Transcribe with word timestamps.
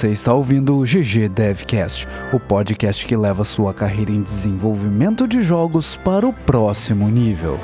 Você 0.00 0.12
está 0.12 0.32
ouvindo 0.32 0.78
o 0.78 0.82
GG 0.82 1.28
Devcast, 1.28 2.08
o 2.32 2.40
podcast 2.40 3.04
que 3.04 3.14
leva 3.14 3.44
sua 3.44 3.74
carreira 3.74 4.10
em 4.10 4.22
desenvolvimento 4.22 5.28
de 5.28 5.42
jogos 5.42 5.94
para 5.98 6.26
o 6.26 6.32
próximo 6.32 7.06
nível. 7.10 7.58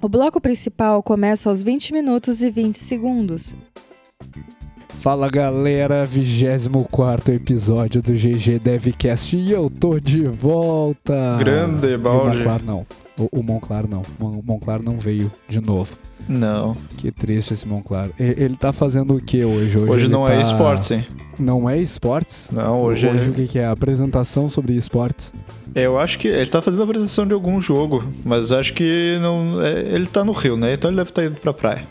O 0.00 0.08
bloco 0.08 0.40
principal 0.40 1.02
começa 1.02 1.50
aos 1.50 1.64
20 1.64 1.92
minutos 1.92 2.44
e 2.44 2.48
20 2.48 2.78
segundos. 2.78 3.56
Fala 4.88 5.28
galera, 5.28 6.06
24 6.06 7.34
episódio 7.34 8.00
do 8.00 8.12
GG 8.12 8.60
Devcast 8.60 9.36
e 9.36 9.50
eu 9.50 9.68
tô 9.68 9.98
de 9.98 10.28
volta. 10.28 11.38
Grande 11.40 11.98
balde. 11.98 12.38
Monclar 12.38 12.62
não. 12.62 12.86
O, 13.18 13.40
o 13.40 13.42
Monclar 13.42 13.84
não. 13.88 14.02
O 14.20 14.42
Monclar 14.44 14.80
não 14.82 14.98
veio 14.98 15.30
de 15.48 15.60
novo. 15.60 15.96
Não. 16.28 16.76
Que 16.96 17.10
triste 17.10 17.52
esse 17.54 17.66
Monclar. 17.66 18.10
E- 18.18 18.34
Ele 18.42 18.56
tá 18.56 18.72
fazendo 18.72 19.16
o 19.16 19.20
que 19.20 19.44
hoje? 19.44 19.78
Hoje, 19.78 20.04
ele 20.06 20.12
não 20.12 20.26
tá- 20.26 20.34
é 20.34 20.40
esportes, 20.42 20.90
hein? 20.90 21.06
Não 21.38 21.68
é 21.70 21.78
esportes? 21.78 22.50
Não, 22.52 22.82
hoje, 22.82 23.06
é- 23.06 23.12
Hoje 23.12 23.30
o 23.30 23.32
que, 23.32 23.46
que 23.48 23.58
é? 23.58 23.66
Apresentação 23.66 24.48
sobre 24.48 24.74
esportes. 24.74 25.32
Eu 25.74 25.98
acho 25.98 26.18
que 26.18 26.26
ele 26.28 26.46
tá 26.50 26.60
fazendo 26.60 26.80
a 26.80 26.84
apresentação 26.84 27.26
de 27.26 27.32
algum 27.34 27.60
jogo, 27.60 28.02
mas 28.24 28.50
acho 28.52 28.72
que 28.74 29.18
não. 29.20 29.60
é, 29.62 29.80
ele 29.94 30.06
tá 30.06 30.24
no 30.24 30.32
Rio, 30.32 30.56
né? 30.56 30.72
Então 30.74 30.90
ele 30.90 30.96
deve 30.96 31.10
estar 31.10 31.24
indo 31.24 31.40
pra 31.40 31.52
praia. 31.52 31.82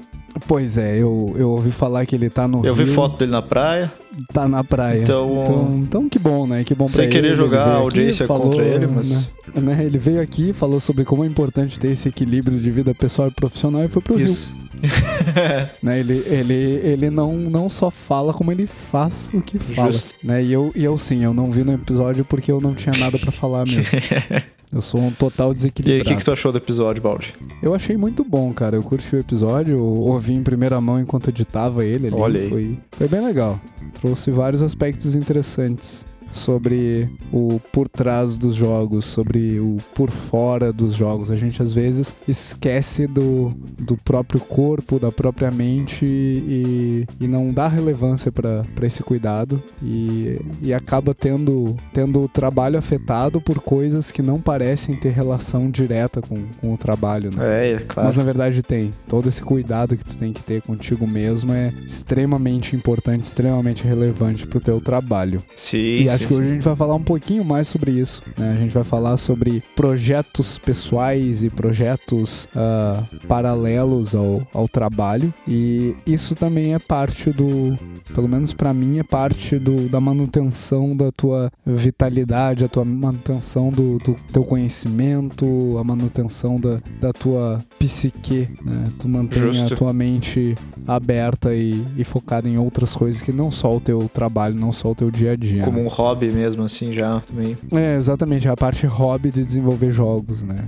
Pois 0.47 0.77
é, 0.77 0.97
eu, 0.97 1.33
eu 1.37 1.49
ouvi 1.51 1.71
falar 1.71 2.05
que 2.05 2.15
ele 2.15 2.29
tá 2.29 2.47
no 2.47 2.63
Eu 2.65 2.75
vi 2.75 2.83
Rio, 2.83 2.93
foto 2.93 3.17
dele 3.17 3.31
na 3.31 3.41
praia. 3.41 3.91
tá 4.33 4.47
na 4.47 4.63
praia. 4.63 5.01
Então- 5.01 5.41
então, 5.43 5.77
então 5.79 6.09
que 6.09 6.19
bom, 6.19 6.45
né? 6.45 6.63
Que 6.63 6.75
bom 6.75 6.85
pra 6.85 6.93
Sem 6.95 7.09
querer 7.09 7.29
ele 7.29 7.35
jogar 7.35 7.61
a 7.63 7.71
aqui, 7.73 7.81
audiência 7.81 8.27
falou, 8.27 8.43
contra 8.51 8.63
ele, 8.63 8.87
mas- 8.87 9.09
Né, 9.09 9.25
né, 9.55 9.83
ele 9.83 9.97
veio 9.97 10.21
aqui, 10.21 10.53
falou 10.53 10.79
sobre 10.79 11.03
como 11.05 11.23
é 11.23 11.27
importante 11.27 11.79
ter 11.79 11.87
esse 11.89 12.07
equilíbrio 12.09 12.59
de 12.59 12.69
vida 12.69 12.93
pessoal 12.93 13.27
e 13.29 13.31
profissional 13.31 13.83
e 13.83 13.87
foi 13.87 14.01
pro 14.01 14.19
Isso. 14.21 14.53
Rio. 14.55 14.67
Né? 15.81 15.99
Ele, 15.99 16.21
ele, 16.27 16.53
ele 16.83 17.09
não, 17.09 17.33
não 17.35 17.67
só 17.67 17.89
fala, 17.89 18.31
como 18.31 18.51
ele 18.51 18.67
faz 18.67 19.31
o 19.33 19.41
que 19.41 19.57
fala. 19.57 19.91
Justo. 19.91 20.13
Né? 20.23 20.43
E, 20.43 20.53
eu, 20.53 20.71
e 20.75 20.83
eu 20.83 20.95
sim, 20.99 21.23
eu 21.23 21.33
não 21.33 21.49
vi 21.51 21.63
no 21.63 21.73
episódio 21.73 22.23
porque 22.23 22.51
eu 22.51 22.61
não 22.61 22.75
tinha 22.75 22.93
nada 22.99 23.17
pra 23.17 23.31
falar 23.31 23.65
mesmo. 23.65 23.83
Eu 24.71 24.81
sou 24.81 24.99
um 24.99 25.11
total 25.11 25.47
E 25.47 25.49
aí, 25.49 25.53
desequilibrado. 25.55 26.01
o 26.03 26.05
que, 26.05 26.15
que 26.17 26.25
tu 26.25 26.31
achou 26.31 26.51
do 26.51 26.57
episódio, 26.57 27.01
Baldi? 27.01 27.33
Eu 27.61 27.73
achei 27.73 27.95
muito 27.95 28.23
bom, 28.23 28.53
cara. 28.53 28.75
Eu 28.75 28.83
curti 28.83 29.15
o 29.15 29.19
episódio, 29.19 29.77
eu 29.77 29.83
ouvi 29.83 30.33
em 30.33 30.43
primeira 30.43 30.79
mão 30.81 30.99
enquanto 30.99 31.29
editava 31.29 31.85
ele 31.85 32.07
ali. 32.07 32.15
Olha 32.15 32.41
aí. 32.41 32.49
Foi, 32.49 32.79
foi 32.91 33.07
bem 33.07 33.25
legal. 33.25 33.59
Trouxe 33.93 34.29
vários 34.29 34.61
aspectos 34.61 35.15
interessantes 35.15 36.05
sobre 36.31 37.09
o 37.31 37.59
por 37.71 37.87
trás 37.87 38.37
dos 38.37 38.55
jogos, 38.55 39.05
sobre 39.05 39.59
o 39.59 39.77
por 39.93 40.09
fora 40.09 40.71
dos 40.71 40.93
jogos. 40.93 41.31
A 41.31 41.35
gente 41.35 41.61
às 41.61 41.73
vezes 41.73 42.15
esquece 42.27 43.07
do, 43.07 43.53
do 43.79 43.97
próprio 43.97 44.39
corpo, 44.39 44.99
da 44.99 45.11
própria 45.11 45.51
mente 45.51 46.05
e, 46.05 47.05
e 47.19 47.27
não 47.27 47.51
dá 47.53 47.67
relevância 47.67 48.31
para 48.31 48.63
esse 48.81 49.03
cuidado 49.03 49.61
e, 49.81 50.39
e 50.61 50.73
acaba 50.73 51.13
tendo, 51.13 51.75
tendo 51.93 52.21
o 52.21 52.27
trabalho 52.27 52.77
afetado 52.77 53.41
por 53.41 53.59
coisas 53.59 54.11
que 54.11 54.21
não 54.21 54.39
parecem 54.39 54.95
ter 54.95 55.09
relação 55.09 55.69
direta 55.69 56.21
com, 56.21 56.47
com 56.59 56.73
o 56.73 56.77
trabalho, 56.77 57.29
né? 57.35 57.71
É, 57.71 57.71
é 57.73 57.79
claro. 57.79 58.07
Mas 58.07 58.17
na 58.17 58.23
verdade 58.23 58.61
tem. 58.61 58.91
Todo 59.07 59.29
esse 59.29 59.41
cuidado 59.41 59.95
que 59.95 60.05
tu 60.05 60.17
tem 60.17 60.33
que 60.33 60.41
ter 60.41 60.61
contigo 60.61 61.07
mesmo 61.07 61.53
é 61.53 61.73
extremamente 61.85 62.75
importante, 62.75 63.23
extremamente 63.23 63.83
relevante 63.83 64.45
pro 64.47 64.59
teu 64.59 64.79
trabalho. 64.79 65.43
Sim, 65.55 65.77
E 65.77 66.09
sim, 66.09 66.09
acho 66.17 66.27
que 66.27 66.33
sim. 66.33 66.39
hoje 66.39 66.49
a 66.49 66.53
gente 66.53 66.63
vai 66.63 66.75
falar 66.75 66.95
um 66.95 67.03
pouquinho 67.03 67.43
mais 67.43 67.67
sobre 67.67 67.91
isso. 67.91 68.21
Né? 68.37 68.53
A 68.57 68.61
gente 68.61 68.73
vai 68.73 68.83
falar 68.83 69.17
sobre 69.17 69.63
projetos 69.75 70.57
pessoais 70.57 71.43
e 71.43 71.49
projetos 71.49 72.49
ah, 72.55 73.03
paralelos 73.27 74.15
ao, 74.15 74.45
ao 74.53 74.67
trabalho. 74.67 75.33
E 75.47 75.95
isso 76.05 76.35
também 76.35 76.73
é 76.73 76.79
parte 76.79 77.31
do, 77.31 77.77
pelo 78.13 78.27
menos 78.27 78.53
pra 78.53 78.73
mim, 78.73 78.99
é 78.99 79.03
parte 79.03 79.57
do, 79.57 79.87
da 79.89 79.99
manutenção 79.99 80.95
da 80.95 81.11
tua 81.11 81.51
vitalidade, 81.65 82.65
a 82.65 82.67
tua 82.67 82.85
manutenção 82.85 83.71
do, 83.71 83.97
do 83.99 84.15
teu 84.31 84.43
conhecimento, 84.43 85.77
a 85.77 85.83
manutenção 85.83 86.59
da, 86.59 86.79
da 86.99 87.13
tua 87.13 87.63
psique, 87.79 88.49
né? 88.63 88.91
Tu 88.99 89.07
mantém 89.07 89.43
a 89.43 89.53
Justo. 89.53 89.75
tua 89.75 89.93
mente 89.93 90.55
aberta 90.87 91.53
e, 91.53 91.85
e 91.97 92.03
focada 92.03 92.47
em 92.47 92.57
outras 92.57 92.95
coisas 92.95 93.21
que 93.21 93.31
não 93.31 93.51
só 93.51 93.75
o 93.75 93.79
teu 93.79 94.09
trabalho, 94.13 94.55
não 94.55 94.71
só 94.71 94.91
o 94.91 94.95
teu 94.95 95.11
dia 95.11 95.33
a 95.33 95.35
dia. 95.35 95.63
Como 95.63 95.77
né? 95.77 95.83
um 95.83 95.87
hobby 95.87 96.06
mesmo, 96.15 96.63
assim, 96.63 96.93
já 96.93 97.19
também. 97.21 97.57
É, 97.73 97.95
exatamente, 97.95 98.47
é 98.47 98.51
a 98.51 98.55
parte 98.57 98.85
hobby 98.85 99.31
de 99.31 99.43
desenvolver 99.45 99.91
jogos, 99.91 100.43
né? 100.43 100.65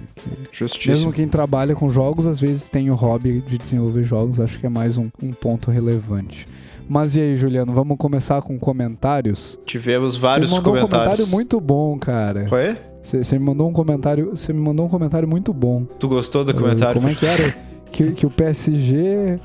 Justíssimo. 0.52 0.94
Mesmo 0.94 1.14
quem 1.14 1.28
trabalha 1.28 1.76
com 1.76 1.90
jogos, 1.90 2.28
às 2.28 2.40
vezes 2.40 2.68
tem 2.70 2.90
o 2.90 2.96
hobby 2.96 3.42
de 3.48 3.58
desenvolver 3.58 4.04
jogos, 4.04 4.40
acho 4.40 4.60
que 4.60 4.66
é 4.66 4.70
mais 4.70 4.98
um, 4.98 5.10
um 5.22 5.32
ponto 5.32 5.72
relevante. 5.72 6.48
Mas 6.88 7.16
e 7.16 7.22
aí, 7.22 7.38
Juliano, 7.38 7.72
vamos 7.72 7.98
começar 7.98 8.42
com 8.42 8.58
comentários? 8.58 9.60
Tivemos 9.66 10.18
vários 10.18 10.50
Você 10.50 10.56
me 10.56 10.58
mandou 10.58 10.74
um 10.74 10.76
comentários. 10.78 11.06
comentário 11.08 11.28
muito 11.32 11.60
bom, 11.62 12.00
cara. 12.00 12.46
Qual 12.50 12.60
é? 12.60 12.78
Você 13.02 13.38
me 13.38 13.46
mandou 13.46 13.70
um 13.70 13.74
comentário, 13.74 14.32
você 14.32 14.52
me 14.52 14.60
mandou 14.60 14.86
um 14.88 14.90
comentário 14.90 15.28
muito 15.28 15.54
bom. 15.54 15.86
Tu 16.00 16.08
gostou 16.08 16.44
do 16.44 16.52
Uh, 16.52 16.56
comentário? 16.56 16.96
Como 16.96 17.08
é 17.08 17.14
que 17.16 17.26
era? 17.26 17.70
Que, 17.92 18.12
que 18.12 18.26
o 18.26 18.30
PSG 18.30 19.40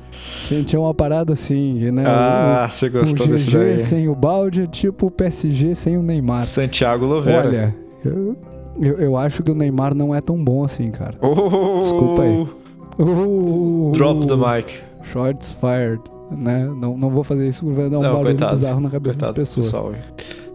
tinha 0.65 0.79
uma 0.79 0.93
parada 0.93 1.33
assim, 1.33 1.91
né? 1.91 2.03
Ah, 2.05 2.67
você 2.71 2.85
o, 2.85 2.89
o 2.89 2.91
gostou 3.01 3.27
desse 3.27 3.47
GG 3.49 3.57
daí. 3.57 3.79
sem 3.79 4.07
o 4.07 4.15
balde 4.15 4.61
é 4.63 4.67
tipo 4.67 5.07
o 5.07 5.11
PSG 5.11 5.73
sem 5.75 5.97
o 5.97 6.03
Neymar. 6.03 6.45
Santiago 6.45 7.05
Louveira. 7.05 7.47
Olha, 7.47 7.75
eu, 8.05 8.37
eu, 8.79 8.99
eu 8.99 9.17
acho 9.17 9.41
que 9.43 9.51
o 9.51 9.55
Neymar 9.55 9.93
não 9.95 10.13
é 10.13 10.21
tão 10.21 10.41
bom 10.43 10.63
assim, 10.63 10.91
cara. 10.91 11.15
Oh, 11.21 11.79
Desculpa 11.79 12.21
aí. 12.23 12.47
Uh, 12.99 13.91
Drop 13.93 14.25
the 14.27 14.35
mic. 14.35 14.71
Shots 15.03 15.51
fired. 15.59 16.01
Né? 16.31 16.65
Não, 16.79 16.97
não 16.97 17.09
vou 17.09 17.23
fazer 17.23 17.47
isso 17.47 17.63
porque 17.63 17.81
vai 17.81 17.89
dar 17.89 17.99
um 17.99 18.01
Não, 18.01 18.09
barulho 18.13 18.25
coitado. 18.29 18.55
bizarro 18.57 18.79
na 18.79 18.89
cabeça 18.89 19.19
das 19.19 19.31
pessoas. 19.31 19.67
pessoal. 19.67 19.93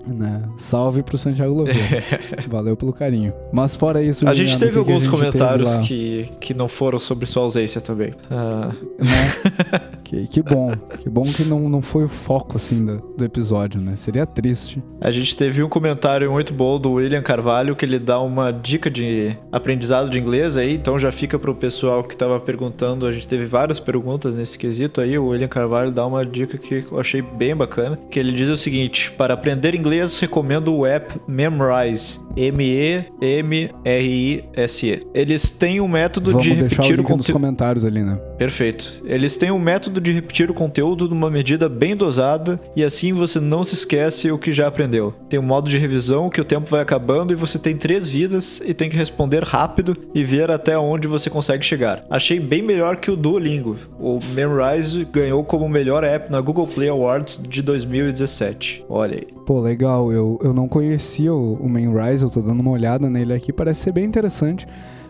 Né? 0.06 0.43
Salve 0.56 1.03
pro 1.03 1.19
Santiago 1.19 1.53
Louveira. 1.53 2.03
Valeu 2.49 2.77
pelo 2.77 2.93
carinho. 2.93 3.33
Mas 3.53 3.77
fora 3.77 4.03
isso, 4.03 4.27
A 4.27 4.34
gente 4.34 4.59
teve 4.59 4.66
que 4.66 4.72
que 4.72 4.78
alguns 4.78 5.05
gente 5.05 5.11
teve 5.12 5.25
comentários 5.25 5.75
lá? 5.75 5.83
que, 5.83 6.31
que 6.41 6.55
não 6.55 6.69
foram 6.69 6.99
sobre 6.99 7.27
sua 7.27 7.43
ausência 7.43 7.81
também. 7.81 8.12
Ah, 8.31 8.72
Né? 8.99 9.91
que, 10.03 10.27
que 10.27 10.43
bom. 10.43 10.72
Que 10.99 11.09
bom 11.09 11.25
que 11.25 11.44
não, 11.44 11.69
não 11.69 11.83
foi 11.83 12.05
o 12.05 12.09
foco, 12.09 12.56
assim, 12.56 12.84
do, 12.84 12.99
do 13.16 13.25
episódio, 13.25 13.81
né? 13.81 13.94
Seria 13.97 14.27
triste. 14.27 14.83
a 15.00 15.10
gente 15.10 15.37
teve 15.37 15.62
um 15.62 15.69
comentário 15.69 16.31
muito 16.31 16.53
bom 16.53 16.78
do 16.78 16.93
William 16.93 17.22
Carvalho 17.22 17.77
que 17.77 17.84
ele 17.84 17.99
dá 17.99 18.21
uma 18.21 18.50
dica 18.50 18.91
de 18.91 19.37
aprendizado 19.53 20.10
de 20.10 20.19
inglês 20.19 20.56
aí, 20.56 20.75
então 20.75 20.99
já 20.99 21.12
fica 21.12 21.39
pro 21.39 21.55
pessoal 21.55 22.03
que 22.03 22.16
tava 22.16 22.41
perguntando. 22.41 23.06
A 23.06 23.12
gente 23.12 23.28
teve 23.28 23.44
várias 23.44 23.78
perguntas 23.78 24.34
nesse 24.34 24.59
quesito 24.59 25.00
aí. 25.00 25.19
O 25.19 25.28
William 25.28 25.49
Carvalho 25.49 25.91
dá 25.91 26.06
uma 26.06 26.25
dica 26.25 26.59
que 26.59 26.87
eu 26.91 26.99
achei 26.99 27.22
bem 27.22 27.55
bacana, 27.55 27.99
que 28.10 28.19
ele 28.19 28.33
diz 28.33 28.49
o 28.49 28.56
seguinte: 28.56 29.10
para 29.12 29.34
aprender 29.34 29.75
inglês 29.75 29.90
recomendo 30.21 30.75
o 30.75 30.87
app 30.87 31.21
Memrise, 31.27 32.21
M 32.37 32.65
E 32.65 33.05
M 33.21 33.71
R 33.84 34.06
I 34.06 34.45
S 34.55 34.87
E. 34.87 35.06
Eles 35.15 35.51
têm 35.51 35.81
um 35.81 35.89
método 35.89 36.33
Vamos 36.33 36.47
de 36.47 36.53
o 36.53 36.55
repetir 36.55 36.81
o 36.81 36.89
link 36.89 36.99
nos 36.99 37.06
conteúdo. 37.09 37.33
comentários 37.33 37.84
ali, 37.84 38.03
né? 38.03 38.19
Perfeito. 38.39 39.03
Eles 39.05 39.37
têm 39.37 39.51
um 39.51 39.59
método 39.59 40.01
de 40.01 40.12
repetir 40.12 40.51
o 40.51 40.55
conteúdo 40.55 41.09
numa 41.09 41.31
medida 41.31 41.69
bem 41.69 41.95
dosada 41.95 42.61
e 42.75 42.83
assim 42.83 43.12
você 43.12 43.39
não 43.41 43.65
se 43.65 43.75
esquece 43.75 44.31
o 44.31 44.39
que 44.39 44.53
já 44.53 44.67
aprendeu. 44.67 45.15
Tem 45.28 45.39
um 45.39 45.43
modo 45.43 45.69
de 45.69 45.77
revisão 45.78 46.31
que 46.31 46.41
o 46.41 46.45
tempo 46.45 46.71
vai 46.71 46.81
acabando 46.81 47.33
e 47.33 47.36
você 47.36 47.59
tem 47.59 47.77
três 47.77 48.09
vidas 48.09 48.60
e 48.65 48.72
tem 48.72 48.89
que 48.89 48.97
responder 48.97 49.43
rápido 49.43 49.97
e 50.15 50.25
ver 50.25 50.51
até 50.51 50.78
onde 50.78 51.07
você 51.07 51.28
consegue 51.28 51.65
chegar. 51.65 52.04
Achei 52.09 52.41
bem 52.41 52.63
melhor 52.63 52.97
que 52.97 53.10
o 53.10 53.16
Duolingo. 53.16 53.77
O 53.98 54.21
Memrise 54.33 55.04
ganhou 55.04 55.45
como 55.45 55.66
o 55.66 55.69
melhor 55.69 56.03
app 56.04 56.31
na 56.31 56.41
Google 56.41 56.66
Play 56.66 56.89
Awards 56.89 57.41
de 57.47 57.63
2017. 57.63 58.84
Olha 58.89 59.16
aí. 59.16 59.28
Pô, 59.47 59.60
legal. 59.80 60.12
Eu, 60.12 60.38
eu 60.42 60.53
não 60.53 60.68
conhecia 60.68 61.32
o, 61.34 61.54
o 61.54 61.68
Mainrise, 61.68 62.22
eu 62.22 62.30
tô 62.30 62.41
dando 62.42 62.60
uma 62.60 62.71
olhada 62.71 63.09
nele 63.09 63.32
aqui, 63.32 63.53
parece 63.53 63.80
ser 63.80 63.92
bem 63.92 64.04
interessante. 64.04 64.66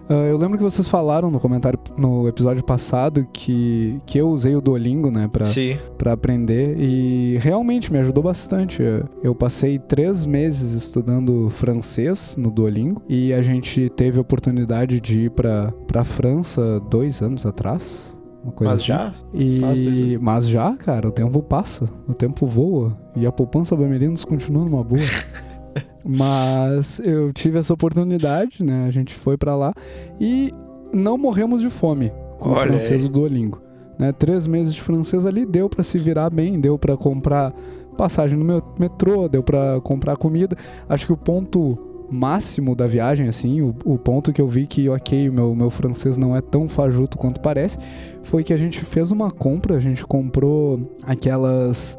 Ah, 0.09 0.15
eu 0.29 0.37
lembro 0.37 0.57
que 0.59 0.63
vocês 0.65 0.89
falaram 0.89 1.31
no 1.31 1.39
comentário 1.39 1.79
no 1.97 2.27
episódio 2.29 2.65
passado 2.65 3.27
que, 3.33 3.97
que 4.07 4.19
eu 4.19 4.29
usei 4.29 4.57
o 4.57 4.61
Duolingo, 4.61 5.09
né, 5.11 5.29
pra, 5.33 5.45
Sim. 5.45 5.77
pra 5.97 6.13
aprender 6.13 6.77
e 6.79 7.37
realmente 7.41 7.93
me 7.93 7.99
ajudou 8.01 8.23
bastante. 8.23 8.83
Eu- 8.83 9.05
Eu 9.23 9.35
passei 9.37 9.79
três 9.79 10.27
meses 10.27 10.73
estudando 10.73 11.49
francês 11.51 12.37
no 12.37 12.51
Duolingo 12.51 13.03
e 13.09 13.33
a 13.33 13.41
gente 13.43 13.89
teve 13.91 14.19
a 14.19 14.21
oportunidade 14.23 15.01
de 15.01 15.23
ir 15.27 15.31
pra, 15.31 15.73
pra 15.87 16.03
França 16.05 16.81
dois 16.91 17.23
anos 17.23 17.47
atrás. 17.47 18.19
Uma 18.43 18.53
coisa 18.53 18.73
Mas 18.73 18.81
assim. 18.81 18.87
já? 18.87 19.15
E... 19.35 20.19
Mas 20.19 20.49
já, 20.49 20.75
cara, 20.77 21.09
o 21.09 21.13
tempo 21.13 21.43
passa, 21.43 21.85
o 22.09 22.15
tempo 22.15 22.47
voa 22.47 22.97
e 23.15 23.27
a 23.27 23.33
poupança 23.33 23.77
Bamerinos 23.77 24.25
continua 24.25 24.65
numa 24.65 24.83
boa. 24.83 25.03
Mas 26.05 26.99
eu 27.01 27.33
tive 27.33 27.59
essa 27.59 27.75
oportunidade, 27.75 28.65
né? 28.65 28.87
A 28.87 28.91
gente 28.91 29.13
foi 29.13 29.37
pra 29.37 29.55
lá 29.55 29.73
e 30.19 30.51
não 30.93 31.19
morremos 31.19 31.61
de 31.61 31.69
fome 31.69 32.11
com 32.39 32.49
o 32.49 32.53
Olha 32.53 32.63
francês 32.63 33.03
aí. 33.03 33.09
do 33.09 33.13
Duolingo. 33.13 33.61
Né? 33.99 34.13
Três 34.13 34.47
meses 34.47 34.75
de 34.75 34.81
francês 34.81 35.27
ali 35.27 35.45
deu 35.45 35.69
pra 35.69 35.83
se 35.83 35.99
virar 35.99 36.31
bem, 36.31 36.59
deu 36.59 36.79
pra 36.79 36.97
comprar 36.97 37.53
passagem 37.99 38.39
no 38.39 38.45
meu 38.45 38.63
metrô, 38.79 39.29
deu 39.29 39.43
pra 39.43 39.79
comprar 39.83 40.17
comida. 40.17 40.57
Acho 40.89 41.07
que 41.07 41.13
o 41.13 41.17
ponto 41.19 41.79
máximo 42.11 42.75
da 42.75 42.87
viagem, 42.87 43.29
assim, 43.29 43.63
o, 43.63 43.75
o 43.85 43.99
ponto 43.99 44.33
que 44.33 44.41
eu 44.41 44.49
vi 44.49 44.67
que, 44.67 44.89
ok, 44.89 45.29
o 45.29 45.33
meu, 45.33 45.55
meu 45.55 45.71
francês 45.71 46.19
não 46.19 46.37
é 46.37 46.41
tão 46.41 46.69
fajuto 46.69 47.17
quanto 47.17 47.41
parece, 47.41 47.79
foi 48.23 48.43
que 48.43 48.53
a 48.53 48.57
gente 48.57 48.81
fez 48.81 49.11
uma 49.11 49.31
compra, 49.31 49.77
a 49.77 49.81
gente 49.81 50.05
comprou 50.07 50.91
aquelas 51.05 51.99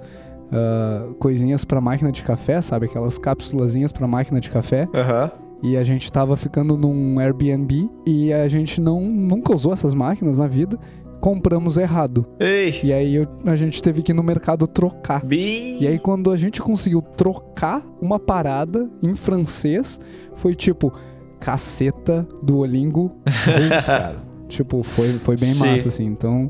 uh, 0.52 1.14
coisinhas 1.16 1.64
para 1.64 1.80
máquina 1.80 2.12
de 2.12 2.24
café, 2.24 2.62
sabe? 2.62 2.86
Aquelas 2.86 3.18
cápsulazinhas 3.18 3.92
para 3.92 4.06
máquina 4.06 4.40
de 4.40 4.50
café. 4.50 4.88
Aham. 4.94 5.32
E 5.64 5.78
a 5.78 5.84
gente 5.84 6.12
tava 6.12 6.36
ficando 6.36 6.76
num 6.76 7.20
Airbnb 7.20 7.88
e 8.06 8.34
a 8.34 8.48
gente 8.48 8.82
não 8.82 9.02
nunca 9.02 9.54
usou 9.54 9.72
essas 9.72 9.94
máquinas 9.94 10.40
na 10.40 10.48
vida. 10.48 10.78
Compramos 11.22 11.78
errado. 11.78 12.26
Ei! 12.40 12.80
E 12.84 12.92
aí 12.92 13.16
eu- 13.16 13.28
a 13.46 13.56
gente 13.56 13.82
teve 13.82 14.02
que 14.02 14.12
ir 14.12 14.16
no 14.16 14.24
mercado 14.24 14.68
trocar. 14.68 15.24
Bi! 15.24 15.78
E 15.80 15.88
aí 15.88 15.98
quando 16.00 16.32
a 16.32 16.36
gente 16.36 16.60
conseguiu 16.62 17.02
trocar 17.02 17.82
uma 18.02 18.20
parada 18.20 18.90
em 19.04 19.16
francês, 19.16 20.00
foi 20.34 20.56
tipo 20.56 20.92
caceta 21.40 22.28
Duolingo 22.44 23.12
Rules, 23.46 23.86
cara. 23.88 24.16
tipo, 24.48 24.84
foi, 24.84 25.14
foi 25.14 25.36
bem 25.38 25.50
Sim. 25.54 25.68
massa, 25.68 25.88
assim. 25.88 26.06
Então, 26.06 26.50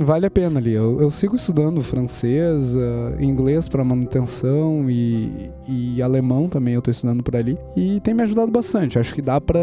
vale 0.00 0.24
a 0.26 0.30
pena 0.30 0.58
ali. 0.60 0.72
Eu, 0.72 1.00
eu 1.00 1.10
sigo 1.10 1.36
estudando 1.36 1.82
francês, 1.82 2.76
ah, 2.76 3.16
inglês 3.20 3.68
para 3.68 3.84
manutenção 3.84 4.90
e, 4.90 5.50
e 5.66 6.02
alemão 6.02 6.48
também 6.48 6.74
eu 6.74 6.82
tô 6.82 6.90
estudando 6.90 7.22
por 7.22 7.34
ali. 7.36 7.56
E 7.76 8.00
tem 8.00 8.14
me 8.14 8.22
ajudado 8.22 8.50
bastante. 8.50 8.98
Acho 8.98 9.14
que 9.14 9.22
dá 9.22 9.40
pra, 9.40 9.58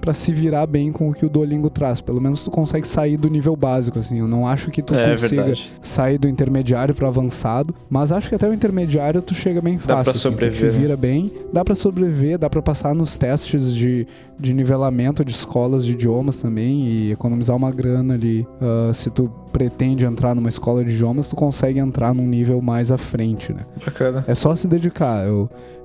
pra 0.00 0.12
se 0.12 0.32
virar 0.32 0.66
bem 0.66 0.92
com 0.92 1.08
o 1.08 1.14
que 1.14 1.24
o 1.26 1.28
Duolingo 1.28 1.70
traz. 1.70 2.00
Pelo 2.00 2.20
menos 2.20 2.44
tu 2.44 2.50
consegue 2.50 2.86
sair 2.86 3.16
do 3.16 3.28
nível 3.28 3.54
básico, 3.56 3.98
assim. 3.98 4.18
Eu 4.18 4.28
não 4.28 4.46
acho 4.46 4.70
que 4.70 4.82
tu 4.82 4.94
É 4.94 5.12
consiga 5.12 5.42
verdade. 5.44 5.72
sair 5.80 6.18
do 6.18 6.28
intermediário 6.28 6.94
pro 6.94 7.06
avançado, 7.06 7.74
mas 7.88 8.12
acho 8.12 8.28
que 8.28 8.34
até 8.34 8.48
o 8.48 8.52
intermediário 8.54 9.20
tu 9.22 9.34
chega 9.34 9.60
bem 9.60 9.74
Dá 9.76 9.80
fácil, 9.80 10.02
pra 10.04 10.10
assim, 10.12 10.12
tu 10.12 10.18
sobreviver, 10.22 10.70
te 10.70 10.74
né? 10.76 10.80
vira 10.82 10.96
bem, 10.96 11.32
dá 11.52 11.64
pra 11.64 11.74
sobreviver, 11.74 12.38
dá 12.38 12.48
pra 12.50 12.62
passar 12.62 12.94
nos 12.94 13.16
testes 13.18 13.74
de, 13.74 14.06
de 14.38 14.52
nivelamento 14.54 15.24
de 15.24 15.32
escolas 15.32 15.84
de 15.84 15.92
idiomas 15.92 16.40
também 16.42 16.86
e 16.86 17.12
economizar 17.12 17.56
uma 17.56 17.70
grana 17.70 18.14
ali. 18.14 18.46
Ah, 18.60 18.92
se 18.92 19.10
tu 19.10 19.30
pretende 19.52 20.04
entrar 20.06 20.34
numa 20.34 20.48
escola 20.48 20.84
de 20.84 20.92
idiomas, 20.92 21.28
tu 21.28 21.34
consegue 21.36 21.78
entrar 21.80 22.14
num 22.14 22.26
nível 22.26 22.60
mais 22.62 22.90
à 22.92 22.96
frente, 22.98 23.52
né? 23.52 23.60
Bacana. 23.84 24.24
É 24.28 24.34
só 24.34 24.54
se 24.54 24.68
dedicar. 24.68 25.26
Eu, 25.26 25.37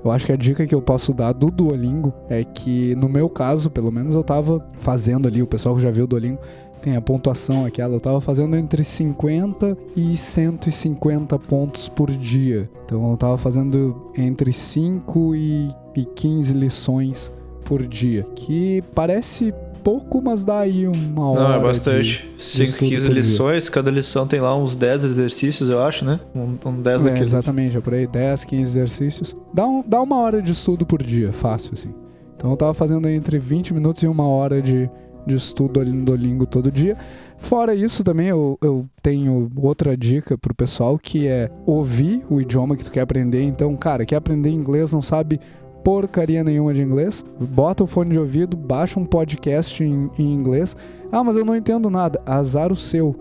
eu 0.04 0.12
acho 0.12 0.26
que 0.26 0.32
a 0.32 0.36
dica 0.38 0.66
que 0.66 0.74
eu 0.74 0.82
posso 0.82 1.14
dar 1.14 1.34
do 1.34 1.52
Duolingo 1.52 2.14
é 2.30 2.44
que, 2.44 2.96
no 2.96 3.10
meu 3.10 3.30
caso, 3.30 3.70
pelo 3.70 3.92
menos 3.92 4.16
eu 4.16 4.24
tava 4.24 4.66
fazendo 4.80 5.28
ali, 5.28 5.42
o 5.42 5.48
pessoal 5.48 5.76
que 5.76 5.82
já 5.82 5.92
viu 5.92 6.06
o 6.06 6.08
Duolingo 6.08 6.40
tem 6.82 6.98
a 6.98 7.02
pontuação 7.02 7.66
aquela, 7.66 7.96
eu 7.96 8.00
tava 8.00 8.20
fazendo 8.20 8.58
entre 8.58 8.84
50 8.84 9.78
e 9.96 10.18
150 10.18 11.40
pontos 11.40 11.88
por 11.88 12.12
dia. 12.12 12.70
Então 12.86 13.10
eu 13.12 13.18
tava 13.18 13.38
fazendo 13.38 14.12
entre 14.18 14.52
5 14.52 15.34
e, 15.34 15.70
e 15.96 16.04
15 16.04 16.54
lições 16.54 17.32
por 17.64 17.88
dia. 17.88 18.24
Que 18.36 18.84
parece 18.94 19.54
pouco, 19.84 20.22
mas 20.22 20.44
dá 20.46 20.60
aí 20.60 20.88
uma 20.88 21.30
hora. 21.30 21.44
Não, 21.50 21.54
é 21.56 21.60
bastante. 21.60 22.30
5, 22.38 22.64
estudo 22.64 22.78
15 22.90 22.96
por 23.08 23.14
dia. 23.14 23.14
lições, 23.14 23.70
cada 23.70 23.92
lição 23.92 24.26
tem 24.26 24.40
lá 24.40 24.56
uns 24.58 24.76
10 24.76 25.04
exercícios, 25.04 25.70
eu 25.70 25.80
acho, 25.82 26.06
né? 26.06 26.20
Um, 26.36 26.58
um 26.70 26.82
10 26.82 27.02
É, 27.02 27.10
daqueles. 27.10 27.30
exatamente, 27.30 27.78
é 27.78 27.82
por 27.82 27.94
aí 27.94 28.08
10, 28.08 28.46
15 28.46 28.62
exercícios. 28.80 29.38
Dá, 29.54 29.68
um, 29.68 29.84
dá 29.86 30.02
uma 30.02 30.18
hora 30.18 30.42
de 30.42 30.52
estudo 30.52 30.86
por 30.86 31.04
dia, 31.04 31.32
fácil 31.34 31.72
assim. 31.74 31.94
Então 32.36 32.52
eu 32.52 32.58
tava 32.58 32.74
fazendo 32.74 33.08
entre 33.08 33.38
20 33.40 33.74
minutos 33.74 34.02
e 34.04 34.08
uma 34.08 34.28
hora 34.28 34.62
de, 34.62 34.90
de 35.26 35.36
estudo 35.36 35.80
ali 35.80 35.92
no 35.92 36.06
Duolingo 36.06 36.46
todo 36.46 36.72
dia. 36.72 36.98
Fora 37.38 37.76
isso 37.76 38.04
também 38.04 38.28
eu, 38.28 38.58
eu 38.62 38.86
tenho 39.02 39.50
outra 39.58 39.98
dica 39.98 40.38
pro 40.38 40.56
pessoal 40.56 40.98
que 40.98 41.28
é 41.28 41.50
ouvir 41.66 42.24
o 42.30 42.40
idioma 42.40 42.76
que 42.78 42.84
tu 42.86 42.92
quer 42.92 43.02
aprender. 43.02 43.44
Então, 43.44 43.76
cara, 43.76 44.06
quer 44.06 44.16
aprender 44.16 44.50
inglês, 44.50 44.94
não 44.94 45.02
sabe 45.02 45.40
porcaria 45.84 46.44
nenhuma 46.44 46.74
de 46.74 46.82
inglês, 46.82 47.26
bota 47.40 47.84
o 47.84 47.88
fone 47.88 48.12
de 48.12 48.20
ouvido, 48.20 48.56
baixa 48.56 49.00
um 49.00 49.06
podcast 49.06 49.84
em, 49.84 50.10
em 50.18 50.34
inglês. 50.34 50.76
Ah, 51.12 51.24
mas 51.24 51.36
eu 51.36 51.46
não 51.46 51.56
entendo 51.56 51.92
nada. 51.92 52.20
Azar 52.26 52.72
o 52.72 52.76
seu. 52.76 53.16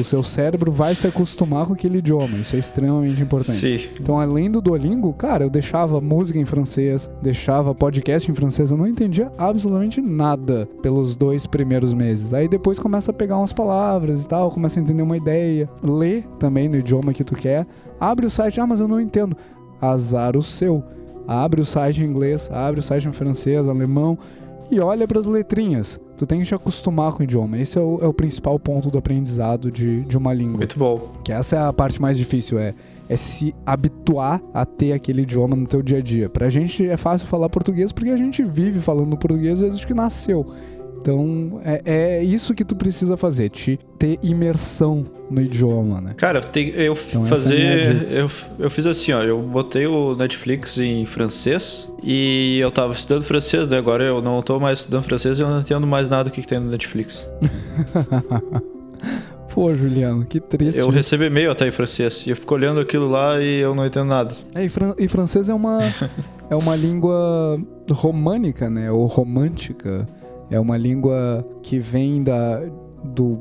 O 0.00 0.04
seu 0.04 0.22
cérebro 0.22 0.72
vai 0.72 0.94
se 0.94 1.06
acostumar 1.06 1.66
com 1.66 1.74
aquele 1.74 1.98
idioma. 1.98 2.38
Isso 2.38 2.56
é 2.56 2.58
extremamente 2.58 3.22
importante. 3.22 3.58
Sim. 3.58 3.88
Então, 4.00 4.18
além 4.18 4.50
do 4.50 4.62
Duolingo, 4.62 5.12
cara, 5.12 5.44
eu 5.44 5.50
deixava 5.50 6.00
música 6.00 6.38
em 6.38 6.46
francês, 6.46 7.10
deixava 7.20 7.74
podcast 7.74 8.30
em 8.30 8.34
francês, 8.34 8.70
eu 8.70 8.78
não 8.78 8.86
entendia 8.86 9.30
absolutamente 9.36 10.00
nada 10.00 10.66
pelos 10.80 11.16
dois 11.16 11.46
primeiros 11.46 11.92
meses. 11.92 12.32
Aí 12.32 12.48
depois 12.48 12.78
começa 12.78 13.10
a 13.10 13.14
pegar 13.14 13.36
umas 13.36 13.52
palavras 13.52 14.24
e 14.24 14.28
tal, 14.28 14.50
começa 14.50 14.80
a 14.80 14.82
entender 14.82 15.02
uma 15.02 15.16
ideia, 15.16 15.68
lê 15.82 16.22
também 16.38 16.66
no 16.66 16.76
idioma 16.76 17.12
que 17.12 17.24
tu 17.24 17.34
quer, 17.34 17.66
abre 18.00 18.24
o 18.24 18.30
site, 18.30 18.58
ah, 18.58 18.66
mas 18.66 18.80
eu 18.80 18.88
não 18.88 18.98
entendo. 18.98 19.36
Azar 19.80 20.34
o 20.34 20.42
seu. 20.42 20.82
Abre 21.28 21.60
o 21.60 21.66
site 21.66 22.02
em 22.02 22.06
inglês, 22.06 22.50
abre 22.50 22.80
o 22.80 22.82
site 22.82 23.06
em 23.06 23.12
francês, 23.12 23.68
alemão 23.68 24.18
e 24.70 24.80
olha 24.80 25.06
para 25.06 25.18
as 25.18 25.26
letrinhas. 25.26 26.00
Tu 26.16 26.26
tem 26.26 26.40
que 26.40 26.46
te 26.46 26.54
acostumar 26.54 27.12
com 27.12 27.20
o 27.20 27.22
idioma. 27.22 27.58
Esse 27.58 27.78
é 27.78 27.80
o, 27.80 27.98
é 28.02 28.06
o 28.06 28.12
principal 28.12 28.58
ponto 28.58 28.90
do 28.90 28.98
aprendizado 28.98 29.70
de, 29.70 30.02
de 30.02 30.16
uma 30.16 30.32
língua. 30.32 30.58
Muito 30.58 30.78
bom. 30.78 31.12
Que 31.22 31.32
essa 31.32 31.56
é 31.56 31.60
a 31.60 31.72
parte 31.72 32.00
mais 32.00 32.18
difícil, 32.18 32.58
é, 32.58 32.74
é 33.08 33.16
se 33.16 33.54
habituar 33.64 34.42
a 34.52 34.64
ter 34.64 34.92
aquele 34.92 35.22
idioma 35.22 35.54
no 35.54 35.66
teu 35.66 35.82
dia 35.82 35.98
a 35.98 36.00
dia. 36.00 36.28
Pra 36.28 36.48
gente 36.48 36.86
é 36.86 36.96
fácil 36.96 37.26
falar 37.28 37.48
português 37.48 37.92
porque 37.92 38.10
a 38.10 38.16
gente 38.16 38.42
vive 38.42 38.80
falando 38.80 39.16
português 39.16 39.60
desde 39.60 39.86
que 39.86 39.94
nasceu. 39.94 40.46
Então 41.00 41.60
é, 41.64 41.82
é 41.84 42.24
isso 42.24 42.54
que 42.54 42.64
tu 42.64 42.76
precisa 42.76 43.16
fazer, 43.16 43.48
te 43.48 43.78
ter 43.98 44.18
imersão 44.22 45.06
no 45.30 45.40
idioma, 45.40 46.00
né? 46.00 46.14
Cara, 46.16 46.40
tem, 46.40 46.68
eu 46.70 46.92
Então, 46.92 47.24
essa 47.24 47.34
é 47.34 47.36
fazer. 47.36 48.12
Eu, 48.12 48.30
eu 48.58 48.70
fiz 48.70 48.86
assim, 48.86 49.12
ó. 49.12 49.22
Eu 49.22 49.40
botei 49.40 49.86
o 49.86 50.14
Netflix 50.16 50.78
em 50.78 51.04
francês 51.06 51.90
e 52.02 52.58
eu 52.60 52.70
tava 52.70 52.92
estudando 52.92 53.22
francês, 53.24 53.68
né? 53.68 53.78
Agora 53.78 54.04
eu 54.04 54.20
não 54.20 54.42
tô 54.42 54.58
mais 54.58 54.80
estudando 54.80 55.04
francês 55.04 55.38
e 55.38 55.42
eu 55.42 55.48
não 55.48 55.60
entendo 55.60 55.86
mais 55.86 56.08
nada 56.08 56.24
do 56.24 56.30
que, 56.32 56.40
que 56.42 56.48
tem 56.48 56.58
no 56.60 56.70
Netflix. 56.70 57.26
Pô, 59.52 59.74
Juliano, 59.74 60.24
que 60.24 60.40
triste. 60.40 60.78
Eu 60.78 60.90
recebo 60.90 61.24
e-mail 61.24 61.50
até 61.50 61.66
em 61.66 61.70
francês 61.70 62.26
e 62.26 62.30
eu 62.30 62.36
fico 62.36 62.54
olhando 62.54 62.80
aquilo 62.80 63.08
lá 63.08 63.40
e 63.40 63.58
eu 63.60 63.74
não 63.74 63.84
entendo 63.84 64.06
nada. 64.06 64.34
É, 64.54 64.64
e, 64.64 64.68
fran- 64.68 64.94
e 64.98 65.08
francês 65.08 65.48
é 65.48 65.54
uma, 65.54 65.78
é 66.48 66.54
uma 66.54 66.76
língua 66.76 67.58
românica, 67.90 68.70
né? 68.70 68.90
Ou 68.92 69.06
romântica. 69.06 70.06
É 70.50 70.58
uma 70.58 70.76
língua 70.76 71.46
que 71.62 71.78
vem 71.78 72.22
da, 72.22 72.62
do 73.04 73.38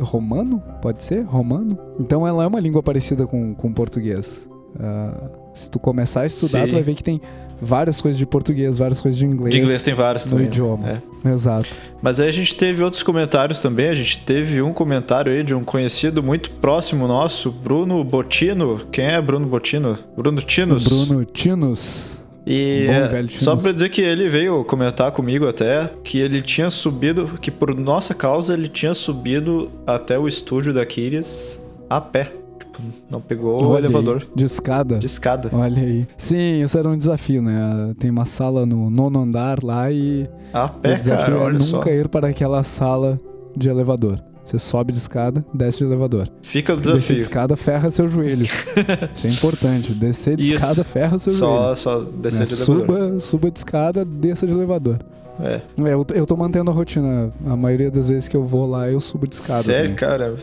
romano, 0.00 0.62
pode 0.82 1.02
ser? 1.02 1.22
Romano? 1.22 1.78
Então 1.98 2.26
ela 2.26 2.44
é 2.44 2.46
uma 2.46 2.60
língua 2.60 2.82
parecida 2.82 3.26
com, 3.26 3.54
com 3.54 3.72
português. 3.72 4.48
Ah, 4.78 5.30
se 5.54 5.70
tu 5.70 5.78
começar 5.78 6.22
a 6.22 6.26
estudar, 6.26 6.62
Sim. 6.62 6.68
tu 6.68 6.74
vai 6.74 6.82
ver 6.82 6.94
que 6.94 7.02
tem 7.02 7.20
várias 7.60 8.00
coisas 8.00 8.18
de 8.18 8.26
português, 8.26 8.76
várias 8.76 9.00
coisas 9.00 9.18
de 9.18 9.24
inglês. 9.24 9.54
De 9.54 9.60
inglês 9.60 9.82
tem 9.82 9.94
vários 9.94 10.26
no 10.26 10.32
também. 10.32 10.44
né? 10.44 10.50
idioma. 10.50 11.02
É. 11.24 11.32
Exato. 11.32 11.68
Mas 12.02 12.20
aí 12.20 12.28
a 12.28 12.32
gente 12.32 12.54
teve 12.54 12.84
outros 12.84 13.02
comentários 13.02 13.60
também. 13.60 13.88
A 13.88 13.94
gente 13.94 14.22
teve 14.24 14.60
um 14.60 14.72
comentário 14.72 15.32
aí 15.32 15.42
de 15.42 15.54
um 15.54 15.64
conhecido 15.64 16.22
muito 16.22 16.50
próximo 16.50 17.08
nosso, 17.08 17.50
Bruno 17.50 18.04
Botino. 18.04 18.80
Quem 18.92 19.06
é 19.06 19.20
Bruno 19.20 19.46
Botino? 19.46 19.98
Bruno 20.14 20.42
Tinos. 20.42 20.84
Bruno 20.84 21.24
Tinos. 21.24 22.25
E 22.46 22.86
é, 22.88 23.26
só 23.28 23.56
pra 23.56 23.72
dizer 23.72 23.88
que 23.88 24.00
ele 24.00 24.28
veio 24.28 24.62
comentar 24.64 25.10
comigo 25.10 25.48
até 25.48 25.90
que 26.04 26.18
ele 26.20 26.40
tinha 26.40 26.70
subido, 26.70 27.26
que 27.40 27.50
por 27.50 27.74
nossa 27.74 28.14
causa 28.14 28.54
ele 28.54 28.68
tinha 28.68 28.94
subido 28.94 29.68
até 29.86 30.16
o 30.16 30.28
estúdio 30.28 30.72
da 30.72 30.86
Kiris 30.86 31.60
a 31.90 32.00
pé. 32.00 32.30
Tipo, 32.58 32.82
não 33.10 33.20
pegou 33.20 33.60
o 33.60 33.68
Olha 33.70 33.78
aí, 33.78 33.84
elevador 33.84 34.24
De 34.34 34.44
escada. 34.44 34.98
de 34.98 35.06
escada. 35.06 35.50
Olha 35.52 35.82
aí. 35.82 36.06
Sim, 36.16 36.62
isso 36.62 36.78
era 36.78 36.88
um 36.88 36.96
desafio, 36.96 37.42
né? 37.42 37.92
Tem 37.98 38.10
uma 38.10 38.24
sala 38.24 38.64
no 38.64 38.88
nono 38.90 39.22
andar 39.22 39.62
lá 39.64 39.90
e 39.90 40.28
A 40.52 40.66
o 40.66 40.68
pé, 40.68 40.94
desafio 40.94 41.24
cara, 41.26 41.36
é 41.38 41.44
olha 41.46 41.58
só. 41.58 41.76
nunca 41.76 41.90
ir 41.90 42.06
para 42.08 42.28
aquela 42.28 42.62
sala 42.62 43.18
de 43.56 43.68
elevador. 43.68 44.20
Você 44.46 44.60
sobe 44.60 44.92
de 44.92 44.98
escada, 44.98 45.44
desce 45.52 45.78
de 45.78 45.84
elevador. 45.84 46.28
Fica 46.40 46.72
o 46.72 46.76
Descer 46.76 46.92
de 46.92 46.98
desafio. 47.00 47.18
escada, 47.18 47.56
ferra 47.56 47.90
seu 47.90 48.06
joelho. 48.08 48.46
Isso 49.12 49.26
é 49.26 49.30
importante. 49.30 49.92
Descer 49.92 50.36
de 50.36 50.44
Isso. 50.44 50.54
escada, 50.54 50.84
ferra 50.84 51.18
seu 51.18 51.32
joelho. 51.32 51.56
Só, 51.56 51.74
só 51.76 52.00
Né? 52.00 52.08
descer 52.22 52.46
de 52.46 52.54
elevador. 52.54 52.86
Suba, 52.86 53.20
suba 53.20 53.50
de 53.50 53.58
escada, 53.58 54.04
desça 54.04 54.46
de 54.46 54.52
elevador. 54.52 54.98
É. 55.40 55.60
É, 55.84 55.92
eu, 55.92 56.06
eu 56.14 56.24
tô 56.26 56.36
mantendo 56.36 56.70
a 56.70 56.74
rotina. 56.74 57.30
A 57.44 57.56
maioria 57.56 57.90
das 57.90 58.08
vezes 58.08 58.28
que 58.28 58.36
eu 58.36 58.44
vou 58.44 58.66
lá, 58.70 58.88
eu 58.88 59.00
subo 59.00 59.26
de 59.26 59.34
escada. 59.34 59.64
Sério, 59.64 59.82
também. 59.82 59.96
cara? 59.96 60.36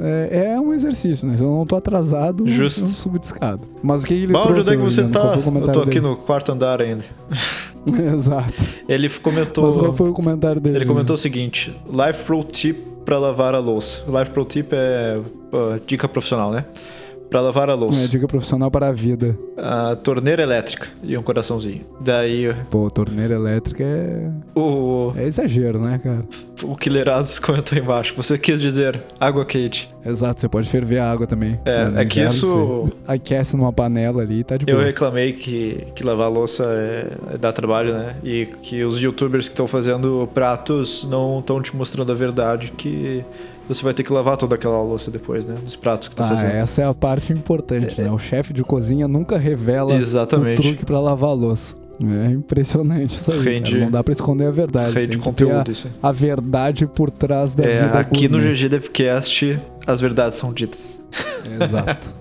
É, 0.00 0.46
é 0.54 0.60
um 0.60 0.74
exercício, 0.74 1.26
né? 1.28 1.36
Se 1.36 1.44
eu 1.44 1.48
não 1.50 1.64
tô 1.64 1.76
atrasado, 1.76 2.46
Justo. 2.48 2.80
eu 2.82 2.86
subo 2.88 3.18
de 3.20 3.26
escada. 3.26 3.62
Mas 3.80 4.02
o 4.02 4.06
que 4.06 4.14
ele 4.14 4.32
Bom, 4.32 4.42
trouxe, 4.42 4.60
onde 4.62 4.70
é 4.70 4.76
que 4.76 4.82
você 4.82 5.02
Juliano? 5.04 5.12
Tá? 5.12 5.60
Eu 5.60 5.72
tô 5.72 5.80
aqui 5.82 5.90
dele? 5.90 6.00
no 6.00 6.16
quarto 6.16 6.50
andar 6.50 6.82
ainda. 6.82 7.04
Exato. 8.12 8.52
Ele 8.88 9.08
comentou. 9.08 9.64
Mas 9.66 9.76
qual 9.76 9.92
foi 9.92 10.10
o 10.10 10.12
comentário 10.12 10.60
dele? 10.60 10.78
Ele 10.78 10.84
comentou 10.86 11.14
o 11.14 11.16
seguinte: 11.16 11.72
Life 11.88 12.24
Pro 12.24 12.42
Tip 12.42 12.89
pra 13.04 13.18
lavar 13.18 13.54
a 13.54 13.58
louça. 13.58 14.02
Life 14.06 14.30
Pro 14.30 14.44
Tip 14.44 14.72
é 14.72 15.18
uh, 15.18 15.80
dica 15.86 16.08
profissional, 16.08 16.50
né? 16.50 16.64
Pra 17.30 17.40
lavar 17.40 17.70
a 17.70 17.72
É, 17.72 17.76
louça. 17.76 18.08
dica 18.08 18.26
profissional 18.26 18.70
para 18.70 18.88
a 18.88 18.92
vida. 18.92 19.38
A 19.56 19.94
torneira 19.96 20.42
elétrica 20.42 20.88
e 21.02 21.16
um 21.16 21.22
coraçãozinho. 21.22 21.82
Daí 22.00 22.52
Pô, 22.70 22.90
torneira 22.90 23.34
elétrica 23.34 23.82
é. 23.84 24.28
o, 24.58 25.12
É 25.16 25.24
exagero, 25.26 25.78
né, 25.80 25.98
cara? 26.02 26.22
o 26.62 26.76
Killerazes 26.76 27.38
comentou 27.40 27.78
embaixo. 27.78 28.14
Você 28.16 28.36
quis 28.36 28.60
dizer 28.60 29.00
água 29.18 29.44
quente. 29.46 29.88
Exato, 30.04 30.40
você 30.40 30.48
pode 30.48 30.68
ferver 30.68 30.98
a 30.98 31.10
água 31.10 31.26
também. 31.26 31.58
É, 31.64 31.84
No 31.86 31.98
é 32.00 32.04
que 32.04 32.20
inverno, 32.20 32.34
isso- 32.36 32.46
você 32.84 32.92
Aquece 33.06 33.56
numa 33.56 33.72
panela 33.72 34.22
ali 34.22 34.40
e 34.40 34.44
tá 34.44 34.56
de 34.56 34.64
Eu 34.68 34.76
boa. 34.76 34.86
reclamei 34.86 35.32
que, 35.32 35.86
que 35.94 36.02
lavar 36.04 36.30
louça 36.30 36.64
é, 36.64 37.06
é 37.34 37.38
dá 37.38 37.52
trabalho, 37.52 37.92
né? 37.94 38.16
E 38.24 38.46
que 38.62 38.82
os 38.82 39.00
youtubers 39.00 39.46
que 39.46 39.52
estão 39.52 39.66
fazendo 39.66 40.28
pratos 40.34 41.06
não 41.08 41.38
estão 41.40 41.60
te 41.62 41.74
mostrando 41.76 42.10
a 42.10 42.14
verdade 42.14 42.72
que 42.76 43.24
você 43.74 43.82
vai 43.82 43.94
ter 43.94 44.02
que 44.02 44.12
lavar 44.12 44.36
toda 44.36 44.54
aquela 44.54 44.82
louça 44.82 45.10
depois, 45.10 45.46
né? 45.46 45.54
Dos 45.62 45.76
pratos 45.76 46.08
que 46.08 46.14
estão 46.14 46.26
Ah, 46.26 46.30
fazendo. 46.30 46.50
essa 46.50 46.82
é 46.82 46.84
a 46.84 46.92
parte 46.94 47.32
importante, 47.32 48.00
né? 48.00 48.10
O 48.10 48.18
chefe 48.18 48.52
de 48.52 48.62
cozinha 48.64 49.06
nunca 49.08 49.36
revela 49.38 49.94
Exatamente. 49.94 50.60
o 50.60 50.62
truque 50.62 50.84
pra 50.84 50.98
lavar 51.00 51.30
a 51.30 51.34
louça. 51.34 51.76
É 52.02 52.30
impressionante 52.32 53.14
isso 53.14 53.30
aí. 53.30 53.40
Rende-. 53.40 53.78
Não 53.78 53.90
dá 53.90 54.02
pra 54.02 54.12
esconder 54.12 54.46
a 54.46 54.50
verdade. 54.50 54.94
Rei 54.94 55.06
Tem 55.06 55.10
de 55.10 55.18
que 55.18 55.22
ter 55.22 55.44
conteúdo, 55.44 55.70
isso. 55.70 55.86
a, 56.02 56.08
a 56.08 56.12
verdade 56.12 56.86
por 56.86 57.10
trás 57.10 57.54
da 57.54 57.62
É, 57.62 57.82
vida 57.82 57.98
aqui 57.98 58.26
no 58.26 58.38
gourmet. 58.38 58.54
GG 58.54 58.68
Devcast 58.70 59.58
as 59.86 60.00
verdades 60.00 60.38
são 60.38 60.50
ditas. 60.52 61.02
Exato. 61.60 62.14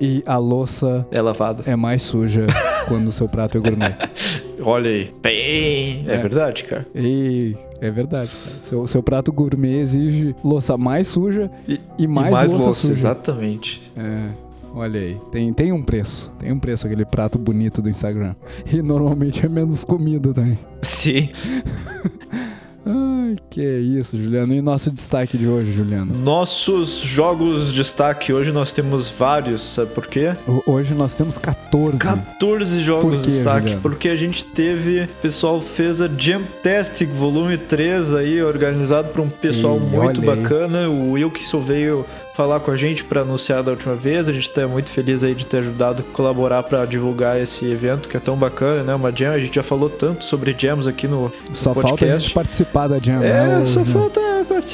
E 0.00 0.22
a 0.26 0.36
louça 0.38 1.06
É 1.10 1.22
lavada. 1.22 1.62
é 1.66 1.76
mais 1.76 2.02
suja 2.02 2.46
quando 2.88 3.06
o 3.08 3.12
seu 3.12 3.28
prato 3.28 3.56
é 3.58 3.60
gourmet. 3.60 3.94
Olha 4.60 4.90
aí. 4.90 5.14
Bem, 5.22 6.04
é, 6.08 6.14
É. 6.14 6.16
verdade, 6.16 6.64
cara. 6.64 6.84
E 6.94 7.56
é 7.80 7.90
verdade. 7.90 8.30
Cara. 8.30 8.60
Seu, 8.60 8.86
seu 8.86 9.02
prato 9.02 9.32
gourmet 9.32 9.78
exige 9.80 10.34
louça 10.44 10.76
mais 10.76 11.08
suja 11.08 11.50
E, 11.68 11.80
e 11.98 12.06
mais, 12.06 12.28
e 12.28 12.32
mais 12.32 12.52
louça, 12.52 12.64
louça, 12.66 12.80
suja. 12.82 12.92
exatamente. 12.92 13.92
É, 13.96 14.28
olha 14.74 15.00
aí. 15.00 15.16
Tem, 15.30 15.52
tem 15.52 15.72
um 15.72 15.82
preço. 15.82 16.32
Tem 16.38 16.52
um 16.52 16.58
preço 16.58 16.86
aquele 16.86 17.04
prato 17.04 17.38
bonito 17.38 17.80
do 17.82 17.88
Instagram. 17.90 18.34
E 18.72 18.80
normalmente 18.82 19.44
é 19.44 19.48
menos 19.48 19.84
comida 19.84 20.32
também. 20.32 20.58
Sim. 20.82 21.28
Ai, 22.84 22.92
que 23.50 23.60
isso, 23.62 24.16
Juliano. 24.20 24.52
E 24.54 24.60
nosso 24.60 24.90
destaque 24.90 25.36
de 25.38 25.48
hoje, 25.48 25.70
Juliano? 25.72 26.14
Nossos 26.16 26.98
jogos 26.98 27.68
de 27.68 27.74
destaque 27.74 28.32
hoje 28.32 28.52
nós 28.52 28.72
temos 28.72 29.08
vários, 29.08 29.62
sabe 29.62 29.90
por 29.90 30.06
quê? 30.06 30.34
Ho- 30.48 30.62
Hoje 30.66 30.94
nós 30.94 31.14
temos 31.14 31.38
14. 31.38 31.98
14 31.98 32.80
jogos 32.80 33.22
de 33.22 33.28
destaque, 33.30 33.60
Juliano? 33.60 33.80
porque 33.82 34.08
a 34.08 34.16
gente 34.16 34.44
teve. 34.44 35.04
O 35.04 35.08
pessoal 35.22 35.60
fez 35.60 36.00
a 36.00 36.08
Jamtastic 36.08 37.08
Volume 37.10 37.56
3 37.56 38.14
aí, 38.14 38.42
organizado 38.42 39.08
por 39.08 39.20
um 39.20 39.28
pessoal 39.28 39.78
muito 39.78 40.20
bacana. 40.22 40.88
O 40.88 41.12
Wilkson 41.12 41.60
veio 41.60 42.04
falar 42.36 42.60
com 42.60 42.70
a 42.70 42.76
gente 42.76 43.02
para 43.02 43.22
anunciar 43.22 43.62
da 43.62 43.70
última 43.70 43.94
vez. 43.94 44.28
A 44.28 44.32
gente 44.32 44.50
tá 44.50 44.68
muito 44.68 44.90
feliz 44.90 45.24
aí 45.24 45.34
de 45.34 45.46
ter 45.46 45.58
ajudado 45.58 46.04
a 46.06 46.12
colaborar 46.14 46.62
para 46.62 46.84
divulgar 46.84 47.40
esse 47.40 47.64
evento 47.64 48.08
que 48.08 48.16
é 48.16 48.20
tão 48.20 48.36
bacana, 48.36 48.82
né? 48.82 48.94
Uma 48.94 49.10
jam, 49.10 49.32
a 49.32 49.38
gente 49.38 49.54
já 49.54 49.62
falou 49.62 49.88
tanto 49.88 50.24
sobre 50.24 50.54
jams 50.56 50.86
aqui 50.86 51.08
no, 51.08 51.32
Só 51.54 51.70
no 51.70 51.76
falta 51.76 51.88
a 51.88 51.90
podcast. 51.90 52.26
gente 52.26 52.34
participar 52.34 52.88
da 52.88 52.98
Jam. 52.98 53.22
É, 53.22 53.58
né, 53.58 53.66
só 53.66 53.84
falta 53.84 54.20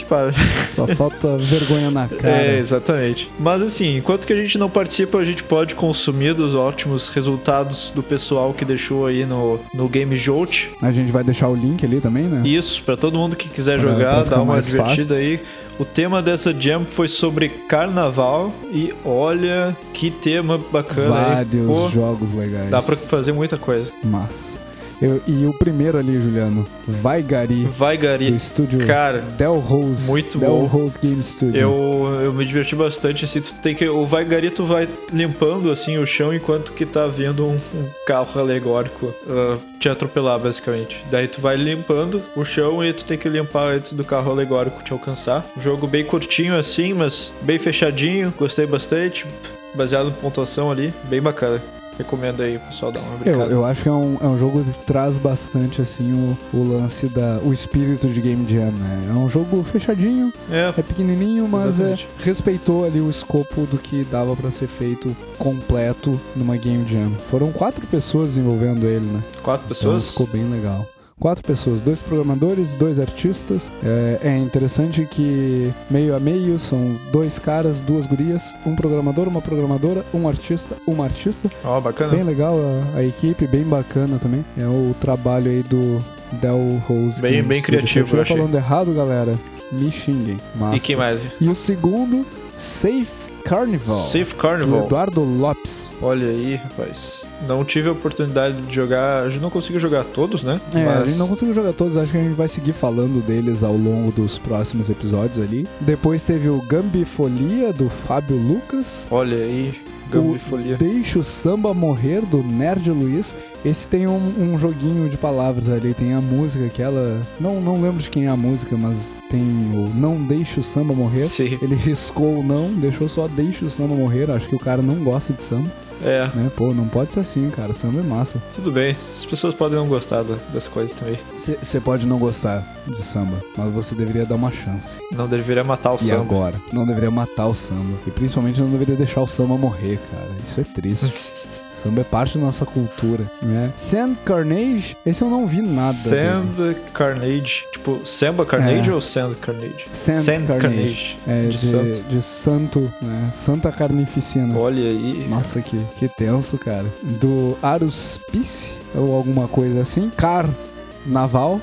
participar. 0.01 0.33
Só 0.73 0.87
falta 0.87 1.37
vergonha 1.37 1.91
na 1.91 2.09
cara. 2.09 2.37
É, 2.43 2.59
exatamente. 2.59 3.31
Mas 3.39 3.61
assim, 3.63 3.97
enquanto 3.99 4.27
que 4.27 4.33
a 4.33 4.37
gente 4.37 4.57
não 4.59 4.71
participa, 4.71 5.19
a 5.19 5.25
gente 5.25 5.43
pode 5.43 5.75
consumir 5.75 6.35
dos 6.35 6.55
ótimos 6.55 7.09
resultados 7.11 7.91
do 7.95 8.03
pessoal 8.03 8.53
que 8.55 8.65
deixou 8.65 9.07
aí 9.07 9.25
no, 9.27 9.61
no 9.75 9.89
Game 9.89 10.17
Jolt. 10.17 10.69
A 10.81 10.91
gente 10.91 11.13
vai 11.13 11.23
deixar 11.23 11.49
o 11.49 11.55
link 11.55 11.85
ali 11.85 12.01
também, 12.01 12.25
né? 12.25 12.47
Isso, 12.49 12.83
pra 12.83 12.97
todo 12.97 13.19
mundo 13.19 13.37
que 13.37 13.49
quiser 13.49 13.79
Pra- 13.81 13.91
jogar, 13.93 14.25
pra 14.25 14.37
dar 14.37 14.43
uma 14.43 14.61
divertida 14.61 15.17
aí. 15.17 15.41
O 15.79 15.85
tema 15.85 16.23
dessa 16.23 16.53
jam 16.53 16.85
foi 16.85 17.09
sobre 17.09 17.49
carnaval 17.49 18.53
e 18.71 18.93
olha 19.05 19.77
que 19.93 20.11
tema 20.11 20.59
bacana 20.71 21.17
aí. 21.17 21.35
Vários 21.45 21.67
Pô, 21.67 21.89
jogos 21.89 22.33
legais. 22.33 22.71
dá 22.71 22.81
pra 22.83 22.95
fazer 22.95 23.33
muita 23.33 23.57
coisa. 23.57 23.91
Mas. 24.05 24.61
Eu- 25.02 25.21
e 25.26 25.44
o 25.47 25.52
primeiro 25.52 25.99
ali, 25.99 26.21
Juliano, 26.23 26.64
Vai 26.87 27.23
Gari, 27.23 27.64
Vai, 27.64 27.97
do 27.99 28.02
Gari. 28.02 28.35
estúdio 28.37 28.87
Cara, 28.87 29.18
Del 29.18 29.59
Rose. 29.59 30.09
muito 30.09 30.38
Del 30.38 30.49
bom. 30.50 30.66
Rose 30.66 30.97
Game 30.97 31.21
Studio. 31.23 31.61
Eu, 31.61 32.21
eu 32.23 32.32
me 32.32 32.47
diverti 32.47 32.76
bastante, 32.76 33.25
assim, 33.25 33.40
tu 33.40 33.52
tem 33.54 33.75
que. 33.75 33.88
O 33.88 34.06
vai 34.06 34.25
garito 34.25 34.64
vai 34.64 34.88
limpando 35.12 35.71
assim 35.73 35.99
o 35.99 36.06
chão 36.06 36.32
enquanto 36.32 36.71
que 36.73 36.87
tá 36.87 37.06
vindo 37.09 37.44
um, 37.44 37.54
um 37.75 37.88
carro 38.06 38.40
alegórico 38.40 39.12
ah, 39.28 39.59
te 39.80 39.88
atropelar, 39.88 40.38
basicamente. 40.38 41.04
Daí 41.11 41.26
tu 41.26 41.40
vai 41.40 41.56
limpando 41.56 42.23
o 42.37 42.44
chão 42.44 42.85
e 42.85 42.92
tu 42.92 43.04
tem 43.04 43.18
que 43.18 43.28
limpar 43.28 43.75
antes 43.75 43.92
do 43.94 44.04
carro 44.04 44.30
alegórico 44.30 44.85
te 44.85 44.92
alcançar. 44.92 45.44
Jogo 45.61 45.88
bem 45.88 46.04
curtinho 46.04 46.56
assim, 46.56 46.94
mas 46.94 47.32
bem 47.42 47.59
fechadinho, 47.59 48.32
gostei 48.38 48.66
bastante. 48.66 49.26
Baseado 49.75 50.09
em 50.11 50.12
pontuação 50.12 50.71
ali, 50.71 50.92
bem 51.04 51.21
bacana. 51.21 51.61
Recomendo 51.99 52.43
aí, 52.43 52.59
pessoal, 52.59 52.91
dar 52.91 53.01
uma 53.01 53.13
Eu, 53.15 53.19
brincada. 53.19 53.53
eu 53.53 53.65
acho 53.65 53.83
que 53.83 53.89
é 53.89 53.93
um, 53.93 54.17
é 54.21 54.27
um 54.27 54.39
jogo 54.39 54.65
que 54.65 54.73
traz 54.87 55.19
bastante, 55.19 55.81
assim, 55.83 56.13
o, 56.13 56.57
o 56.57 56.65
lance 56.65 57.07
da... 57.09 57.39
O 57.45 57.53
espírito 57.53 58.09
de 58.09 58.21
Game 58.21 58.47
Jam, 58.49 58.71
né? 58.73 59.07
É 59.11 59.13
um 59.13 59.29
jogo 59.29 59.63
fechadinho, 59.63 60.33
É, 60.51 60.73
é 60.77 60.83
pequenininho, 60.83 61.47
mas 61.47 61.81
é, 61.81 61.97
respeitou 62.19 62.85
ali 62.85 63.01
o 63.01 63.11
escopo 63.11 63.67
do 63.67 63.79
que 63.79 64.05
dava 64.05 64.35
pra 64.35 64.51
ser 64.51 64.69
feito 64.69 65.15
completo 65.39 66.19
numa 66.35 66.57
Game 66.57 66.87
Jam. 66.89 67.13
Foram 67.31 67.53
quatro 67.53 67.87
pessoas 67.87 68.29
desenvolvendo 68.35 68.87
ele, 68.87 69.07
né? 69.07 69.23
quatro 69.43 69.65
Então 69.67 69.77
pessoas. 69.77 70.09
ficou 70.09 70.27
bem 70.27 70.45
legal. 70.49 70.87
Quatro 71.23 71.45
pessoas, 71.45 71.81
dois 71.81 72.02
programadores, 72.02 72.75
dois 72.75 72.99
artistas. 72.99 73.73
É, 73.85 74.19
é 74.25 74.38
interessante 74.38 75.07
que 75.09 75.73
meio 75.88 76.17
a 76.17 76.19
meio 76.19 76.59
são 76.59 76.97
dois 77.12 77.38
caras, 77.38 77.79
duas 77.79 78.09
gurias, 78.09 78.57
um 78.67 78.75
programador, 78.75 79.29
uma 79.29 79.41
programadora, 79.41 80.05
um 80.12 80.26
artista, 80.26 80.75
uma 80.85 81.05
artista. 81.05 81.49
Ó, 81.62 81.81
bacana. 81.81 82.12
Bem 82.17 82.25
legal 82.25 82.57
a, 82.93 82.99
a 82.99 83.05
equipe, 83.05 83.47
bem 83.47 83.62
bacana 83.62 84.19
também. 84.19 84.45
É 84.59 84.67
o 84.67 84.97
trabalho 85.00 85.49
aí 85.49 85.62
do 85.62 86.02
Del 86.41 86.83
Rose. 86.88 87.23
Bem- 87.23 87.41
bem 87.41 87.62
criativo, 87.62 88.09
Se 88.09 88.17
eu 88.17 88.23
achei. 88.23 88.37
falando 88.37 88.57
errado, 88.57 88.93
galera, 88.93 89.38
me 89.71 89.93
xinguem. 89.93 90.38
Massa. 90.57 90.76
E 90.76 90.81
quem 90.81 90.97
mais? 90.97 91.21
E 91.41 91.49
o 91.49 91.55
segundo, 91.55 92.26
Safe 92.57 93.31
Carnival. 93.45 93.97
Safe 93.97 94.25
do 94.35 94.35
Carnival. 94.35 94.87
Eduardo 94.87 95.21
Lopes. 95.23 95.88
Olha 96.02 96.26
aí, 96.26 96.57
rapaz. 96.57 97.32
Não 97.47 97.65
tive 97.65 97.89
a 97.89 97.93
oportunidade 97.93 98.61
de 98.63 98.75
jogar. 98.75 99.25
A 99.25 99.29
gente 99.29 99.41
não 99.43 99.51
conseguiu 99.51 99.81
jogar 99.81 100.05
todos, 100.05 100.43
né? 100.43 100.61
É, 100.75 100.83
a 100.83 100.85
Mas- 101.01 101.09
gente 101.11 101.19
não 101.19 101.29
conseguiu 101.29 101.55
jogar 101.55 101.73
todos, 101.73 101.97
acho 101.97 102.13
que 102.13 102.19
a 102.19 102.23
gente 102.23 102.35
vai 102.35 102.49
seguir 102.49 102.73
falando 102.73 103.21
deles 103.25 103.63
ao 103.63 103.77
longo 103.77 104.13
dos 104.13 104.39
próximos 104.39 104.89
episódios 104.91 105.39
ali. 105.45 105.67
Depois 105.81 106.25
teve 106.25 106.49
o 106.49 106.61
Gambifolia, 106.63 107.73
do 107.73 107.89
Fábio 107.89 108.37
Lucas. 108.37 109.07
Olha 109.11 109.37
aí, 109.37 109.75
Gambifolia. 110.11 110.77
Deixa 110.77 111.19
o 111.19 111.25
Samba 111.25 111.73
Morrer, 111.75 112.21
do 112.23 112.43
Nerd 112.43 112.91
Luiz. 112.91 113.35
Esse 113.65 113.89
tem 113.89 114.07
um, 114.07 114.17
um 114.39 114.59
joguinho 114.59 115.09
de 115.09 115.17
palavras 115.17 115.69
ali, 115.69 115.95
tem 115.95 116.13
a 116.15 116.21
música 116.21 116.69
que 116.69 116.83
ela... 116.83 117.21
Não, 117.41 117.61
não 117.61 117.81
lembro 117.81 117.99
de 118.03 118.11
quem 118.11 118.27
é 118.27 118.29
a 118.29 118.37
música, 118.37 118.77
mas 118.77 119.23
tem 119.31 119.41
o 119.41 119.89
Não 119.95 120.17
Deixa 120.17 120.61
o 120.61 120.63
Samba 120.63 120.93
Morrer. 120.93 121.23
Sim, 121.29 121.59
Ele 121.63 121.75
riscou 121.77 122.41
o 122.41 122.43
não, 122.43 122.73
deixou 122.73 123.09
só 123.09 123.29
Deixa 123.29 123.65
o 123.65 123.71
Samba 123.71 123.95
Morrer. 123.95 124.31
Acho 124.31 124.49
que 124.49 124.57
o 124.57 124.59
cara 124.59 124.83
não 124.83 124.97
gosta 124.97 125.33
de 125.33 125.43
samba, 125.45 125.71
é, 126.04 126.30
né? 126.35 126.50
Pô, 126.56 126.73
não 126.75 126.87
pode 126.88 127.12
ser 127.12 127.21
assim, 127.21 127.49
cara. 127.50 127.73
Samba 127.73 128.00
é 128.00 128.02
massa. 128.02 128.40
tudo 128.54 128.71
bem. 128.71 128.97
As 129.14 129.25
pessoas 129.25 129.54
podem 129.54 129.78
não 129.78 129.87
gostar 129.87 130.23
da- 130.23 130.37
das 130.52 130.68
coisas 130.68 130.94
também. 130.94 131.18
Você 131.37 131.80
pode 131.80 132.06
não 132.06 132.18
gostar 132.18 132.64
de 132.87 132.97
samba, 133.02 133.37
mas 133.56 133.73
você 133.73 133.94
deveria 133.94 134.25
dar 134.26 134.35
uma 134.35 134.50
chance. 134.52 135.00
Não 135.12 135.26
deveria 135.28 135.62
matar 135.64 135.92
o 135.92 135.97
E 135.97 136.04
samba. 136.04 136.23
agora? 136.23 136.54
Não 136.73 136.87
deveria 136.87 137.11
matar 137.11 137.47
o 137.47 137.54
samba. 137.54 137.97
E 138.06 138.11
principalmente 138.11 138.61
não 138.61 138.68
deveria 138.68 138.97
deixar 138.97 139.21
o 139.23 139.26
samba 139.26 139.56
morrer, 139.56 139.99
cara. 140.11 140.28
Isso 140.44 140.61
é 140.61 140.64
triste. 140.64 141.62
samba 141.75 142.00
é 142.02 142.04
parte 142.04 142.38
da 142.38 142.44
nossa 142.44 142.64
cultura, 142.66 143.25
né? 143.42 143.73
Sand 143.76 144.14
Carnage, 144.25 144.97
esse 145.06 145.23
eu 145.23 145.30
não 145.30 145.47
vi 145.47 145.62
nada. 145.62 145.97
dele. 146.09 146.16
Sand 146.56 146.75
Carnage. 146.94 147.64
Tipo, 147.73 148.00
Samba 148.04 148.44
Carnage 148.47 148.88
É. 148.90 148.92
ou 148.92 149.00
Sand 149.00 149.35
Carnage? 149.40 149.85
Sand 149.92 150.47
Carnage. 150.47 151.18
É, 151.26 151.42
de 151.49 151.56
de, 151.56 151.66
santo. 151.66 152.02
de 152.09 152.23
santo, 152.23 152.92
né? 153.00 153.30
Santa 153.32 153.73
Carnificina. 153.73 154.56
Olha 154.59 154.82
aí. 154.82 155.26
Nossa, 155.28 155.61
que, 155.61 155.80
que 155.93 156.09
tenso, 156.09 156.59
cara. 156.59 156.87
Do 157.03 157.57
Aruspice, 157.63 158.75
ou 158.95 159.15
alguma 159.15 159.49
coisa 159.49 159.81
assim. 159.81 160.11
Carnaval. 160.17 161.61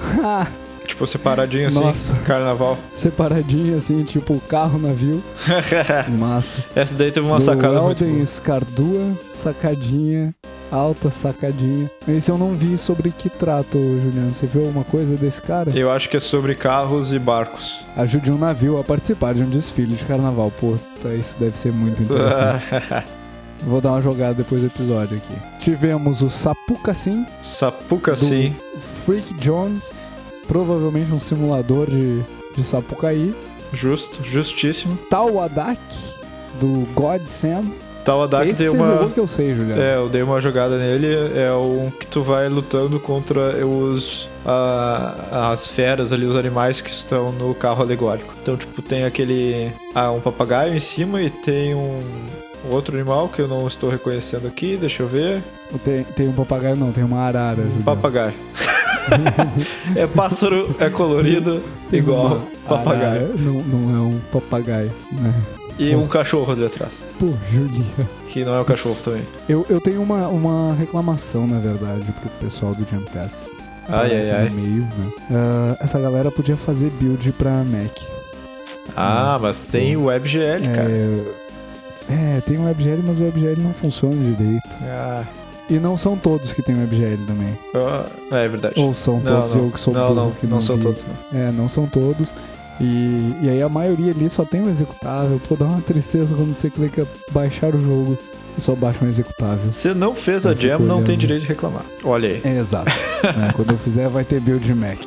Tipo, 0.86 1.06
separadinho 1.06 1.68
assim. 1.68 1.80
Nossa. 1.80 2.14
Carnaval. 2.16 2.76
Separadinho 2.92 3.76
assim, 3.76 4.04
tipo 4.04 4.38
carro, 4.40 4.78
navio. 4.78 5.22
Massa. 6.18 6.62
Essa 6.74 6.94
daí 6.94 7.10
teve 7.10 7.26
uma 7.26 7.38
do 7.38 7.44
sacada 7.44 7.80
muito 7.80 8.02
Elden 8.02 8.16
boa. 8.16 8.26
Scardua, 8.26 9.18
sacadinha, 9.32 10.34
alta 10.70 11.10
sacadinha. 11.10 11.90
Esse 12.06 12.30
eu 12.30 12.36
não 12.36 12.52
vi 12.54 12.76
sobre 12.78 13.10
que 13.10 13.28
trata, 13.28 13.78
Juliano. 13.78 14.34
Você 14.34 14.46
viu 14.46 14.66
alguma 14.66 14.84
coisa 14.84 15.16
desse 15.16 15.40
cara? 15.40 15.70
Eu 15.70 15.90
acho 15.90 16.08
que 16.08 16.16
é 16.16 16.20
sobre 16.20 16.54
carros 16.54 17.12
e 17.12 17.18
barcos. 17.18 17.84
Ajude 17.96 18.32
um 18.32 18.38
navio 18.38 18.78
a 18.78 18.84
participar 18.84 19.34
de 19.34 19.42
um 19.42 19.48
desfile 19.48 19.94
de 19.94 20.04
carnaval. 20.04 20.52
Pô, 20.60 20.76
isso 21.18 21.38
deve 21.38 21.56
ser 21.56 21.72
muito 21.72 22.02
interessante. 22.02 22.64
Vou 23.66 23.80
dar 23.80 23.92
uma 23.92 24.02
jogada 24.02 24.34
depois 24.34 24.60
do 24.60 24.66
episódio 24.66 25.16
aqui. 25.18 25.34
Tivemos 25.60 26.20
o 26.22 26.30
Sapuca 27.40 28.12
do 28.12 28.18
sim. 28.18 28.54
Freak 29.04 29.34
Jones, 29.34 29.92
provavelmente 30.48 31.12
um 31.12 31.20
simulador 31.20 31.88
de, 31.88 32.20
de 32.56 32.64
Sapucaí. 32.64 33.34
Justo, 33.72 34.22
justíssimo. 34.24 34.96
Tawadak, 35.08 35.80
do 36.60 36.86
God 36.94 37.24
Sam. 37.26 37.64
Tawadak 38.04 38.48
Esse 38.50 38.68
você 38.68 38.76
uma. 38.76 39.08
que 39.10 39.20
eu 39.20 39.28
sei, 39.28 39.54
Juliano. 39.54 39.80
É, 39.80 39.94
eu 39.96 40.08
dei 40.08 40.22
uma 40.22 40.40
jogada 40.40 40.76
nele, 40.76 41.06
é 41.38 41.52
um 41.52 41.88
que 41.88 42.06
tu 42.06 42.20
vai 42.20 42.48
lutando 42.48 42.98
contra 42.98 43.64
os 43.64 44.28
a- 44.44 45.50
as 45.52 45.68
feras 45.68 46.10
ali, 46.10 46.26
os 46.26 46.34
animais 46.34 46.80
que 46.80 46.90
estão 46.90 47.30
no 47.30 47.54
carro 47.54 47.80
alegórico. 47.82 48.34
Então, 48.42 48.56
tipo, 48.56 48.82
tem 48.82 49.04
aquele 49.04 49.72
ah, 49.94 50.10
um 50.10 50.20
papagaio 50.20 50.74
em 50.74 50.80
cima 50.80 51.22
e 51.22 51.30
tem 51.30 51.76
um 51.76 52.00
outro 52.70 52.96
animal 52.96 53.28
que 53.28 53.40
eu 53.40 53.48
não 53.48 53.66
estou 53.66 53.90
reconhecendo 53.90 54.46
aqui, 54.46 54.76
deixa 54.76 55.02
eu 55.02 55.06
ver. 55.08 55.42
Tem, 55.84 56.04
tem 56.04 56.28
um 56.28 56.32
papagaio, 56.32 56.76
não, 56.76 56.92
tem 56.92 57.02
uma 57.04 57.20
arara. 57.20 57.62
Um 57.62 57.82
papagaio. 57.82 58.34
é 59.96 60.06
pássaro, 60.06 60.74
é 60.78 60.88
colorido, 60.88 61.62
igual 61.92 62.26
uma 62.26 62.46
papagaio. 62.68 63.04
arara, 63.24 63.28
Não, 63.36 63.54
não 63.54 63.96
é 63.96 64.00
um 64.14 64.20
papagaio, 64.32 64.92
né? 65.12 65.34
E 65.78 65.96
um 65.96 66.06
cachorro 66.06 66.52
ali 66.52 66.64
atrás, 66.66 66.92
Pô, 67.18 67.28
Juliano. 67.50 68.08
que 68.28 68.44
não 68.44 68.54
é 68.54 68.60
um 68.60 68.64
cachorro 68.64 68.96
também. 69.02 69.22
Eu, 69.48 69.64
eu 69.70 69.80
tenho 69.80 70.02
uma, 70.02 70.28
uma 70.28 70.74
reclamação, 70.74 71.46
na 71.46 71.58
verdade, 71.58 72.04
pro 72.20 72.28
pessoal 72.40 72.74
do 72.74 72.86
Jamcast. 72.88 73.42
Ai, 73.88 74.06
Aqui 74.06 74.30
ai, 74.30 74.42
ai. 74.42 74.50
meio, 74.50 74.82
né? 74.82 75.10
Ah, 75.30 75.76
essa 75.80 75.98
galera 75.98 76.30
podia 76.30 76.56
fazer 76.56 76.90
build 77.00 77.32
pra 77.32 77.50
Mac. 77.64 77.90
Ah, 78.96 79.38
mas 79.40 79.64
tem 79.64 79.96
o 79.96 80.04
WebGL, 80.04 80.62
cara. 80.74 80.88
É, 82.08 82.40
tem 82.40 82.58
o 82.58 82.64
WebGL, 82.64 83.02
mas 83.04 83.20
o 83.20 83.24
WebGL 83.24 83.60
não 83.62 83.72
funciona 83.72 84.14
direito. 84.16 84.68
Ah, 84.82 85.24
E 85.70 85.78
não 85.78 85.96
são 85.96 86.16
todos 86.16 86.52
que 86.52 86.60
tem 86.62 86.74
WebGL 86.76 87.18
também. 87.26 87.58
ah, 87.74 88.06
é 88.36 88.48
verdade. 88.48 88.74
Ou 88.78 88.92
são 88.94 89.20
Não, 89.20 89.36
todos 89.36 89.54
não. 89.54 89.64
eu 89.64 89.70
que 89.70 89.80
sou 89.80 89.94
não, 89.94 90.06
burro 90.08 90.14
não, 90.16 90.30
que 90.32 90.46
não 90.46 90.60
são 90.60 90.76
vi. 90.76 90.82
todos, 90.82 91.06
não. 91.06 91.40
É, 91.40 91.52
não 91.52 91.68
são 91.68 91.86
todos. 91.86 92.34
E, 92.80 93.32
e 93.42 93.48
aí 93.50 93.62
a 93.62 93.68
maioria 93.68 94.10
ali 94.12 94.28
só 94.28 94.44
tem 94.44 94.60
um 94.62 94.68
executável. 94.68 95.40
Pô, 95.48 95.54
dá 95.54 95.64
uma 95.66 95.80
tristeza 95.80 96.34
quando 96.34 96.52
você 96.54 96.68
clica 96.68 97.06
baixar 97.30 97.74
o 97.74 97.80
jogo 97.80 98.18
e 98.58 98.60
só 98.60 98.74
baixa 98.74 99.04
um 99.04 99.08
executável. 99.08 99.70
Se 99.72 99.94
não 99.94 100.14
fez 100.14 100.44
a 100.46 100.50
Eu 100.50 100.56
fico 100.56 100.68
jam, 100.68 100.78
não 100.80 101.02
tem 101.02 101.16
direito 101.16 101.42
de 101.42 101.48
reclamar. 101.48 101.84
Olha 102.02 102.28
aí. 102.30 102.40
É, 102.44 102.58
exato. 102.58 102.90
É, 103.22 103.52
quando 103.52 103.70
eu 103.70 103.78
fizer, 103.78 104.08
vai 104.08 104.24
ter 104.24 104.40
build 104.40 104.74
Mac. 104.74 104.98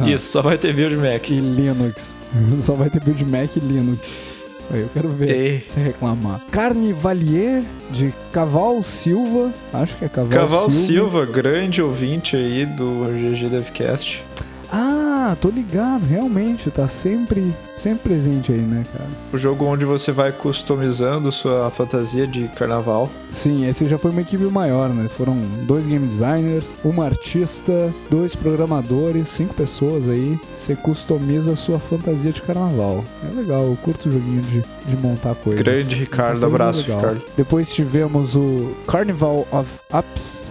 Ah. 0.00 0.10
Isso, 0.10 0.26
só 0.32 0.42
vai 0.42 0.58
ter 0.58 0.72
build 0.74 0.96
Mac. 0.96 1.30
E 1.30 1.38
Linux. 1.38 2.16
Só 2.60 2.74
vai 2.74 2.90
ter 2.90 3.00
build 3.00 3.24
Mac 3.24 3.56
e 3.56 3.60
Linux. 3.60 4.12
Aí 4.70 4.80
eu 4.80 4.88
quero 4.92 5.08
ver. 5.08 5.30
Ei. 5.30 5.64
Você 5.66 5.80
reclamar. 5.80 6.40
Carnivalier 6.50 7.62
de 7.90 8.12
Caval 8.32 8.82
Silva. 8.82 9.52
Acho 9.72 9.96
que 9.96 10.04
é 10.04 10.08
Caval, 10.08 10.30
Caval 10.30 10.70
Silva. 10.70 10.86
Silva, 10.86 11.26
grande 11.26 11.80
ouvinte 11.80 12.36
aí 12.36 12.66
do 12.66 13.06
GG 13.06 13.48
Devcast. 13.48 14.22
Ah, 14.70 15.36
tô 15.40 15.48
ligado. 15.48 16.04
Realmente, 16.04 16.70
tá 16.70 16.88
sempre, 16.88 17.52
sempre 17.76 18.00
presente 18.10 18.52
aí, 18.52 18.60
né, 18.60 18.84
cara? 18.92 19.08
O 19.32 19.38
jogo 19.38 19.64
onde 19.64 19.84
você 19.84 20.12
vai 20.12 20.32
customizando 20.32 21.30
sua 21.32 21.70
fantasia 21.70 22.26
de 22.26 22.48
carnaval. 22.48 23.10
Sim, 23.28 23.68
esse 23.68 23.86
já 23.88 23.98
foi 23.98 24.10
uma 24.10 24.20
equipe 24.20 24.44
maior, 24.44 24.88
né? 24.90 25.08
Foram 25.08 25.36
dois 25.66 25.86
game 25.86 26.06
designers, 26.06 26.74
uma 26.84 27.04
artista, 27.04 27.92
dois 28.10 28.34
programadores, 28.34 29.28
cinco 29.28 29.54
pessoas 29.54 30.08
aí. 30.08 30.38
Você 30.56 30.74
customiza 30.76 31.52
a 31.52 31.56
sua 31.56 31.78
fantasia 31.78 32.32
de 32.32 32.42
carnaval. 32.42 33.04
É 33.30 33.34
legal, 33.34 33.62
eu 33.62 33.76
curto 33.82 34.08
o 34.08 34.12
joguinho 34.12 34.42
de, 34.42 34.64
de 34.86 34.96
montar 34.96 35.34
coisas. 35.34 35.60
Grande 35.60 35.94
Ricardo, 35.94 36.44
abraço, 36.44 36.80
legal. 36.80 37.00
Ricardo. 37.00 37.22
Depois 37.36 37.72
tivemos 37.74 38.36
o 38.36 38.72
Carnival 38.86 39.46
of 39.52 39.80
Ups 39.92 40.48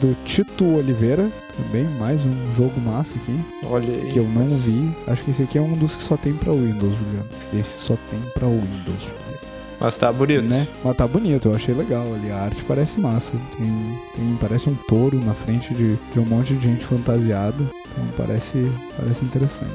do 0.00 0.16
Tito 0.24 0.64
Oliveira. 0.76 1.30
Também 1.56 1.84
mais 1.98 2.24
um 2.24 2.32
jogo 2.56 2.80
massa 2.80 3.16
aqui, 3.16 3.36
Olha 3.64 3.88
aí. 3.92 4.10
que 4.12 4.18
eu 4.18 4.24
não 4.24 4.44
mas- 4.44 4.62
vi. 4.62 4.90
Acho 5.08 5.24
que 5.24 5.30
esse 5.32 5.42
aqui 5.42 5.58
é 5.58 5.60
um 5.60 5.72
dos 5.72 5.96
que 5.96 6.02
só 6.02 6.16
tem 6.16 6.32
pra 6.34 6.52
Windows, 6.52 6.94
Juliano. 6.96 7.26
Esse 7.52 7.80
só 7.80 7.96
tem 8.10 8.20
pra 8.32 8.46
Windows, 8.46 9.00
Juliano. 9.00 9.18
Mas 9.80 9.96
tá 9.96 10.12
bonito. 10.12 10.42
Né? 10.44 10.66
Mas 10.84 10.96
tá 10.96 11.06
bonito, 11.06 11.48
eu 11.48 11.54
achei 11.54 11.74
legal 11.74 12.04
ali. 12.14 12.30
A 12.30 12.36
arte 12.44 12.62
parece 12.64 12.98
massa. 13.00 13.36
Tem, 13.56 13.98
tem- 14.16 14.36
parece 14.40 14.68
um 14.68 14.74
touro 14.88 15.18
na 15.24 15.34
frente 15.34 15.72
de, 15.74 15.96
de 16.12 16.18
um 16.18 16.24
monte 16.24 16.54
de 16.54 16.64
gente 16.64 16.84
fantasiada. 16.84 17.56
Então 17.60 18.04
parece, 18.16 18.70
parece 18.96 19.24
interessante. 19.24 19.70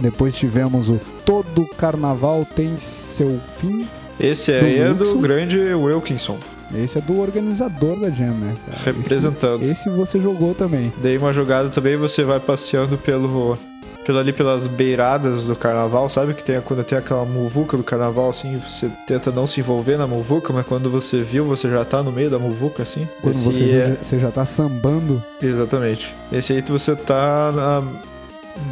Depois 0.00 0.34
tivemos 0.36 0.88
o 0.90 1.00
Todo 1.24 1.66
Carnaval 1.76 2.46
tem 2.56 2.78
seu 2.78 3.40
fim. 3.58 3.86
Esse 4.20 4.52
aí 4.52 4.60
Do 4.60 4.66
é 4.82 4.90
Wilson. 4.92 5.12
do 5.16 5.18
grande 5.20 5.58
Wilkinson, 5.58 6.38
Esse 6.74 6.98
é 6.98 7.00
do 7.00 7.20
organizador 7.20 7.98
da 7.98 8.10
Jam, 8.10 8.32
né? 8.34 8.54
cara? 8.66 8.80
representando. 8.84 9.62
Esse, 9.62 9.72
esse 9.72 9.90
você 9.90 10.20
jogou 10.20 10.54
também. 10.54 10.92
Dei 10.98 11.16
uma 11.18 11.32
jogada 11.32 11.68
também, 11.68 11.96
você 11.96 12.24
vai 12.24 12.38
passeando 12.40 12.96
pelo, 12.96 13.58
pelo 14.04 14.18
ali 14.18 14.32
pelas 14.32 14.66
beiradas 14.66 15.46
do 15.46 15.54
carnaval, 15.56 16.08
sabe? 16.08 16.34
Que 16.34 16.42
tem 16.44 16.60
quando 16.60 16.84
tem 16.84 16.96
aquela 16.98 17.24
muvuca 17.24 17.76
do 17.76 17.82
carnaval, 17.82 18.30
assim, 18.30 18.56
você 18.56 18.90
tenta 19.06 19.30
não 19.30 19.46
se 19.46 19.60
envolver 19.60 19.96
na 19.96 20.06
muvuca, 20.06 20.52
mas 20.52 20.66
quando 20.66 20.90
você 20.90 21.20
viu, 21.22 21.44
você 21.44 21.68
já 21.70 21.84
tá 21.84 22.02
no 22.02 22.12
meio 22.12 22.30
da 22.30 22.38
muvuca, 22.38 22.82
assim. 22.82 23.06
Quando 23.20 23.34
Esse 23.34 23.44
você, 23.44 23.64
é- 23.64 23.66
vê, 23.90 23.96
você 24.00 24.18
já 24.18 24.30
tá 24.30 24.44
sambando. 24.44 25.22
Exatamente. 25.42 26.14
Esse 26.32 26.52
aí 26.52 26.60
você 26.62 26.94
tá 26.96 27.52
na- 27.52 27.82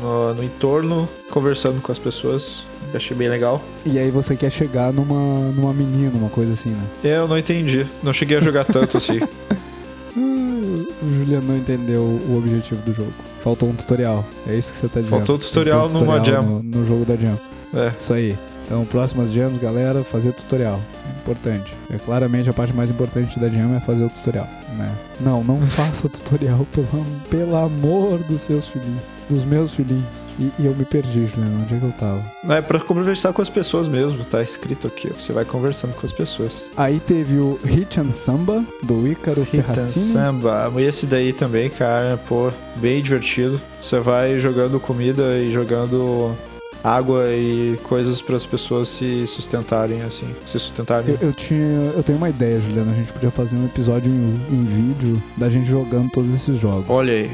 no, 0.01 0.35
no 0.35 0.45
entorno, 0.45 1.09
conversando 1.31 1.81
com 1.81 1.91
as 1.91 1.99
pessoas. 1.99 2.65
Eu 2.93 2.97
achei 2.99 3.17
bem 3.17 3.29
legal. 3.29 3.63
E 3.87 3.99
aí 3.99 4.11
você 4.11 4.37
quer 4.37 4.51
chegar 4.51 4.93
numa, 4.93 5.51
numa 5.53 5.73
menina, 5.73 6.13
uma 6.15 6.29
coisa 6.29 6.53
assim, 6.53 6.71
né? 6.71 6.85
É, 7.03 7.17
Eu 7.17 7.27
não 7.27 7.39
entendi. 7.39 7.87
Não 8.03 8.13
cheguei 8.13 8.37
a 8.37 8.41
jogar 8.41 8.65
tanto 8.65 8.97
assim. 8.99 9.21
O 10.15 11.11
Juliano 11.19 11.49
não 11.49 11.57
entendeu 11.57 12.03
o 12.03 12.39
objetivo 12.39 12.81
do 12.83 12.95
jogo. 12.95 13.13
Faltou 13.43 13.69
um 13.69 13.75
tutorial. 13.75 14.25
É 14.47 14.55
isso 14.55 14.71
que 14.71 14.79
você 14.79 14.87
tá 14.89 15.01
dizendo. 15.01 15.19
Faltou 15.19 15.37
tutorial 15.37 15.91
Faltou 15.91 16.07
numa 16.07 16.25
jam. 16.25 16.43
No, 16.45 16.63
no 16.63 16.87
jogo 16.87 17.05
da 17.05 17.17
Jam. 17.17 17.37
É. 17.75 17.93
Isso 17.99 18.13
aí. 18.13 18.39
Então, 18.73 18.87
próximas 18.87 19.31
jams, 19.31 19.61
galera, 19.61 20.03
fazer 20.03 20.33
tutorial. 20.33 20.81
Importante. 21.21 21.77
É 21.91 21.99
claramente 21.99 22.49
a 22.49 22.55
parte 22.55 22.73
mais 22.73 22.91
importante 22.91 23.39
da 23.39 23.51
jam 23.51 23.77
é 23.77 23.81
fazer 23.81 24.03
o 24.03 24.09
tutorial, 24.09 24.49
né? 24.79 24.91
Não, 25.21 25.45
não 25.45 25.61
faça 25.69 26.09
tutorial, 26.09 26.67
pelo, 26.73 27.05
pelo 27.29 27.55
amor 27.55 28.21
dos 28.21 28.41
seus 28.41 28.69
filhinhos. 28.69 29.03
Dos 29.29 29.45
meus 29.45 29.75
filhinhos. 29.75 30.25
E, 30.41 30.51
e 30.59 30.65
eu 30.65 30.75
me 30.75 30.87
perdi, 30.87 31.27
Juliano. 31.27 31.63
Onde 31.63 31.75
é 31.75 31.79
que 31.79 31.85
eu 31.85 31.93
tava? 31.93 32.25
É 32.49 32.63
pra 32.63 32.81
conversar 32.81 33.35
com 33.35 33.43
as 33.43 33.51
pessoas 33.51 33.89
mesmo, 33.89 34.25
tá 34.25 34.43
escrito 34.43 34.87
aqui. 34.87 35.09
Você 35.09 35.35
vai 35.35 35.45
conversando 35.45 35.95
com 35.95 36.07
as 36.07 36.13
pessoas. 36.13 36.65
Aí 36.75 36.99
teve 36.99 37.37
o 37.37 37.61
Hit 37.63 38.01
and 38.01 38.13
Samba, 38.13 38.65
do 38.83 39.07
Ícaro 39.07 39.45
Ferracini. 39.45 40.13
Samba. 40.13 40.73
Esse 40.79 41.05
daí 41.05 41.35
também, 41.35 41.69
cara, 41.69 42.19
pô, 42.27 42.51
bem 42.77 43.03
divertido. 43.03 43.61
Você 43.83 44.01
vai 44.01 44.41
jogando 44.41 44.81
comida 44.81 45.37
e 45.37 45.53
jogando 45.53 46.35
água 46.83 47.27
e 47.31 47.79
coisas 47.85 48.21
para 48.21 48.37
as 48.37 48.45
pessoas 48.45 48.89
se 48.89 49.27
sustentarem, 49.27 50.03
assim. 50.03 50.27
Se 50.47 50.59
sustentarem. 50.59 51.17
Eu, 51.21 51.29
eu 51.29 51.33
tinha, 51.33 51.93
eu 51.95 52.03
tenho 52.03 52.19
uma 52.19 52.29
ideia, 52.29 52.61
Juliano. 52.61 52.91
A 52.91 52.95
gente 52.95 53.13
podia 53.13 53.31
fazer 53.31 53.57
um 53.57 53.65
episódio 53.65 54.11
em, 54.11 54.35
em 54.51 54.65
vídeo 54.65 55.23
da 55.37 55.49
gente 55.49 55.67
jogando 55.67 56.11
todos 56.11 56.33
esses 56.35 56.59
jogos. 56.61 56.87
Olha 56.89 57.13
aí. 57.13 57.31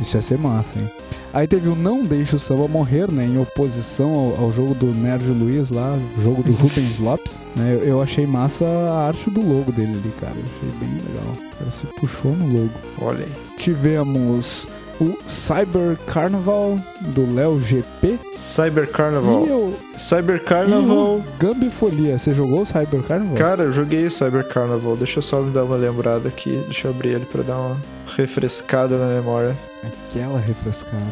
Isso 0.00 0.16
ia 0.16 0.22
ser 0.22 0.38
massa, 0.38 0.78
hein? 0.78 0.88
Aí 1.32 1.46
teve 1.46 1.68
o 1.68 1.74
Não 1.74 2.04
Deixe 2.04 2.36
o 2.36 2.38
Samba 2.38 2.66
Morrer, 2.66 3.10
né? 3.10 3.24
Em 3.24 3.38
oposição 3.38 4.10
ao, 4.14 4.44
ao 4.44 4.52
jogo 4.52 4.74
do 4.74 4.86
Nerd 4.86 5.26
Luiz 5.26 5.70
lá, 5.70 5.98
o 6.16 6.22
jogo 6.22 6.42
do 6.42 6.52
Rubens 6.52 6.98
Lopes. 6.98 7.42
Né? 7.54 7.74
Eu, 7.74 7.84
eu 7.84 8.02
achei 8.02 8.26
massa 8.26 8.64
a 8.64 9.06
arte 9.08 9.28
do 9.28 9.40
logo 9.40 9.70
dele 9.72 9.92
ali, 9.92 10.12
cara. 10.20 10.34
Eu 10.34 10.44
achei 10.44 10.78
bem 10.78 10.94
legal. 11.06 11.34
O 11.34 11.56
cara 11.56 11.70
se 11.70 11.86
puxou 11.86 12.32
no 12.32 12.46
logo. 12.46 12.70
Olha 13.00 13.24
aí. 13.24 13.32
Tivemos 13.56 14.68
o 15.00 15.16
Cyber 15.26 15.96
Carnival 16.06 16.78
do 17.00 17.32
Léo 17.34 17.60
GP. 17.60 18.18
Cyber 18.32 18.90
Carnival. 18.90 19.46
E 19.46 19.50
o, 19.50 19.74
Cyber 19.96 20.42
Carnival. 20.44 21.16
o 21.18 21.24
Gambifolia. 21.38 22.18
Você 22.18 22.34
jogou 22.34 22.62
o 22.62 22.66
Cyber 22.66 23.02
Carnival? 23.02 23.36
Cara, 23.36 23.64
eu 23.64 23.72
joguei 23.72 24.06
o 24.06 24.10
Cyber 24.10 24.46
Carnival. 24.48 24.96
Deixa 24.96 25.18
eu 25.18 25.22
só 25.22 25.40
me 25.40 25.50
dar 25.52 25.64
uma 25.64 25.76
lembrada 25.76 26.28
aqui. 26.28 26.60
Deixa 26.66 26.88
eu 26.88 26.92
abrir 26.92 27.10
ele 27.10 27.26
pra 27.26 27.42
dar 27.42 27.58
uma 27.58 27.76
refrescada 28.16 28.98
na 28.98 29.06
memória. 29.14 29.56
Aquela 29.84 30.38
refrescada. 30.40 31.02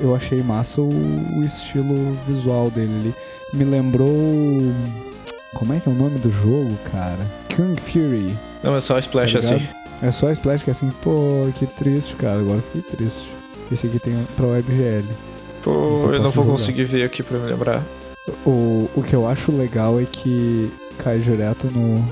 Eu 0.00 0.14
achei 0.14 0.42
massa 0.42 0.80
o, 0.80 0.88
o 0.88 1.44
estilo 1.44 2.16
visual 2.26 2.70
dele 2.70 2.94
ali. 3.00 3.14
Me 3.52 3.64
lembrou. 3.64 4.08
Como 5.54 5.72
é 5.72 5.80
que 5.80 5.88
é 5.88 5.92
o 5.92 5.94
nome 5.94 6.18
do 6.18 6.30
jogo, 6.30 6.76
cara? 6.90 7.18
Kung 7.54 7.76
Fury. 7.76 8.36
Não, 8.62 8.76
é 8.76 8.80
só 8.80 8.98
splash 8.98 9.32
Tá 9.32 9.38
assim. 9.40 9.60
É 10.02 10.10
só 10.10 10.26
a 10.26 10.32
Splash 10.32 10.64
que 10.64 10.70
é 10.70 10.72
assim, 10.72 10.90
pô, 11.02 11.48
que 11.56 11.66
triste, 11.66 12.16
cara. 12.16 12.40
Agora 12.40 12.60
fiquei 12.60 12.82
triste. 12.82 13.28
Esse 13.70 13.86
aqui 13.86 13.98
tem 13.98 14.26
pra 14.36 14.46
WebGL. 14.46 15.04
Pô, 15.62 15.70
eu 15.70 16.14
eu 16.14 16.22
não 16.22 16.30
vou 16.30 16.44
jogar. 16.44 16.50
conseguir 16.50 16.84
ver 16.84 17.04
aqui 17.04 17.22
pra 17.22 17.38
me 17.38 17.48
lembrar. 17.48 17.84
O, 18.44 18.90
o 18.94 19.02
que 19.02 19.14
eu 19.14 19.26
acho 19.26 19.52
legal 19.52 20.00
é 20.00 20.04
que 20.04 20.70
cai 20.98 21.18
direto 21.18 21.68
no, 21.70 22.04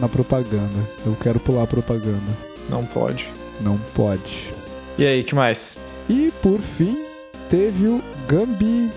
na 0.00 0.08
propaganda. 0.08 0.78
Eu 1.04 1.16
quero 1.20 1.38
pular 1.38 1.62
a 1.62 1.66
propaganda. 1.66 2.20
Não 2.68 2.84
pode. 2.84 3.30
Não 3.60 3.78
pode. 3.94 4.52
E 4.98 5.06
aí, 5.06 5.22
que 5.22 5.34
mais? 5.34 5.78
E 6.08 6.32
por 6.42 6.60
fim, 6.60 7.04
teve 7.48 7.86
o 7.86 8.02
Gambi. 8.28 8.90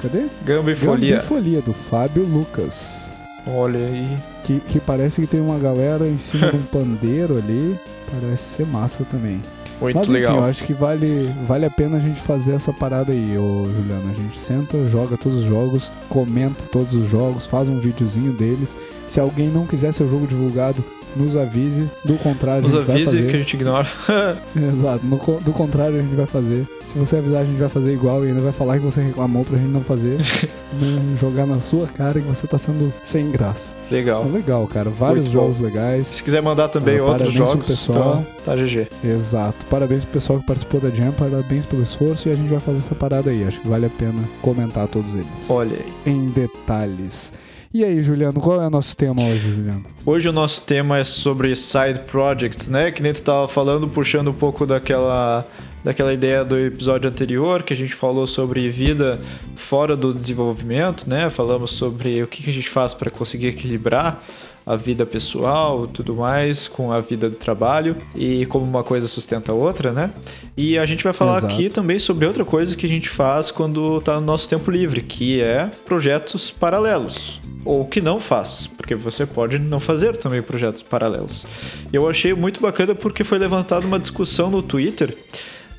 Cadê? 0.00 0.26
Gamba 0.44 0.70
e 0.70 0.76
Folia. 0.76 1.16
Gambifolia, 1.16 1.60
do 1.60 1.72
Fábio 1.72 2.22
Lucas. 2.22 3.12
Olha 3.54 3.78
aí. 3.78 4.16
Que, 4.44 4.60
que 4.60 4.80
parece 4.80 5.20
que 5.20 5.26
tem 5.26 5.40
uma 5.40 5.58
galera 5.58 6.06
em 6.06 6.18
cima 6.18 6.50
de 6.50 6.56
um 6.56 6.62
pandeiro 6.70 7.36
ali. 7.38 7.78
Parece 8.10 8.56
ser 8.56 8.66
massa 8.66 9.04
também. 9.04 9.40
Muito 9.80 9.96
Mas 9.96 10.08
enfim, 10.08 10.14
legal. 10.14 10.36
eu 10.38 10.44
acho 10.44 10.64
que 10.64 10.72
vale, 10.72 11.32
vale 11.46 11.64
a 11.64 11.70
pena 11.70 11.98
a 11.98 12.00
gente 12.00 12.20
fazer 12.20 12.54
essa 12.54 12.72
parada 12.72 13.12
aí, 13.12 13.38
ô 13.38 13.66
Juliano. 13.66 14.10
A 14.10 14.14
gente 14.14 14.38
senta, 14.38 14.88
joga 14.88 15.16
todos 15.16 15.38
os 15.38 15.44
jogos, 15.44 15.92
comenta 16.08 16.62
todos 16.72 16.94
os 16.94 17.08
jogos, 17.08 17.46
faz 17.46 17.68
um 17.68 17.78
videozinho 17.78 18.32
deles. 18.32 18.76
Se 19.06 19.20
alguém 19.20 19.48
não 19.48 19.66
quiser 19.66 19.92
seu 19.92 20.08
jogo 20.08 20.26
divulgado, 20.26 20.84
nos 21.18 21.36
avise. 21.36 21.88
Do 22.04 22.14
contrário, 22.14 22.62
Nos 22.62 22.74
a 22.74 22.76
gente 22.78 22.86
vai 22.86 22.96
avise 22.96 23.16
fazer. 23.16 23.30
que 23.30 23.36
a 23.36 23.38
gente 23.40 23.54
ignora. 23.54 23.86
Exato, 24.56 25.04
no 25.06 25.16
do 25.40 25.52
contrário 25.52 25.98
a 25.98 26.02
gente 26.02 26.14
vai 26.14 26.26
fazer. 26.26 26.66
Se 26.86 26.96
você 26.98 27.16
avisar, 27.16 27.42
a 27.42 27.44
gente 27.44 27.58
vai 27.58 27.68
fazer 27.68 27.92
igual 27.92 28.24
e 28.24 28.28
ainda 28.28 28.40
vai 28.40 28.52
falar 28.52 28.78
que 28.78 28.84
você 28.84 29.02
reclamou 29.02 29.44
pra 29.44 29.58
gente 29.58 29.68
não 29.70 29.82
fazer. 29.82 30.16
não 30.80 31.16
jogar 31.18 31.44
na 31.46 31.60
sua 31.60 31.86
cara 31.86 32.18
que 32.18 32.26
você 32.26 32.46
tá 32.46 32.56
sendo 32.56 32.90
sem 33.04 33.30
graça. 33.30 33.72
legal. 33.90 34.24
É 34.24 34.28
legal, 34.32 34.66
cara. 34.66 34.88
Vários 34.88 35.24
Muito 35.26 35.34
bom. 35.36 35.42
jogos 35.42 35.60
legais. 35.60 36.06
Se 36.06 36.22
quiser 36.22 36.40
mandar 36.40 36.68
também 36.68 36.96
Ah, 36.98 37.04
outros 37.04 37.32
jogos, 37.34 37.66
pessoal. 37.66 38.24
então 38.42 38.54
tá 38.56 38.56
GG. 38.56 38.88
Exato. 39.04 39.66
Parabéns 39.66 40.04
pro 40.04 40.14
pessoal 40.14 40.38
que 40.40 40.46
participou 40.46 40.80
da 40.80 40.88
Jam, 40.88 41.12
parabéns 41.12 41.66
pelo 41.66 41.82
esforço 41.82 42.28
e 42.28 42.32
a 42.32 42.34
gente 42.34 42.48
vai 42.48 42.60
fazer 42.60 42.78
essa 42.78 42.94
parada 42.94 43.30
aí. 43.30 43.44
Acho 43.46 43.60
que 43.60 43.68
vale 43.68 43.84
a 43.84 43.90
pena 43.90 44.22
comentar 44.40 44.88
todos 44.88 45.14
eles. 45.14 45.50
Olha 45.50 45.76
aí. 45.76 45.92
Em 46.12 46.26
detalhes. 46.28 47.32
E 47.72 47.84
aí, 47.84 48.02
Juliano, 48.02 48.40
qual 48.40 48.62
é 48.62 48.66
o 48.66 48.70
nosso 48.70 48.96
tema 48.96 49.22
hoje, 49.22 49.52
Juliano? 49.52 49.84
Hoje 50.06 50.26
o 50.26 50.32
nosso 50.32 50.62
tema 50.62 50.98
é 50.98 51.04
sobre 51.04 51.54
side 51.54 52.00
projects, 52.06 52.70
né? 52.70 52.90
Que 52.90 53.02
nem 53.02 53.12
tu 53.12 53.22
tava 53.22 53.46
falando, 53.46 53.86
puxando 53.86 54.28
um 54.28 54.32
pouco 54.34 54.64
daquela, 54.64 55.46
daquela 55.84 56.14
ideia 56.14 56.42
do 56.42 56.58
episódio 56.58 57.10
anterior, 57.10 57.62
que 57.62 57.74
a 57.74 57.76
gente 57.76 57.94
falou 57.94 58.26
sobre 58.26 58.70
vida 58.70 59.20
fora 59.54 59.94
do 59.94 60.14
desenvolvimento, 60.14 61.06
né? 61.06 61.28
Falamos 61.28 61.72
sobre 61.72 62.22
o 62.22 62.26
que 62.26 62.48
a 62.48 62.52
gente 62.52 62.70
faz 62.70 62.94
para 62.94 63.10
conseguir 63.10 63.48
equilibrar 63.48 64.24
a 64.64 64.74
vida 64.74 65.04
pessoal 65.04 65.84
e 65.84 65.88
tudo 65.88 66.14
mais 66.14 66.68
com 66.68 66.90
a 66.90 67.00
vida 67.00 67.28
do 67.28 67.36
trabalho 67.36 67.96
e 68.14 68.46
como 68.46 68.64
uma 68.64 68.82
coisa 68.82 69.06
sustenta 69.08 69.52
a 69.52 69.54
outra, 69.54 69.92
né? 69.92 70.10
E 70.56 70.78
a 70.78 70.86
gente 70.86 71.04
vai 71.04 71.12
falar 71.12 71.38
Exato. 71.38 71.52
aqui 71.52 71.68
também 71.68 71.98
sobre 71.98 72.24
outra 72.24 72.46
coisa 72.46 72.74
que 72.74 72.86
a 72.86 72.88
gente 72.88 73.10
faz 73.10 73.50
quando 73.50 74.00
tá 74.00 74.14
no 74.14 74.26
nosso 74.26 74.48
tempo 74.48 74.70
livre, 74.70 75.02
que 75.02 75.42
é 75.42 75.70
projetos 75.84 76.50
paralelos. 76.50 77.40
Ou 77.68 77.84
que 77.84 78.00
não 78.00 78.18
faz, 78.18 78.66
porque 78.66 78.94
você 78.94 79.26
pode 79.26 79.58
não 79.58 79.78
fazer 79.78 80.16
também 80.16 80.40
projetos 80.40 80.82
paralelos. 80.82 81.44
Eu 81.92 82.08
achei 82.08 82.32
muito 82.32 82.60
bacana 82.60 82.94
porque 82.94 83.22
foi 83.22 83.36
levantada 83.38 83.86
uma 83.86 83.98
discussão 83.98 84.50
no 84.50 84.62
Twitter 84.62 85.14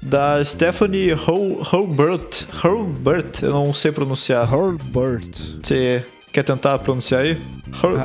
da 0.02 0.45
Stephanie 0.45 1.12
Hol- 1.13 1.63
Holbert. 1.63 2.45
Holbert, 2.62 3.41
eu 3.41 3.49
não 3.49 3.73
sei 3.73 3.91
pronunciar. 3.91 4.47
Herbert. 4.54 5.32
Você 5.63 6.06
quer 6.32 6.44
tentar 6.44 6.78
pronunciar 6.80 7.22
aí? 7.22 7.38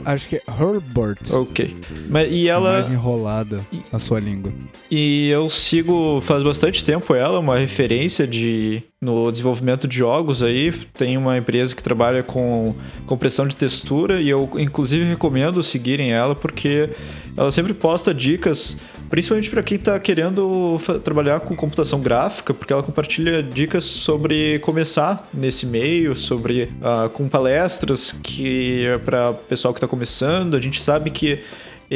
A- 0.05 0.13
Acho 0.13 0.29
que 0.29 0.37
é 0.37 0.43
Herbert. 0.49 1.19
Ok. 1.31 1.75
Mas, 2.09 2.33
e 2.33 2.49
ela. 2.49 2.73
Mais 2.73 2.89
enrolada 2.91 3.61
a 3.93 3.99
sua 3.99 4.21
língua. 4.21 4.53
E 4.91 5.29
eu 5.31 5.49
sigo 5.49 6.21
faz 6.21 6.43
bastante 6.43 6.85
tempo 6.85 7.15
ela, 7.15 7.39
uma 7.41 7.59
referência 7.59 8.27
de 8.27 8.83
no 9.01 9.31
desenvolvimento 9.31 9.89
de 9.89 9.97
jogos 9.97 10.43
aí. 10.43 10.73
Tem 10.93 11.17
uma 11.17 11.37
empresa 11.39 11.75
que 11.75 11.83
trabalha 11.83 12.23
com 12.23 12.75
compressão 13.07 13.47
de 13.49 13.57
textura 13.57 14.21
e 14.21 14.29
eu 14.29 14.49
inclusive 14.57 15.05
recomendo 15.05 15.63
seguirem 15.63 16.13
ela 16.13 16.35
porque 16.35 16.91
ela 17.37 17.51
sempre 17.51 17.75
posta 17.75 18.15
dicas, 18.15 18.77
principalmente 19.11 19.51
para 19.51 19.63
quem 19.63 19.77
está 19.77 19.99
querendo 19.99 20.79
trabalhar 21.03 21.41
com 21.41 21.57
computação 21.57 22.01
gráfica, 22.01 22.55
porque 22.55 22.73
ela 22.73 22.83
compartilha 22.83 23.43
dicas 23.43 23.85
sobre 23.85 24.59
começar 24.61 25.29
nesse 25.33 25.67
meio, 25.67 26.15
sobre 26.15 26.71
ah, 26.81 27.11
com 27.13 27.29
palestras 27.29 28.13
que 28.13 28.87
é 28.87 28.99
para 28.99 29.33
pessoal 29.33 29.75
que 29.75 29.79
está 29.79 29.89
começando. 29.89 30.57
A 30.57 30.61
gente 30.61 30.83
sabe 30.83 31.11
que 31.11 31.41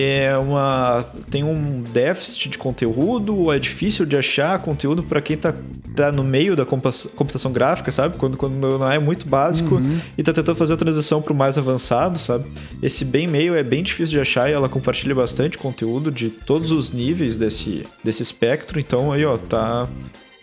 é 0.00 0.36
uma 0.38 1.04
tem 1.30 1.42
um 1.42 1.82
déficit 1.82 2.50
de 2.50 2.58
conteúdo, 2.58 3.52
é 3.52 3.58
difícil 3.58 4.06
de 4.06 4.16
achar 4.16 4.58
conteúdo 4.60 5.02
para 5.02 5.20
quem 5.20 5.36
tá, 5.36 5.54
tá 5.94 6.12
no 6.12 6.22
meio 6.22 6.54
da 6.54 6.64
computação 6.64 7.50
gráfica, 7.50 7.90
sabe? 7.90 8.16
Quando, 8.16 8.36
quando 8.36 8.78
não 8.78 8.90
é 8.90 8.98
muito 8.98 9.26
básico 9.26 9.80
e 10.16 10.22
tá 10.22 10.32
tentando 10.32 10.56
fazer 10.56 10.74
a 10.74 10.76
transição 10.76 11.20
pro 11.20 11.34
mais 11.34 11.58
avançado, 11.58 12.18
sabe? 12.18 12.44
Esse 12.82 13.04
bem 13.04 13.26
meio 13.26 13.54
é 13.54 13.62
bem 13.62 13.82
difícil 13.82 14.14
de 14.14 14.20
achar 14.20 14.48
e 14.48 14.52
ela 14.52 14.68
compartilha 14.68 15.14
bastante 15.14 15.58
conteúdo 15.58 16.10
de 16.10 16.30
todos 16.30 16.70
os 16.70 16.92
níveis 16.92 17.36
desse, 17.36 17.84
desse 18.04 18.22
espectro, 18.22 18.78
então 18.78 19.10
aí 19.12 19.24
ó, 19.24 19.36
tá 19.36 19.88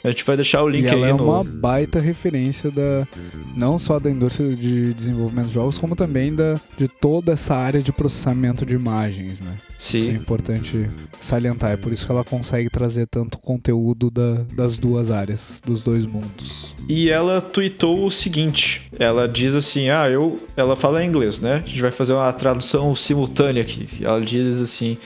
a 0.07 0.11
gente 0.11 0.23
vai 0.23 0.35
deixar 0.35 0.63
o 0.63 0.69
link 0.69 0.83
E 0.83 0.87
ela 0.87 1.05
aí 1.05 1.11
é 1.11 1.13
no 1.13 1.23
uma 1.23 1.43
baita 1.43 1.99
referência 1.99 2.69
da 2.71 3.07
não 3.55 3.77
só 3.79 3.99
da 3.99 4.09
indústria 4.09 4.55
de 4.55 4.93
desenvolvimento 4.93 5.47
de 5.47 5.53
jogos, 5.53 5.77
como 5.77 5.95
também 5.95 6.33
da, 6.33 6.59
de 6.77 6.87
toda 6.87 7.31
essa 7.33 7.55
área 7.55 7.81
de 7.81 7.91
processamento 7.91 8.65
de 8.65 8.73
imagens, 8.75 9.41
né? 9.41 9.53
Isso 9.77 9.97
é 9.97 9.99
Sim. 10.01 10.11
importante 10.11 10.89
salientar. 11.19 11.71
É 11.71 11.77
por 11.77 11.91
isso 11.91 12.05
que 12.05 12.11
ela 12.11 12.23
consegue 12.23 12.69
trazer 12.69 13.07
tanto 13.07 13.37
conteúdo 13.39 14.09
da- 14.09 14.43
das 14.55 14.77
duas 14.77 15.11
áreas, 15.11 15.61
dos 15.65 15.83
dois 15.83 16.05
mundos. 16.05 16.75
E 16.87 17.09
ela 17.09 17.41
tweetou 17.41 18.05
o 18.05 18.11
seguinte: 18.11 18.83
ela 18.97 19.27
diz 19.27 19.55
assim, 19.55 19.89
ah, 19.89 20.09
eu. 20.09 20.39
Ela 20.55 20.75
fala 20.75 21.03
em 21.03 21.07
inglês, 21.07 21.39
né? 21.41 21.55
A 21.65 21.67
gente 21.67 21.81
vai 21.81 21.91
fazer 21.91 22.13
uma 22.13 22.31
tradução 22.33 22.95
simultânea 22.95 23.61
aqui. 23.61 23.87
Ela 24.01 24.21
diz 24.21 24.59
assim: 24.61 24.97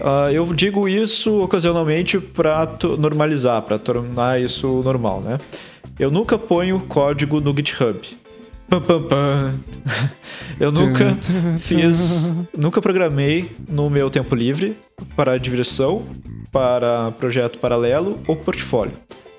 ah, 0.00 0.32
eu 0.32 0.44
digo 0.52 0.88
isso 0.88 1.42
ocasionalmente 1.42 2.18
para 2.18 2.68
normalizar, 2.98 3.62
para 3.62 3.78
tornar 3.78 4.40
isso 4.40 4.82
normal, 4.82 5.20
né? 5.20 5.38
Eu 5.98 6.10
nunca 6.10 6.38
ponho 6.38 6.80
código 6.80 7.40
no 7.40 7.54
GitHub. 7.54 7.98
Pam, 8.68 8.80
pam, 8.82 9.02
pam. 9.02 9.54
Eu 10.60 10.72
nunca 10.72 11.16
fiz, 11.58 12.30
nunca 12.56 12.82
programei 12.82 13.50
no 13.68 13.88
meu 13.88 14.10
tempo 14.10 14.34
livre 14.34 14.76
para 15.16 15.38
diversão, 15.38 16.04
para 16.50 17.12
projeto 17.12 17.58
paralelo 17.58 18.18
ou 18.26 18.36
portfólio. 18.36 18.92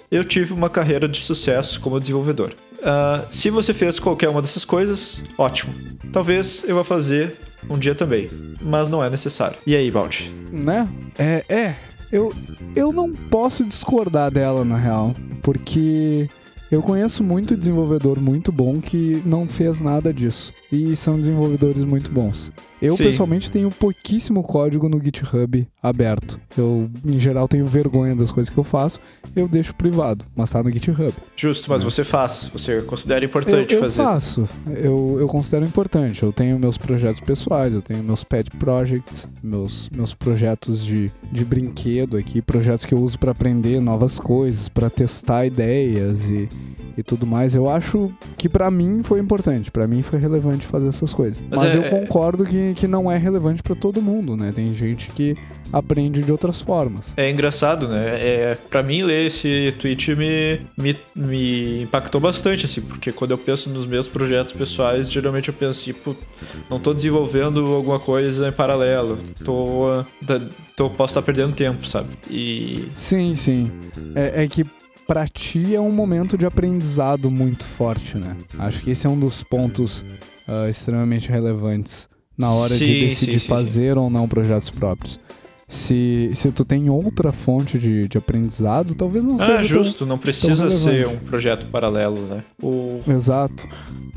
Eu 0.09 0.23
tive 0.23 0.53
uma 0.53 0.69
carreira 0.69 1.07
de 1.07 1.21
sucesso 1.21 1.79
como 1.79 1.99
desenvolvedor. 1.99 2.53
Ah, 2.81 3.25
se 3.29 3.49
você 3.49 3.73
fez 3.73 3.99
qualquer 3.99 4.29
uma 4.29 4.41
dessas 4.41 4.65
coisas, 4.65 5.23
ótimo. 5.37 5.73
Talvez 6.11 6.63
eu 6.67 6.75
vá 6.75 6.83
fazer 6.83 7.35
um 7.69 7.77
dia 7.77 7.95
também, 7.95 8.29
mas 8.61 8.87
não 8.89 9.03
é 9.03 9.09
necessário. 9.09 9.57
E 9.65 9.75
aí, 9.75 9.89
Baldi? 9.89 10.33
Né? 10.51 10.87
É, 11.17 11.43
é. 11.49 11.75
Eu, 12.11 12.33
eu 12.75 12.91
não 12.91 13.11
posso 13.13 13.63
discordar 13.63 14.31
dela, 14.31 14.65
na 14.65 14.77
real. 14.77 15.15
Porque 15.43 16.29
eu 16.71 16.81
conheço 16.81 17.23
muito 17.23 17.55
desenvolvedor 17.55 18.19
muito 18.19 18.51
bom 18.51 18.79
que 18.79 19.21
não 19.25 19.47
fez 19.47 19.81
nada 19.81 20.13
disso. 20.13 20.53
E 20.71 20.95
são 20.95 21.19
desenvolvedores 21.19 21.83
muito 21.83 22.11
bons. 22.11 22.51
Eu, 22.81 22.95
Sim. 22.95 23.03
pessoalmente, 23.03 23.51
tenho 23.51 23.69
pouquíssimo 23.69 24.41
código 24.41 24.87
no 24.87 25.03
GitHub 25.03 25.67
aberto. 25.81 26.39
Eu, 26.57 26.89
em 27.05 27.19
geral, 27.19 27.47
tenho 27.47 27.65
vergonha 27.65 28.15
das 28.15 28.31
coisas 28.31 28.49
que 28.49 28.57
eu 28.57 28.63
faço. 28.63 28.99
Eu 29.35 29.47
deixo 29.47 29.75
privado, 29.75 30.25
mas 30.35 30.49
tá 30.49 30.63
no 30.63 30.71
GitHub. 30.71 31.13
Justo, 31.35 31.69
mas 31.69 31.83
você 31.83 32.03
faz. 32.03 32.49
Você 32.53 32.81
considera 32.81 33.23
importante 33.23 33.73
eu, 33.73 33.79
eu 33.79 33.83
fazer. 33.83 34.03
faço. 34.03 34.49
Eu, 34.67 35.17
eu 35.19 35.27
considero 35.27 35.65
importante. 35.65 36.23
Eu 36.23 36.31
tenho 36.31 36.57
meus 36.57 36.77
projetos 36.77 37.19
pessoais, 37.19 37.73
eu 37.75 37.81
tenho 37.81 38.03
meus 38.03 38.23
pet 38.23 38.49
projects, 38.51 39.27
meus, 39.43 39.89
meus 39.89 40.13
projetos 40.13 40.85
de, 40.85 41.11
de 41.31 41.43
brinquedo 41.43 42.17
aqui, 42.17 42.41
projetos 42.41 42.85
que 42.85 42.93
eu 42.93 42.99
uso 42.99 43.19
para 43.19 43.31
aprender 43.31 43.79
novas 43.81 44.19
coisas, 44.19 44.69
para 44.69 44.89
testar 44.89 45.45
ideias 45.45 46.29
e, 46.29 46.47
e 46.99 47.03
tudo 47.03 47.25
mais. 47.25 47.55
Eu 47.55 47.69
acho 47.69 48.11
que 48.37 48.47
pra 48.49 48.69
mim 48.69 49.01
foi 49.03 49.19
importante, 49.19 49.71
pra 49.71 49.87
mim 49.87 50.01
foi 50.01 50.19
relevante 50.19 50.65
fazer 50.65 50.87
essas 50.89 51.13
coisas. 51.13 51.43
Mas 51.49 51.61
Mas, 51.61 51.75
é- 51.75 51.77
eu 51.77 51.83
concordo 51.83 52.43
que, 52.43 52.73
que 52.75 52.87
não 52.87 53.11
é 53.11 53.17
relevante 53.17 53.61
pra 53.63 53.75
todo 53.75 54.01
mundo, 54.01 54.35
né? 54.35 54.51
Tem 54.53 54.73
gente 54.73 55.09
que 55.11 55.35
aprende 55.71 56.23
de 56.23 56.31
outras 56.31 56.61
formas. 56.61 57.13
É 57.15 57.29
engraçado, 57.29 57.87
né? 57.87 58.07
É, 58.19 58.57
pra 58.69 58.81
mim, 58.81 59.03
ler 59.03 59.27
esse 59.27 59.73
tweet 59.79 60.15
me, 60.15 60.61
me, 60.77 60.97
me 61.15 61.83
impactou 61.83 62.19
bastante, 62.19 62.65
assim, 62.65 62.81
porque 62.81 63.11
quando 63.11 63.31
eu 63.31 63.37
penso 63.37 63.69
nos 63.69 63.85
meus 63.85 64.07
projetos 64.07 64.51
pessoais, 64.53 65.11
geralmente 65.11 65.49
eu 65.49 65.53
penso, 65.53 65.83
tipo, 65.83 66.15
não 66.69 66.79
tô 66.79 66.93
desenvolvendo 66.93 67.65
alguma 67.73 67.99
coisa 67.99 68.47
em 68.47 68.51
paralelo, 68.51 69.17
tô, 69.45 70.03
tô 70.75 70.89
posso 70.89 71.11
estar 71.11 71.21
perdendo 71.21 71.53
tempo, 71.55 71.87
sabe? 71.87 72.09
E 72.29 72.89
Sim, 72.93 73.35
sim. 73.35 73.71
É, 74.15 74.43
é 74.43 74.47
que 74.47 74.65
pra 75.09 75.27
ti 75.27 75.73
é 75.73 75.81
um 75.81 75.91
momento 75.91 76.37
de 76.37 76.45
aprendizado 76.45 77.31
muito 77.31 77.65
forte, 77.65 78.15
né? 78.15 78.37
Acho 78.59 78.83
que 78.83 78.91
esse 78.91 79.07
é 79.07 79.09
um 79.09 79.19
dos 79.19 79.41
pontos 79.41 80.05
ah, 80.47 80.69
extremamente 80.69 81.31
relevantes 81.31 82.07
na 82.37 82.51
hora 82.51 82.75
Sim, 82.75 82.85
de 82.85 82.99
decidir 83.07 83.31
sim, 83.33 83.39
sim, 83.39 83.47
fazer 83.47 83.97
ou 83.97 84.07
não 84.07 84.27
projetos 84.27 84.69
próprios. 84.69 85.19
Se, 85.71 86.31
se 86.33 86.51
tu 86.51 86.65
tem 86.65 86.89
outra 86.89 87.31
fonte 87.31 87.77
de, 87.77 88.07
de 88.07 88.17
aprendizado, 88.17 88.95
talvez 88.95 89.23
não 89.23 89.37
seja. 89.37 89.51
ah, 89.53 89.55
tão- 89.57 89.63
justo, 89.63 90.03
não 90.03 90.17
precisa 90.17 90.67
ser 90.71 91.07
um 91.07 91.15
projeto 91.17 91.67
paralelo, 91.67 92.19
né? 92.21 92.43
O, 92.61 92.99
Exato. 93.07 93.67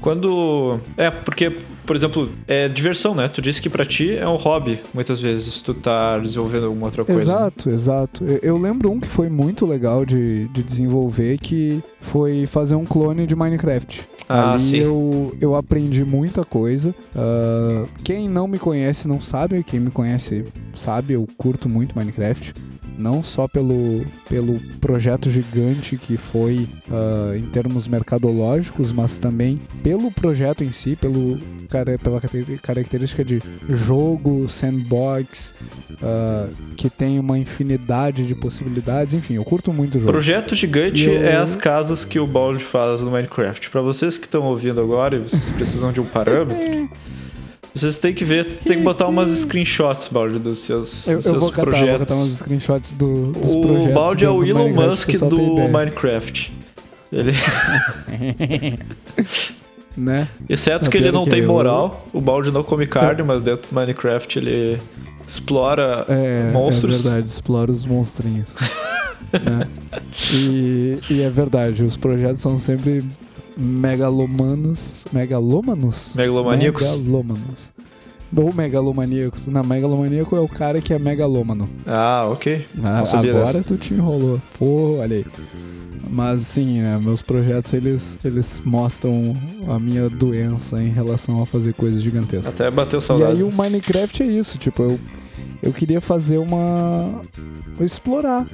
Quando. 0.00 0.80
É, 0.96 1.10
porque, 1.10 1.52
por 1.84 1.94
exemplo, 1.94 2.30
é 2.48 2.68
diversão, 2.68 3.14
né? 3.14 3.28
Tu 3.28 3.42
disse 3.42 3.60
que 3.60 3.68
pra 3.68 3.84
ti 3.84 4.16
é 4.16 4.26
um 4.26 4.36
hobby, 4.36 4.80
muitas 4.94 5.20
vezes, 5.20 5.60
tu 5.60 5.74
tá 5.74 6.18
desenvolvendo 6.18 6.64
alguma 6.66 6.86
outra 6.86 7.04
coisa. 7.04 7.20
Exato, 7.20 7.68
exato. 7.70 8.24
Eu, 8.24 8.38
eu 8.42 8.56
lembro 8.58 8.90
um 8.90 8.98
que 8.98 9.06
foi 9.06 9.28
muito 9.28 9.66
legal 9.66 10.06
de, 10.06 10.48
de 10.48 10.62
desenvolver, 10.62 11.36
que 11.38 11.82
foi 12.02 12.46
fazer 12.46 12.74
um 12.74 12.84
clone 12.84 13.26
de 13.26 13.34
Minecraft. 13.34 14.06
Ah, 14.28 14.52
Ali 14.52 14.62
sim. 14.62 14.76
eu, 14.76 15.34
eu 15.40 15.54
aprendi 15.54 16.04
muita 16.04 16.44
coisa. 16.44 16.94
Ah, 17.16 17.86
quem 18.04 18.28
não 18.28 18.46
me 18.46 18.58
conhece 18.58 19.08
não 19.08 19.20
sabe, 19.20 19.62
quem 19.64 19.80
me 19.80 19.90
conhece 19.90 20.44
sabe, 20.74 21.14
eu 21.14 21.26
curto 21.38 21.68
muito 21.68 21.96
Minecraft. 21.96 22.52
Não 22.98 23.22
só 23.22 23.48
pelo, 23.48 24.04
pelo 24.28 24.60
projeto 24.80 25.30
gigante 25.30 25.96
que 25.96 26.16
foi 26.16 26.68
uh, 26.88 27.34
em 27.36 27.46
termos 27.46 27.88
mercadológicos, 27.88 28.92
mas 28.92 29.18
também 29.18 29.60
pelo 29.82 30.10
projeto 30.10 30.64
em 30.64 30.70
si, 30.70 30.96
pelo, 30.96 31.38
pela 32.02 32.20
característica 32.60 33.24
de 33.24 33.42
jogo, 33.68 34.48
sandbox, 34.48 35.54
uh, 35.92 36.54
que 36.76 36.90
tem 36.90 37.18
uma 37.18 37.38
infinidade 37.38 38.26
de 38.26 38.34
possibilidades. 38.34 39.14
Enfim, 39.14 39.34
eu 39.34 39.44
curto 39.44 39.72
muito 39.72 39.96
o 39.96 40.00
jogo. 40.00 40.12
Projeto 40.12 40.54
gigante 40.54 41.04
eu... 41.04 41.22
é 41.22 41.36
as 41.36 41.56
casas 41.56 42.04
que 42.04 42.18
o 42.18 42.26
Baldi 42.26 42.64
faz 42.64 43.02
no 43.02 43.10
Minecraft. 43.10 43.70
Para 43.70 43.80
vocês 43.80 44.18
que 44.18 44.26
estão 44.26 44.42
ouvindo 44.44 44.80
agora 44.80 45.16
e 45.16 45.18
vocês 45.20 45.50
precisam 45.50 45.92
de 45.92 46.00
um 46.00 46.06
parâmetro. 46.06 46.88
Vocês 47.74 47.96
têm 47.96 48.12
que 48.12 48.24
ver, 48.24 48.44
tem 48.44 48.78
que 48.78 48.82
botar 48.82 49.08
umas 49.08 49.30
screenshots, 49.30 50.08
Baldi, 50.08 50.38
dos 50.38 50.58
seus, 50.58 51.08
eu, 51.08 51.16
dos 51.16 51.26
eu 51.26 51.40
vou 51.40 51.50
catar, 51.50 51.62
projetos. 51.62 51.88
Vou 51.88 51.98
catar 52.00 52.14
umas 52.16 52.32
screenshots 52.32 52.92
do, 52.92 53.32
dos 53.32 53.54
o 53.54 53.60
projetos. 53.62 53.90
O 53.90 53.94
Baldi 53.94 54.24
é 54.24 54.30
o 54.30 54.44
Elon 54.44 54.74
Musk 54.74 55.10
do 55.28 55.68
Minecraft. 55.68 56.52
Ele. 57.10 57.32
né? 59.96 60.28
Exceto 60.48 60.90
que 60.90 60.98
ele 60.98 61.10
não 61.10 61.24
que 61.24 61.30
tem 61.30 61.46
moral. 61.46 62.06
O 62.12 62.20
Baldi 62.20 62.50
não 62.50 62.62
come 62.62 62.86
carne, 62.86 63.22
mas 63.22 63.40
dentro 63.40 63.70
do 63.70 63.74
Minecraft 63.74 64.38
ele 64.38 64.78
explora 65.26 66.04
é, 66.08 66.50
monstros. 66.52 67.06
É 67.06 67.10
verdade, 67.10 67.28
explora 67.28 67.70
os 67.70 67.86
monstrinhos. 67.86 68.54
né? 69.32 69.66
e, 70.34 70.98
e 71.08 71.22
é 71.22 71.30
verdade, 71.30 71.84
os 71.84 71.96
projetos 71.96 72.40
são 72.40 72.58
sempre 72.58 73.02
megalomanos. 73.56 75.06
Megalomanos? 75.12 76.14
Megalomaníacos? 76.16 77.02
Megalomanos. 77.02 77.72
Ou 78.34 78.52
megalomaníacos. 78.52 79.46
Não, 79.46 79.62
megalomaníaco 79.62 80.34
é 80.34 80.40
o 80.40 80.48
cara 80.48 80.80
que 80.80 80.94
é 80.94 80.98
megalômano. 80.98 81.68
Ah, 81.86 82.26
ok. 82.30 82.66
Ah, 82.82 83.02
agora 83.02 83.44
dessa. 83.44 83.62
tu 83.62 83.76
te 83.76 83.92
enrolou. 83.92 84.40
Pô, 84.58 84.98
olha 84.98 85.18
aí. 85.18 85.26
Mas 86.08 86.42
sim, 86.42 86.80
né, 86.80 86.98
meus 86.98 87.22
projetos 87.22 87.72
eles, 87.72 88.18
eles 88.22 88.60
mostram 88.64 89.34
a 89.66 89.78
minha 89.78 90.10
doença 90.10 90.82
em 90.82 90.90
relação 90.90 91.40
a 91.42 91.46
fazer 91.46 91.72
coisas 91.72 92.02
gigantescas. 92.02 92.60
Até 92.60 92.70
bateu 92.70 93.00
saudade. 93.00 93.32
E 93.32 93.36
aí 93.36 93.42
o 93.42 93.50
Minecraft 93.50 94.22
é 94.22 94.26
isso, 94.26 94.58
tipo, 94.58 94.82
eu, 94.82 95.00
eu 95.62 95.72
queria 95.72 96.02
fazer 96.02 96.36
uma. 96.36 97.22
explorar 97.80 98.46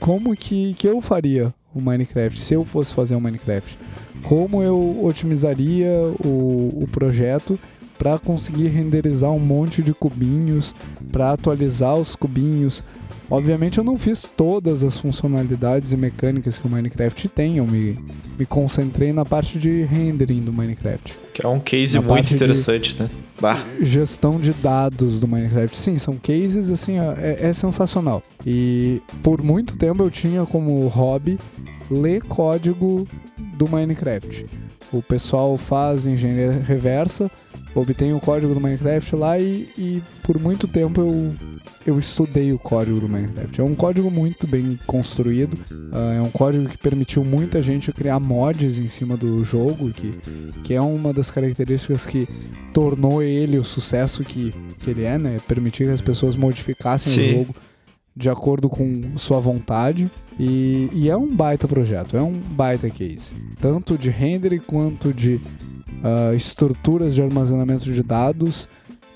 como 0.00 0.36
que, 0.36 0.74
que 0.74 0.86
eu 0.86 1.00
faria 1.00 1.54
o 1.74 1.80
Minecraft, 1.80 2.38
se 2.38 2.54
eu 2.54 2.64
fosse 2.64 2.92
fazer 2.92 3.14
um 3.14 3.20
Minecraft 3.20 3.78
como 4.22 4.62
eu 4.62 5.04
otimizaria 5.04 5.90
o, 6.24 6.82
o 6.82 6.88
projeto 6.90 7.58
para 7.98 8.18
conseguir 8.18 8.68
renderizar 8.68 9.30
um 9.30 9.40
monte 9.40 9.82
de 9.82 9.92
cubinhos, 9.92 10.74
para 11.10 11.32
atualizar 11.32 11.96
os 11.96 12.14
cubinhos. 12.14 12.84
Obviamente 13.30 13.76
eu 13.76 13.84
não 13.84 13.98
fiz 13.98 14.22
todas 14.36 14.82
as 14.82 14.96
funcionalidades 14.96 15.92
e 15.92 15.96
mecânicas 15.96 16.56
que 16.56 16.66
o 16.66 16.70
Minecraft 16.70 17.28
tem, 17.28 17.58
eu 17.58 17.66
me, 17.66 17.98
me 18.38 18.46
concentrei 18.46 19.12
na 19.12 19.24
parte 19.24 19.58
de 19.58 19.82
rendering 19.82 20.40
do 20.40 20.52
Minecraft. 20.52 21.14
Que 21.34 21.44
é 21.44 21.48
um 21.48 21.60
case 21.60 22.00
na 22.00 22.06
muito 22.06 22.32
interessante, 22.32 23.02
né? 23.02 23.10
Bah. 23.38 23.64
Gestão 23.80 24.40
de 24.40 24.52
dados 24.54 25.20
do 25.20 25.28
Minecraft. 25.28 25.76
Sim, 25.76 25.98
são 25.98 26.14
cases 26.14 26.70
assim, 26.70 26.98
é, 26.98 27.48
é 27.48 27.52
sensacional. 27.52 28.22
E 28.46 29.02
por 29.22 29.42
muito 29.42 29.76
tempo 29.76 30.02
eu 30.02 30.10
tinha 30.10 30.46
como 30.46 30.88
hobby 30.88 31.38
ler 31.90 32.22
código 32.22 33.06
do 33.58 33.68
Minecraft. 33.68 34.46
O 34.92 35.02
pessoal 35.02 35.56
faz 35.58 36.06
engenharia 36.06 36.52
reversa, 36.52 37.30
obtém 37.74 38.14
o 38.14 38.20
código 38.20 38.54
do 38.54 38.60
Minecraft 38.60 39.16
lá 39.16 39.38
e, 39.38 39.68
e, 39.76 40.02
por 40.22 40.38
muito 40.38 40.66
tempo 40.66 41.00
eu, 41.00 41.34
eu 41.86 41.98
estudei 41.98 42.52
o 42.52 42.58
código 42.58 43.00
do 43.00 43.08
Minecraft. 43.08 43.60
É 43.60 43.64
um 43.64 43.74
código 43.74 44.10
muito 44.10 44.46
bem 44.46 44.78
construído, 44.86 45.54
uh, 45.92 46.16
é 46.16 46.22
um 46.22 46.30
código 46.30 46.68
que 46.68 46.78
permitiu 46.78 47.22
muita 47.24 47.60
gente 47.60 47.92
criar 47.92 48.18
mods 48.20 48.78
em 48.78 48.88
cima 48.88 49.16
do 49.16 49.44
jogo, 49.44 49.90
que, 49.90 50.14
que 50.62 50.72
é 50.72 50.80
uma 50.80 51.12
das 51.12 51.30
características 51.30 52.06
que 52.06 52.26
tornou 52.72 53.22
ele 53.22 53.58
o 53.58 53.64
sucesso 53.64 54.24
que, 54.24 54.54
que 54.78 54.90
ele 54.90 55.04
é, 55.04 55.18
né? 55.18 55.38
Permitir 55.46 55.84
que 55.84 55.92
as 55.92 56.00
pessoas 56.00 56.36
modificassem 56.36 57.12
Sim. 57.12 57.20
o 57.20 57.38
jogo 57.38 57.54
de 58.18 58.28
acordo 58.28 58.68
com 58.68 59.16
sua 59.16 59.38
vontade. 59.38 60.10
E, 60.38 60.90
e, 60.92 61.08
é 61.08 61.16
um 61.16 61.34
baita 61.34 61.68
projeto, 61.68 62.16
é 62.16 62.22
um 62.22 62.32
baita 62.32 62.90
case. 62.90 63.32
Tanto 63.60 63.96
de 63.96 64.10
render 64.10 64.60
quanto 64.60 65.14
de 65.14 65.36
uh, 65.36 66.34
estruturas 66.34 67.14
de 67.14 67.22
armazenamento 67.22 67.84
de 67.92 68.02
dados, 68.02 68.68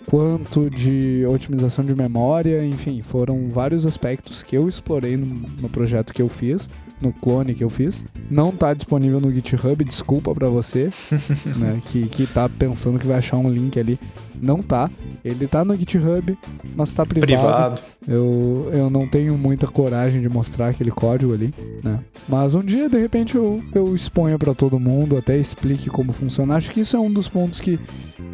quanto 0.06 0.68
de 0.70 1.24
otimização 1.26 1.84
de 1.84 1.94
memória, 1.94 2.64
enfim, 2.64 3.00
foram 3.00 3.48
vários 3.48 3.86
aspectos 3.86 4.42
que 4.42 4.56
eu 4.56 4.68
explorei 4.68 5.16
no, 5.16 5.26
no 5.60 5.68
projeto 5.68 6.12
que 6.12 6.22
eu 6.22 6.28
fiz 6.28 6.68
no 7.02 7.12
clone 7.12 7.54
que 7.54 7.64
eu 7.64 7.68
fiz. 7.68 8.06
Não 8.30 8.52
tá 8.52 8.72
disponível 8.72 9.20
no 9.20 9.30
GitHub, 9.30 9.84
desculpa 9.84 10.32
para 10.32 10.48
você, 10.48 10.90
né, 11.58 11.82
que, 11.86 12.06
que 12.06 12.26
tá 12.26 12.48
pensando 12.48 12.98
que 12.98 13.06
vai 13.06 13.18
achar 13.18 13.36
um 13.36 13.50
link 13.50 13.78
ali. 13.78 13.98
Não 14.40 14.62
tá. 14.62 14.90
Ele 15.24 15.46
tá 15.46 15.64
no 15.64 15.76
GitHub, 15.76 16.36
mas 16.74 16.94
tá 16.94 17.04
privado. 17.04 17.26
privado. 17.26 17.82
Eu, 18.08 18.70
eu 18.72 18.90
não 18.90 19.06
tenho 19.06 19.36
muita 19.36 19.66
coragem 19.66 20.20
de 20.20 20.28
mostrar 20.28 20.68
aquele 20.68 20.90
código 20.90 21.32
ali, 21.32 21.54
né? 21.82 22.00
Mas 22.28 22.54
um 22.54 22.62
dia, 22.62 22.88
de 22.88 22.98
repente, 22.98 23.36
eu, 23.36 23.62
eu 23.74 23.94
exponho 23.94 24.38
para 24.38 24.54
todo 24.54 24.80
mundo, 24.80 25.16
até 25.16 25.36
explique 25.36 25.88
como 25.90 26.12
funciona. 26.12 26.56
Acho 26.56 26.72
que 26.72 26.80
isso 26.80 26.96
é 26.96 27.00
um 27.00 27.12
dos 27.12 27.28
pontos 27.28 27.60
que, 27.60 27.78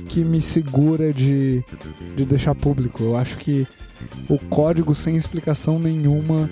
que 0.08 0.20
me 0.20 0.40
segura 0.40 1.12
de, 1.12 1.57
de 2.16 2.24
deixar 2.24 2.54
público. 2.54 3.02
Eu 3.02 3.16
acho 3.16 3.38
que 3.38 3.66
o 4.28 4.38
código 4.38 4.94
sem 4.94 5.16
explicação 5.16 5.78
nenhuma 5.78 6.48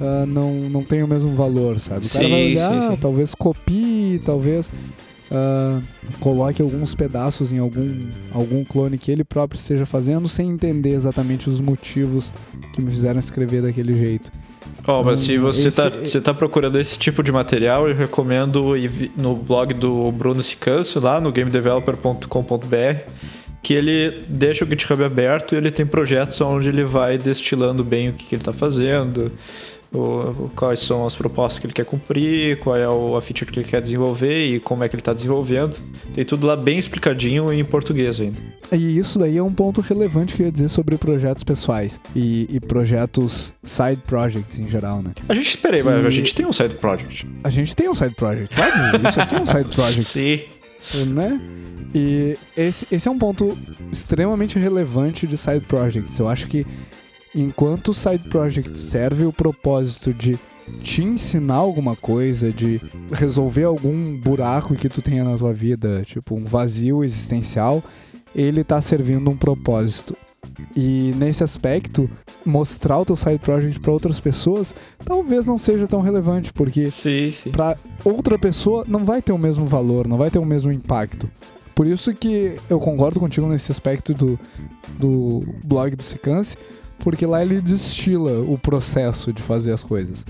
uh, 0.00 0.26
não, 0.26 0.52
não 0.68 0.82
tem 0.82 1.02
o 1.02 1.08
mesmo 1.08 1.34
valor, 1.34 1.78
sabe? 1.78 2.00
O 2.00 2.08
sim, 2.08 2.18
cara 2.18 2.28
vai 2.28 2.46
olhar, 2.46 2.82
sim, 2.82 2.90
sim. 2.90 2.96
talvez 2.96 3.34
copie, 3.34 4.20
talvez 4.24 4.72
uh, 5.30 5.82
coloque 6.20 6.62
alguns 6.62 6.94
pedaços 6.94 7.52
em 7.52 7.58
algum, 7.58 8.08
algum 8.32 8.64
clone 8.64 8.98
que 8.98 9.10
ele 9.10 9.24
próprio 9.24 9.58
esteja 9.58 9.86
fazendo 9.86 10.28
sem 10.28 10.50
entender 10.50 10.94
exatamente 10.94 11.48
os 11.48 11.60
motivos 11.60 12.32
que 12.72 12.80
me 12.80 12.90
fizeram 12.90 13.18
escrever 13.18 13.62
daquele 13.62 13.96
jeito. 13.96 14.30
Oh, 14.86 15.02
mas 15.02 15.20
se 15.20 15.32
então, 15.32 15.44
você 15.46 15.68
está 15.68 15.88
esse... 16.02 16.20
tá 16.20 16.32
procurando 16.32 16.78
esse 16.78 16.96
tipo 16.96 17.22
de 17.22 17.32
material, 17.32 17.88
eu 17.88 17.94
recomendo 17.94 18.76
ir 18.76 19.10
no 19.16 19.34
blog 19.34 19.74
do 19.74 20.12
Bruno 20.12 20.40
Sicâncio, 20.40 21.00
lá 21.00 21.20
no 21.20 21.32
gamedeveloper.com.br 21.32 23.10
que 23.66 23.74
ele 23.74 24.22
deixa 24.28 24.64
o 24.64 24.68
GitHub 24.68 25.02
aberto 25.02 25.56
e 25.56 25.58
ele 25.58 25.72
tem 25.72 25.84
projetos 25.84 26.40
onde 26.40 26.68
ele 26.68 26.84
vai 26.84 27.18
destilando 27.18 27.82
bem 27.82 28.10
o 28.10 28.12
que, 28.12 28.24
que 28.24 28.36
ele 28.36 28.40
está 28.40 28.52
fazendo, 28.52 29.32
o, 29.92 30.48
quais 30.54 30.78
são 30.78 31.04
as 31.04 31.16
propostas 31.16 31.58
que 31.58 31.66
ele 31.66 31.72
quer 31.72 31.84
cumprir, 31.84 32.60
qual 32.60 32.76
é 32.76 32.88
o, 32.88 33.16
a 33.16 33.20
feature 33.20 33.50
que 33.50 33.58
ele 33.58 33.68
quer 33.68 33.82
desenvolver 33.82 34.46
e 34.46 34.60
como 34.60 34.84
é 34.84 34.88
que 34.88 34.94
ele 34.94 35.00
está 35.00 35.12
desenvolvendo. 35.12 35.76
Tem 36.14 36.24
tudo 36.24 36.46
lá 36.46 36.54
bem 36.56 36.78
explicadinho 36.78 37.52
em 37.52 37.64
português 37.64 38.20
ainda. 38.20 38.38
E 38.70 38.96
isso 38.96 39.18
daí 39.18 39.36
é 39.36 39.42
um 39.42 39.52
ponto 39.52 39.80
relevante 39.80 40.36
que 40.36 40.42
eu 40.42 40.46
ia 40.46 40.52
dizer 40.52 40.68
sobre 40.68 40.96
projetos 40.96 41.42
pessoais 41.42 42.00
e, 42.14 42.46
e 42.48 42.60
projetos 42.60 43.52
side 43.64 44.00
projects 44.06 44.60
em 44.60 44.68
geral, 44.68 45.02
né? 45.02 45.10
A 45.28 45.34
gente, 45.34 45.58
peraí, 45.58 45.82
que... 45.82 45.88
a 45.88 46.10
gente 46.10 46.32
tem 46.32 46.46
um 46.46 46.52
side 46.52 46.76
project. 46.76 47.26
A 47.42 47.50
gente 47.50 47.74
tem 47.74 47.88
um 47.88 47.94
side 47.94 48.14
project, 48.14 48.56
óbvio. 48.60 49.08
Isso 49.08 49.20
aqui 49.20 49.34
é 49.34 49.40
um 49.40 49.46
side 49.46 49.70
project. 49.74 50.04
Sim. 50.04 50.55
Né? 50.94 51.40
E 51.94 52.36
esse, 52.56 52.86
esse 52.90 53.08
é 53.08 53.10
um 53.10 53.18
ponto 53.18 53.56
extremamente 53.90 54.58
relevante 54.58 55.26
de 55.26 55.36
side 55.36 55.64
projects. 55.66 56.18
Eu 56.18 56.28
acho 56.28 56.46
que 56.48 56.66
enquanto 57.34 57.88
o 57.88 57.94
side 57.94 58.28
project 58.28 58.78
serve 58.78 59.24
o 59.24 59.32
propósito 59.32 60.12
de 60.12 60.38
te 60.82 61.04
ensinar 61.04 61.54
alguma 61.54 61.94
coisa, 61.94 62.52
de 62.52 62.80
resolver 63.12 63.64
algum 63.64 64.16
buraco 64.16 64.74
que 64.74 64.88
tu 64.88 65.00
tenha 65.00 65.22
na 65.22 65.36
tua 65.36 65.52
vida, 65.52 66.02
tipo 66.04 66.34
um 66.34 66.44
vazio 66.44 67.04
existencial, 67.04 67.82
ele 68.34 68.64
tá 68.64 68.80
servindo 68.80 69.30
um 69.30 69.36
propósito. 69.36 70.16
E 70.74 71.12
nesse 71.16 71.42
aspecto, 71.42 72.08
mostrar 72.44 72.98
o 72.98 73.04
teu 73.04 73.16
side 73.16 73.38
project 73.38 73.80
para 73.80 73.92
outras 73.92 74.20
pessoas 74.20 74.74
talvez 75.04 75.46
não 75.46 75.58
seja 75.58 75.86
tão 75.86 76.00
relevante, 76.00 76.52
porque 76.52 76.88
para 77.52 77.76
outra 78.04 78.38
pessoa 78.38 78.84
não 78.86 79.04
vai 79.04 79.20
ter 79.20 79.32
o 79.32 79.38
mesmo 79.38 79.66
valor, 79.66 80.06
não 80.06 80.16
vai 80.16 80.30
ter 80.30 80.38
o 80.38 80.44
mesmo 80.44 80.70
impacto. 80.70 81.30
Por 81.74 81.86
isso 81.86 82.14
que 82.14 82.56
eu 82.70 82.78
concordo 82.78 83.20
contigo 83.20 83.46
nesse 83.46 83.70
aspecto 83.70 84.14
do, 84.14 84.38
do 84.98 85.42
blog 85.62 85.94
do 85.94 86.02
Sicance, 86.02 86.56
porque 86.98 87.26
lá 87.26 87.42
ele 87.42 87.60
destila 87.60 88.40
o 88.40 88.58
processo 88.58 89.32
de 89.32 89.42
fazer 89.42 89.72
as 89.72 89.82
coisas. 89.82 90.24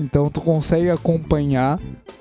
Então 0.00 0.30
tu 0.30 0.40
consegue 0.40 0.88
acompanhar 0.88 1.78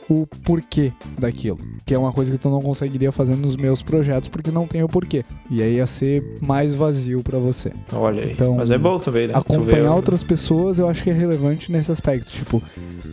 o 0.10 0.26
porquê 0.44 0.92
daquilo, 1.18 1.60
que 1.86 1.94
é 1.94 1.98
uma 1.98 2.12
coisa 2.12 2.32
que 2.32 2.38
tu 2.38 2.50
não 2.50 2.62
conseguiria 2.62 3.12
fazer 3.12 3.36
nos 3.36 3.56
meus 3.56 3.82
projetos 3.82 4.28
porque 4.28 4.52
não 4.52 4.68
tem 4.68 4.84
o 4.84 4.90
porquê. 4.90 5.24
E 5.50 5.62
aí 5.62 5.76
ia 5.76 5.88
ser 5.88 6.38
mais 6.42 6.76
vazio 6.76 7.24
para 7.24 7.40
você. 7.40 7.72
Olha 7.94 8.24
aí. 8.24 8.34
Então, 8.34 8.56
Mas 8.56 8.72
é 8.72 8.78
bom 8.78 9.00
também, 9.00 9.28
né? 9.28 9.34
Acompanhar 9.36 9.96
outras 9.96 10.24
pessoas 10.24 10.80
eu 10.80 10.90
acho 10.90 11.04
que 11.04 11.10
é 11.10 11.14
relevante 11.14 11.72
nesse 11.72 11.92
aspecto, 11.92 12.30
tipo, 12.32 12.62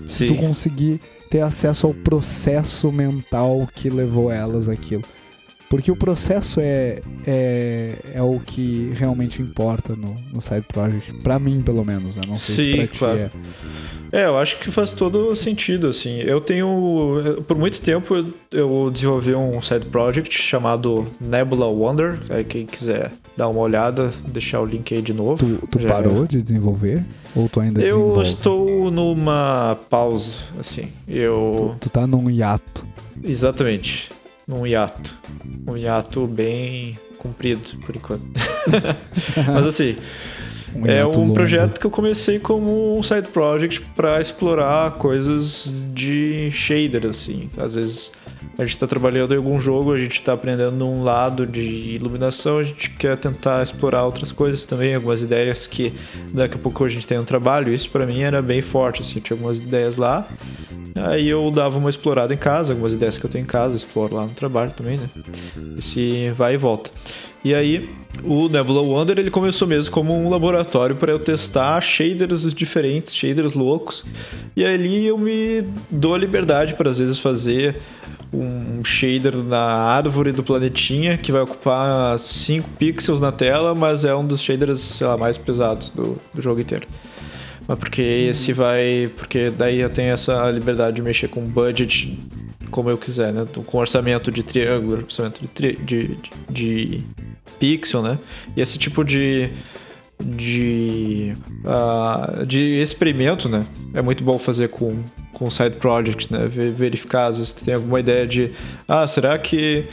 se 0.07 0.27
tu 0.27 0.35
conseguir 0.35 1.01
ter 1.31 1.41
acesso 1.41 1.87
ao 1.87 1.95
processo 1.95 2.91
mental 2.91 3.69
que 3.75 3.91
levou 3.91 4.31
elas 4.31 4.69
aquilo. 4.69 5.03
Porque 5.69 5.91
o 5.91 5.97
processo 5.97 6.61
é, 6.61 7.01
é, 7.27 7.95
é 8.15 8.23
o 8.23 8.39
que 8.39 8.93
realmente 8.95 9.43
importa 9.43 9.97
no, 9.97 10.15
no 10.33 10.41
side 10.41 10.65
project. 10.73 11.13
Pra 11.15 11.39
mim, 11.41 11.61
pelo 11.61 11.85
menos, 11.85 12.15
né? 12.17 12.23
Não 12.27 12.37
sei 12.37 12.55
Sim, 12.55 12.71
se 12.71 12.77
pra 12.77 12.87
ti 12.87 12.99
claro. 12.99 13.19
é. 13.19 13.31
É, 14.13 14.25
eu 14.27 14.39
acho 14.39 14.61
que 14.61 14.71
faz 14.71 14.93
todo 14.93 15.35
sentido, 15.35 15.89
assim. 15.89 16.19
Eu 16.21 16.41
tenho. 16.41 17.43
Por 17.49 17.59
muito 17.59 17.81
tempo 17.81 18.15
eu- 18.15 18.27
eu 18.53 18.91
desenvolvi 18.93 19.35
um 19.35 19.61
side 19.61 19.87
project 19.87 20.41
chamado 20.41 21.05
Nebula 21.21 21.67
Wonder. 21.67 22.21
Aí 22.31 22.45
quem 22.45 22.65
quiser 22.65 23.11
dar 23.37 23.49
uma 23.49 23.61
olhada, 23.61 24.13
deixar 24.29 24.61
o 24.61 24.65
link 24.65 24.95
aí 24.95 25.03
de 25.03 25.13
novo. 25.13 25.37
Tu, 25.45 25.67
tu 25.67 25.81
Já 25.83 25.89
parou 25.89 26.25
de 26.27 26.41
desenvolver? 26.41 27.05
Ou 27.35 27.49
tu 27.49 27.59
ainda 27.59 27.81
Eu 27.81 27.87
desenvolve? 27.97 28.23
estou 28.23 28.91
numa 28.93 29.77
pausa, 29.91 30.33
assim. 30.61 30.89
Eu. 31.09 31.77
Tu, 31.81 31.89
tu 31.89 31.91
tá 31.91 32.07
num 32.07 32.31
hiato. 32.31 32.87
Exatamente. 33.25 34.11
Num 34.47 34.67
hiato. 34.67 35.17
Um 35.67 35.77
hiato 35.77 36.27
bem 36.27 36.99
comprido, 37.19 37.77
por 37.85 37.97
enquanto. 37.97 38.25
Mas 39.53 39.67
assim. 39.67 39.97
Um 40.75 40.87
É 40.87 41.05
um 41.05 41.11
longo. 41.11 41.35
projeto 41.35 41.81
que 41.81 41.87
eu 41.87 41.91
comecei 41.91 42.39
como 42.39 42.99
um 42.99 43.03
side 43.03 43.29
project 43.29 43.81
para 43.97 44.21
explorar 44.21 44.93
coisas 44.93 45.87
de 45.93 46.51
shader, 46.53 47.07
assim. 47.07 47.51
Às 47.57 47.75
vezes 47.75 48.13
a 48.59 48.63
gente 48.63 48.75
está 48.75 48.87
trabalhando 48.87 49.33
em 49.33 49.37
algum 49.37 49.59
jogo, 49.59 49.93
a 49.93 49.97
gente 49.99 50.15
está 50.17 50.35
aprendendo 50.35 50.87
um 50.87 51.03
lado 51.03 51.47
de 51.47 51.61
iluminação, 51.61 52.59
a 52.59 52.63
gente 52.63 52.91
quer 52.91 53.17
tentar 53.17 53.63
explorar 53.63 54.05
outras 54.05 54.33
coisas 54.33 54.65
também, 54.67 54.95
algumas 54.95 55.23
ideias 55.23 55.67
que 55.67 55.93
daqui 56.33 56.57
a 56.57 56.59
pouco 56.59 56.85
a 56.85 56.89
gente 56.89 57.07
tem 57.07 57.19
no 57.19 57.25
trabalho. 57.25 57.73
Isso 57.73 57.91
para 57.91 58.07
mim 58.07 58.21
era 58.21 58.41
bem 58.43 58.63
forte, 58.63 59.01
assim, 59.01 59.19
tinha 59.19 59.35
algumas 59.35 59.59
ideias 59.59 59.97
lá. 59.97 60.29
Aí 61.05 61.29
eu 61.29 61.51
dava 61.51 61.79
uma 61.79 61.91
explorada 61.91 62.33
em 62.33 62.37
casa, 62.37 62.73
algumas 62.73 62.93
ideias 62.95 63.19
que 63.19 63.27
eu 63.27 63.31
tenho 63.31 63.43
em 63.43 63.47
casa, 63.47 63.77
exploro 63.77 64.17
lá 64.17 64.23
no 64.23 64.33
trabalho 64.33 64.71
também, 64.71 64.99
né? 64.99 65.09
Esse 65.79 66.31
vai 66.31 66.55
e 66.55 66.57
volta. 66.57 66.91
E 67.45 67.55
aí, 67.55 67.89
o 68.25 68.49
Nebula 68.49 68.81
Wonder 68.81 69.19
ele 69.19 69.31
começou 69.31 69.69
mesmo 69.69 69.93
como 69.93 70.13
um 70.13 70.29
laboratório 70.29 70.97
para 70.97 71.13
eu 71.13 71.19
testar 71.19 71.81
shaders 71.81 72.53
diferentes, 72.53 73.15
shaders 73.15 73.55
loucos. 73.55 74.05
E 74.57 74.65
ali 74.65 75.07
eu 75.07 75.17
me 75.17 75.63
dou 75.91 76.15
a 76.15 76.19
liberdade 76.19 76.75
para 76.75 76.91
às 76.91 76.99
vezes 76.99 77.21
fazer 77.21 77.77
um 78.33 78.85
shader 78.85 79.37
na 79.37 79.61
árvore 79.61 80.33
do 80.33 80.43
planetinha 80.43 81.17
que 81.17 81.31
vai 81.31 81.43
ocupar 81.43 82.19
5 82.19 82.69
pixels 82.71 83.21
na 83.21 83.31
tela, 83.31 83.75
mas 83.75 84.05
é 84.05 84.15
um 84.15 84.27
dos 84.27 84.41
shaders, 84.41 84.81
sei 84.81 85.07
lá, 85.07 85.17
mais 85.17 85.39
pesados 85.39 85.91
do, 85.91 86.19
do 86.35 86.43
jogo 86.43 86.61
inteiro. 86.61 86.87
Mas 87.69 87.79
porque 87.79 88.03
esse 88.03 88.53
vai. 88.53 89.11
Porque 89.17 89.51
daí 89.51 89.81
eu 89.81 89.91
tenho 89.91 90.13
essa 90.13 90.51
liberdade 90.51 90.97
de 90.97 91.03
mexer 91.03 91.29
com 91.29 91.43
budget 91.43 92.19
como 92.71 92.91
eu 92.91 92.99
quiser, 92.99 93.33
né? 93.33 93.47
Com 93.67 93.79
orçamento 93.79 94.31
de 94.31 94.43
triângulo, 94.43 94.99
orçamento 95.05 95.41
de, 95.41 95.49
tri- 95.49 95.77
de, 95.85 96.17
de, 96.49 96.49
de 96.51 97.05
pixel, 97.59 98.03
né? 98.03 98.19
E 98.57 98.61
esse 98.61 98.79
tipo 98.79 99.05
de. 99.05 99.51
de. 100.21 101.35
ah, 101.65 102.43
de 102.47 102.81
experimento, 102.81 103.49
né? 103.49 103.67
É 103.95 104.03
muito 104.03 104.23
bom 104.25 104.39
fazer 104.39 104.69
com, 104.69 105.03
com 105.33 105.51
side 105.51 105.77
projects, 105.77 106.29
né? 106.29 106.47
Ver- 106.47 106.73
Verificar, 106.73 107.27
às 107.29 107.37
vezes 107.39 107.53
tem 107.53 107.75
alguma 107.75 108.01
ideia 108.01 108.27
de. 108.27 108.51
Ah, 108.89 109.07
será 109.07 109.39
que. 109.39 109.85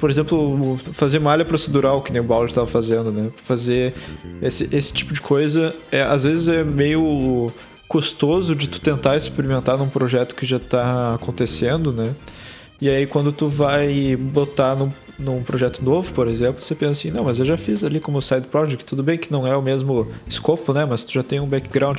Por 0.00 0.10
exemplo, 0.10 0.78
fazer 0.92 1.18
malha 1.18 1.44
procedural, 1.44 2.02
que 2.02 2.10
nem 2.12 2.20
o 2.20 2.24
Bauer 2.24 2.46
estava 2.46 2.66
fazendo, 2.66 3.12
né? 3.12 3.30
Fazer 3.36 3.94
esse, 4.40 4.68
esse 4.74 4.92
tipo 4.92 5.12
de 5.12 5.20
coisa, 5.20 5.74
é, 5.92 6.00
às 6.02 6.24
vezes 6.24 6.48
é 6.48 6.64
meio 6.64 7.52
custoso 7.86 8.54
de 8.54 8.68
tu 8.68 8.80
tentar 8.80 9.16
experimentar 9.16 9.76
num 9.76 9.88
projeto 9.88 10.34
que 10.34 10.46
já 10.46 10.56
está 10.56 11.14
acontecendo, 11.14 11.92
né? 11.92 12.14
E 12.80 12.88
aí 12.88 13.06
quando 13.06 13.30
tu 13.30 13.46
vai 13.46 14.16
botar 14.16 14.74
num, 14.74 14.90
num 15.20 15.42
projeto 15.42 15.84
novo, 15.84 16.12
por 16.12 16.26
exemplo, 16.26 16.62
você 16.62 16.74
pensa 16.74 16.92
assim, 16.92 17.10
não, 17.10 17.24
mas 17.24 17.38
eu 17.38 17.44
já 17.44 17.56
fiz 17.56 17.84
ali 17.84 18.00
como 18.00 18.20
side 18.20 18.46
project, 18.46 18.84
tudo 18.84 19.02
bem 19.02 19.18
que 19.18 19.30
não 19.30 19.46
é 19.46 19.56
o 19.56 19.62
mesmo 19.62 20.08
escopo, 20.28 20.72
né? 20.72 20.84
Mas 20.84 21.04
tu 21.04 21.12
já 21.12 21.22
tem 21.22 21.40
um 21.40 21.46
background. 21.46 21.98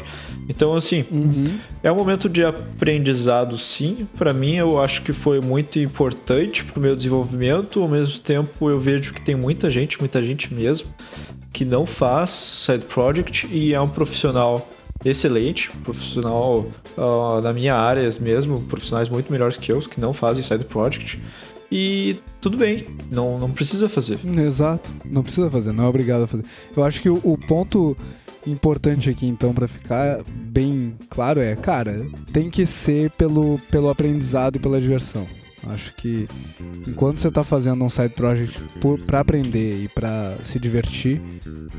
Então, 0.49 0.75
assim, 0.75 1.05
Uhum. 1.11 1.57
é 1.83 1.91
um 1.91 1.95
momento 1.95 2.27
de 2.27 2.43
aprendizado, 2.43 3.57
sim. 3.57 4.07
Para 4.17 4.33
mim, 4.33 4.55
eu 4.55 4.81
acho 4.81 5.01
que 5.03 5.13
foi 5.13 5.39
muito 5.39 5.79
importante 5.79 6.63
para 6.63 6.77
o 6.79 6.81
meu 6.81 6.95
desenvolvimento. 6.95 7.81
Ao 7.81 7.87
mesmo 7.87 8.19
tempo, 8.19 8.69
eu 8.69 8.79
vejo 8.79 9.13
que 9.13 9.21
tem 9.21 9.35
muita 9.35 9.69
gente, 9.69 9.99
muita 9.99 10.21
gente 10.21 10.53
mesmo, 10.53 10.87
que 11.53 11.63
não 11.63 11.85
faz 11.85 12.29
side 12.31 12.85
project 12.85 13.47
e 13.51 13.73
é 13.73 13.79
um 13.81 13.89
profissional 13.89 14.67
excelente, 15.03 15.71
profissional 15.83 16.65
ah, 16.97 17.39
na 17.41 17.51
minha 17.53 17.75
área 17.75 18.07
mesmo, 18.19 18.61
profissionais 18.63 19.09
muito 19.09 19.31
melhores 19.31 19.57
que 19.57 19.71
eu, 19.71 19.79
que 19.79 19.99
não 19.99 20.13
fazem 20.13 20.43
side 20.43 20.65
project. 20.65 21.19
E 21.71 22.19
tudo 22.41 22.57
bem, 22.57 22.85
não, 23.09 23.39
não 23.39 23.51
precisa 23.51 23.87
fazer. 23.87 24.19
Exato. 24.37 24.91
Não 25.05 25.23
precisa 25.23 25.49
fazer, 25.49 25.71
não 25.71 25.85
é 25.85 25.87
obrigado 25.87 26.23
a 26.23 26.27
fazer. 26.27 26.43
Eu 26.75 26.83
acho 26.83 27.01
que 27.01 27.09
o, 27.09 27.21
o 27.23 27.37
ponto 27.37 27.95
importante 28.45 29.09
aqui, 29.09 29.25
então, 29.25 29.53
pra 29.53 29.67
ficar 29.67 30.21
bem 30.27 30.95
claro 31.09 31.39
é, 31.39 31.55
cara, 31.55 32.05
tem 32.33 32.49
que 32.49 32.65
ser 32.65 33.11
pelo, 33.11 33.59
pelo 33.69 33.89
aprendizado 33.89 34.57
e 34.57 34.59
pela 34.59 34.81
diversão. 34.81 35.25
Acho 35.67 35.93
que 35.95 36.27
enquanto 36.87 37.17
você 37.17 37.29
tá 37.29 37.43
fazendo 37.43 37.83
um 37.83 37.89
side 37.89 38.15
project 38.15 38.59
por, 38.81 38.99
pra 38.99 39.19
aprender 39.19 39.83
e 39.83 39.87
pra 39.87 40.35
se 40.41 40.59
divertir, 40.59 41.21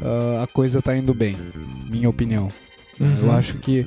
ah, 0.01 0.45
a 0.45 0.47
coisa 0.47 0.81
tá 0.81 0.97
indo 0.97 1.13
bem, 1.13 1.37
minha 1.91 2.09
opinião. 2.09 2.49
Eu 3.01 3.07
Uhum. 3.07 3.33
acho 3.33 3.57
que 3.59 3.87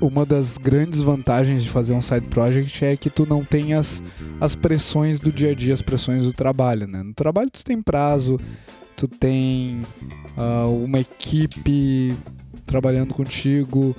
uma 0.00 0.24
das 0.24 0.56
grandes 0.58 1.00
vantagens 1.00 1.62
de 1.62 1.68
fazer 1.68 1.92
um 1.94 2.00
side 2.00 2.26
project 2.28 2.84
é 2.84 2.96
que 2.96 3.10
tu 3.10 3.26
não 3.26 3.44
tem 3.44 3.74
as, 3.74 4.02
as 4.40 4.54
pressões 4.54 5.20
do 5.20 5.30
dia 5.30 5.50
a 5.50 5.54
dia, 5.54 5.72
as 5.74 5.82
pressões 5.82 6.22
do 6.22 6.32
trabalho, 6.32 6.86
né? 6.86 7.02
No 7.02 7.12
trabalho 7.14 7.50
tu 7.50 7.62
tem 7.64 7.80
prazo, 7.82 8.38
tu 8.96 9.06
tem 9.06 9.82
ah, 10.36 10.66
uma 10.66 10.98
equipe 11.00 12.16
trabalhando 12.66 13.12
contigo, 13.12 13.94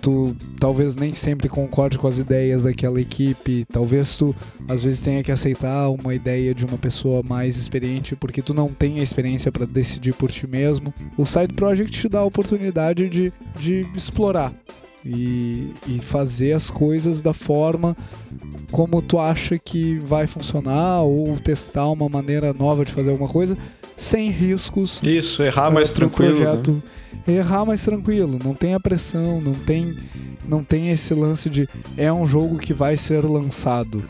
tu 0.00 0.34
talvez 0.58 0.96
nem 0.96 1.14
sempre 1.14 1.48
concorde 1.48 1.98
com 1.98 2.06
as 2.06 2.18
ideias 2.18 2.62
daquela 2.62 3.00
equipe, 3.00 3.66
talvez 3.72 4.16
tu 4.16 4.34
às 4.68 4.84
vezes 4.84 5.00
tenha 5.00 5.22
que 5.22 5.32
aceitar 5.32 5.88
uma 5.90 6.14
ideia 6.14 6.54
de 6.54 6.64
uma 6.64 6.78
pessoa 6.78 7.22
mais 7.22 7.56
experiente 7.56 8.16
porque 8.16 8.42
tu 8.42 8.54
não 8.54 8.68
tem 8.68 9.00
a 9.00 9.02
experiência 9.02 9.50
para 9.50 9.66
decidir 9.66 10.14
por 10.14 10.30
ti 10.30 10.46
mesmo. 10.46 10.92
O 11.16 11.26
side 11.26 11.54
project 11.54 11.92
te 11.92 12.08
dá 12.08 12.20
a 12.20 12.24
oportunidade 12.24 13.08
de, 13.08 13.32
de 13.58 13.86
explorar 13.94 14.52
e, 15.04 15.72
e 15.86 15.98
fazer 16.00 16.52
as 16.52 16.70
coisas 16.70 17.22
da 17.22 17.32
forma 17.32 17.96
como 18.72 19.00
tu 19.00 19.18
acha 19.18 19.58
que 19.58 19.98
vai 20.00 20.26
funcionar 20.26 21.02
ou 21.02 21.38
testar 21.38 21.88
uma 21.88 22.08
maneira 22.08 22.52
nova 22.52 22.84
de 22.84 22.92
fazer 22.92 23.10
alguma 23.10 23.28
coisa 23.28 23.56
sem 23.96 24.30
riscos 24.30 25.00
Isso, 25.02 25.42
errar 25.42 25.70
é, 25.70 25.74
mais 25.74 25.90
tranquilo. 25.90 26.38
né? 26.38 26.44
projeto 26.44 26.82
errar 27.26 27.64
mais 27.64 27.82
tranquilo, 27.82 28.38
não 28.44 28.54
tem 28.54 28.74
a 28.74 28.78
pressão, 28.80 29.40
não 29.40 29.52
tem 29.54 29.96
não 30.46 30.62
tem 30.62 30.90
esse 30.90 31.12
lance 31.12 31.50
de 31.50 31.68
é 31.96 32.12
um 32.12 32.24
jogo 32.26 32.56
que 32.58 32.72
vai 32.72 32.96
ser 32.96 33.24
lançado. 33.24 34.04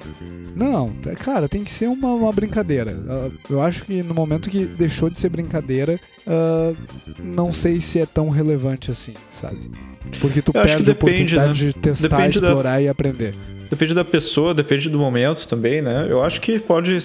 Não, 0.54 0.92
é, 1.06 1.14
cara, 1.14 1.48
tem 1.48 1.64
que 1.64 1.70
ser 1.70 1.86
uma, 1.88 2.12
uma 2.12 2.30
brincadeira. 2.32 2.94
Ah, 3.08 3.30
Eu 3.48 3.62
acho 3.62 3.84
que 3.84 4.02
no 4.02 4.12
momento 4.12 4.50
que 4.50 4.66
deixou 4.66 5.08
de 5.08 5.18
ser 5.18 5.30
brincadeira, 5.30 5.98
ah, 6.26 6.74
não 7.18 7.52
sei 7.54 7.80
se 7.80 7.98
é 8.00 8.04
tão 8.06 8.28
relevante 8.28 8.90
assim, 8.90 9.14
sabe? 9.30 9.70
Porque 10.20 10.42
tu 10.42 10.50
Eu 10.54 10.62
perde 10.62 10.74
a 10.74 10.78
depende, 10.78 11.34
oportunidade 11.36 11.58
de 11.58 11.72
testar, 11.72 12.08
Depende 12.18 12.40
da- 12.40 12.48
explorar 12.48 12.82
e 12.82 12.88
aprender. 12.88 13.34
Depende 13.70 13.94
da 13.94 14.04
pessoa, 14.04 14.52
depende 14.54 14.88
do 14.90 14.98
momento 14.98 15.48
também, 15.48 15.80
né? 15.80 16.06
Eu 16.08 16.22
acho 16.22 16.40
que 16.40 16.58
pode. 16.58 16.96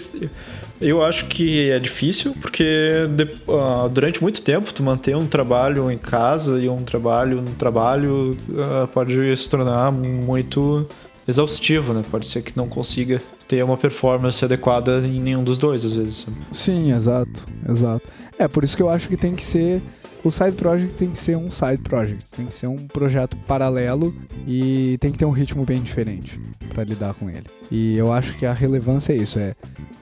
Eu 0.81 1.03
acho 1.03 1.25
que 1.27 1.69
é 1.69 1.77
difícil, 1.79 2.33
porque 2.41 3.07
de- 3.15 3.29
ah, 3.47 3.87
durante 3.87 4.21
muito 4.21 4.41
tempo 4.41 4.73
tu 4.73 4.81
manter 4.81 5.15
um 5.15 5.27
trabalho 5.27 5.91
em 5.91 5.97
casa 5.97 6.59
e 6.59 6.67
um 6.67 6.83
trabalho 6.83 7.41
no 7.41 7.51
trabalho 7.51 8.35
ah, 8.57 8.87
pode 8.91 9.37
se 9.37 9.47
tornar 9.49 9.91
muito 9.91 10.87
exaustivo, 11.27 11.93
né? 11.93 12.01
Pode 12.09 12.27
ser 12.27 12.41
que 12.41 12.57
não 12.57 12.67
consiga 12.67 13.21
ter 13.47 13.63
uma 13.63 13.77
performance 13.77 14.43
adequada 14.43 14.99
em 15.05 15.19
nenhum 15.21 15.43
dos 15.43 15.57
dois, 15.59 15.85
às 15.85 15.93
vezes. 15.93 16.25
Sim, 16.51 16.93
exato, 16.93 17.45
exato. 17.69 18.07
É 18.39 18.47
por 18.47 18.63
isso 18.63 18.75
que 18.75 18.81
eu 18.81 18.89
acho 18.89 19.07
que 19.07 19.15
tem 19.15 19.35
que 19.35 19.43
ser 19.43 19.81
o 20.23 20.31
side 20.31 20.55
project 20.55 20.93
tem 20.93 21.09
que 21.09 21.17
ser 21.17 21.35
um 21.35 21.49
side 21.49 21.81
project, 21.81 22.31
tem 22.31 22.45
que 22.45 22.53
ser 22.53 22.67
um 22.67 22.87
projeto 22.87 23.35
paralelo 23.47 24.13
e 24.47 24.97
tem 24.99 25.11
que 25.11 25.17
ter 25.17 25.25
um 25.25 25.31
ritmo 25.31 25.65
bem 25.65 25.81
diferente 25.81 26.39
pra 26.69 26.83
lidar 26.83 27.13
com 27.13 27.29
ele. 27.29 27.47
E 27.69 27.97
eu 27.97 28.11
acho 28.11 28.37
que 28.37 28.45
a 28.45 28.53
relevância 28.53 29.13
é 29.13 29.17
isso, 29.17 29.39
é, 29.39 29.55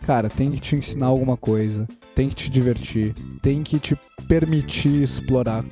cara, 0.05 0.29
tem 0.29 0.51
que 0.51 0.59
te 0.59 0.75
ensinar 0.75 1.07
alguma 1.07 1.37
coisa, 1.37 1.87
tem 2.13 2.27
que 2.27 2.35
te 2.35 2.49
divertir, 2.49 3.13
tem 3.41 3.63
que 3.63 3.79
te 3.79 3.97
permitir 4.27 5.01
explorar 5.01 5.63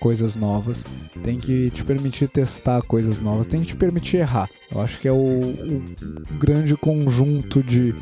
coisas 0.00 0.36
novas, 0.36 0.84
tem 1.22 1.38
que 1.38 1.70
te 1.70 1.84
permitir 1.84 2.28
testar 2.28 2.82
coisas 2.82 3.20
novas, 3.20 3.46
tem 3.46 3.60
que 3.60 3.68
te 3.68 3.76
permitir 3.76 4.18
errar. 4.18 4.48
Eu 4.70 4.80
acho 4.80 4.98
que 4.98 5.08
é 5.08 5.12
o, 5.12 5.16
o 5.16 6.38
grande 6.38 6.76
conjunto 6.76 7.62
de, 7.62 7.94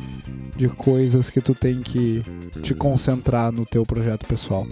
de 0.56 0.68
coisas 0.68 1.30
que 1.30 1.40
tu 1.40 1.54
tem 1.54 1.82
que 1.82 2.22
te 2.62 2.74
concentrar 2.74 3.52
no 3.52 3.64
teu 3.66 3.84
projeto 3.84 4.26
pessoal. 4.26 4.66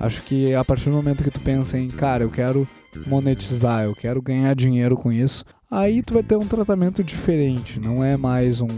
Acho 0.00 0.22
que 0.22 0.54
a 0.54 0.64
partir 0.64 0.90
do 0.90 0.96
momento 0.96 1.22
que 1.22 1.30
tu 1.30 1.40
pensa 1.40 1.78
em, 1.78 1.88
cara, 1.88 2.24
eu 2.24 2.30
quero 2.30 2.68
monetizar, 3.06 3.84
eu 3.84 3.94
quero 3.94 4.20
ganhar 4.20 4.54
dinheiro 4.54 4.96
com 4.96 5.12
isso, 5.12 5.44
aí 5.70 6.02
tu 6.02 6.14
vai 6.14 6.22
ter 6.22 6.36
um 6.36 6.46
tratamento 6.46 7.02
diferente. 7.02 7.80
Não 7.80 8.02
é 8.02 8.16
mais 8.16 8.60
um, 8.60 8.68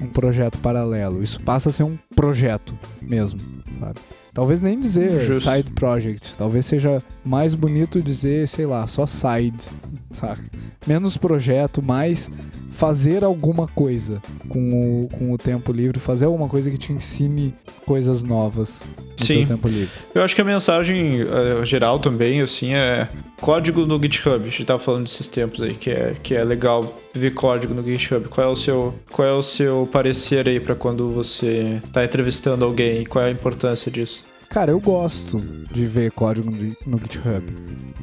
um 0.00 0.06
projeto 0.08 0.58
paralelo. 0.58 1.22
Isso 1.22 1.40
passa 1.40 1.68
a 1.68 1.72
ser 1.72 1.84
um 1.84 1.96
projeto 2.14 2.76
mesmo, 3.00 3.40
sabe? 3.78 4.00
Talvez 4.32 4.60
nem 4.60 4.78
dizer 4.78 5.22
Justo. 5.22 5.48
side 5.48 5.70
project. 5.70 6.36
Talvez 6.36 6.66
seja 6.66 7.00
mais 7.24 7.54
bonito 7.54 8.02
dizer, 8.02 8.48
sei 8.48 8.66
lá, 8.66 8.84
só 8.86 9.06
side, 9.06 9.70
saca? 10.14 10.44
Menos 10.86 11.16
projeto, 11.16 11.82
mais 11.82 12.30
fazer 12.70 13.22
alguma 13.22 13.68
coisa 13.68 14.20
com 14.48 15.04
o, 15.04 15.08
com 15.08 15.32
o 15.32 15.38
tempo 15.38 15.72
livre, 15.72 15.98
fazer 16.00 16.26
alguma 16.26 16.48
coisa 16.48 16.70
que 16.70 16.76
te 16.76 16.92
ensine 16.92 17.54
coisas 17.86 18.24
novas 18.24 18.84
no 19.18 19.24
Sim. 19.24 19.44
tempo 19.44 19.68
livre. 19.68 19.90
Eu 20.14 20.22
acho 20.22 20.34
que 20.34 20.40
a 20.40 20.44
mensagem 20.44 21.20
eh, 21.20 21.64
geral 21.64 21.98
também, 21.98 22.40
assim, 22.40 22.74
é 22.74 23.08
código 23.40 23.86
no 23.86 24.00
GitHub. 24.02 24.44
A 24.44 24.50
gente 24.50 24.64
tava 24.64 24.78
falando 24.78 25.04
desses 25.04 25.28
tempos 25.28 25.62
aí, 25.62 25.74
que 25.74 25.90
é, 25.90 26.16
que 26.22 26.34
é 26.34 26.42
legal 26.42 27.00
ver 27.14 27.32
código 27.32 27.74
no 27.74 27.82
GitHub. 27.82 28.26
Qual 28.28 28.46
é 28.46 28.50
o 28.50 28.56
seu, 28.56 28.94
qual 29.12 29.28
é 29.28 29.32
o 29.32 29.42
seu 29.42 29.88
parecer 29.92 30.48
aí 30.48 30.58
pra 30.58 30.74
quando 30.74 31.10
você 31.10 31.80
tá 31.92 32.04
entrevistando 32.04 32.64
alguém? 32.64 33.02
E 33.02 33.06
qual 33.06 33.24
é 33.24 33.28
a 33.28 33.30
importância 33.30 33.90
disso? 33.90 34.26
Cara, 34.48 34.70
eu 34.70 34.80
gosto 34.80 35.38
de 35.72 35.84
ver 35.84 36.12
código 36.12 36.50
no 36.86 36.98
GitHub, 36.98 37.44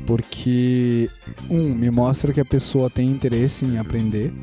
porque 0.06 1.10
um 1.50 1.74
me 1.74 1.89
mostra 1.89 2.34
que 2.34 2.42
a 2.42 2.46
pessoa 2.46 2.89
tem 2.89 3.10
interesse 3.10 3.66
em 3.66 3.78
aprender, 3.78 4.34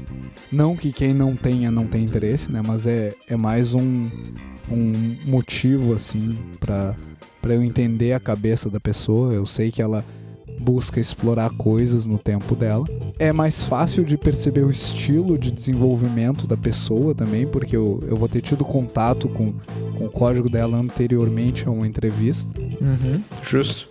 não 0.50 0.74
que 0.74 0.92
quem 0.92 1.12
não 1.12 1.36
tenha 1.36 1.70
não 1.70 1.86
tem 1.86 2.04
interesse, 2.04 2.50
né? 2.50 2.62
Mas 2.66 2.86
é, 2.86 3.14
é 3.28 3.36
mais 3.36 3.74
um, 3.74 4.08
um 4.70 5.16
motivo 5.26 5.94
assim 5.94 6.30
pra 6.58 6.94
para 7.40 7.54
eu 7.54 7.62
entender 7.62 8.12
a 8.12 8.20
cabeça 8.20 8.68
da 8.68 8.80
pessoa. 8.80 9.32
Eu 9.32 9.46
sei 9.46 9.70
que 9.70 9.80
ela 9.80 10.04
busca 10.58 11.00
explorar 11.00 11.50
coisas 11.50 12.06
no 12.06 12.18
tempo 12.18 12.54
dela. 12.54 12.84
É 13.18 13.32
mais 13.32 13.64
fácil 13.64 14.04
de 14.04 14.16
perceber 14.16 14.62
o 14.62 14.70
estilo 14.70 15.38
de 15.38 15.50
desenvolvimento 15.50 16.46
da 16.46 16.56
pessoa 16.56 17.14
também, 17.14 17.46
porque 17.46 17.76
eu, 17.76 18.02
eu 18.06 18.16
vou 18.16 18.28
ter 18.28 18.42
tido 18.42 18.64
contato 18.64 19.28
com, 19.28 19.54
com 19.96 20.04
o 20.06 20.10
código 20.10 20.48
dela 20.48 20.76
anteriormente 20.76 21.66
a 21.66 21.70
uma 21.70 21.86
entrevista. 21.86 22.52
Uhum. 22.80 23.20
Justo. 23.42 23.88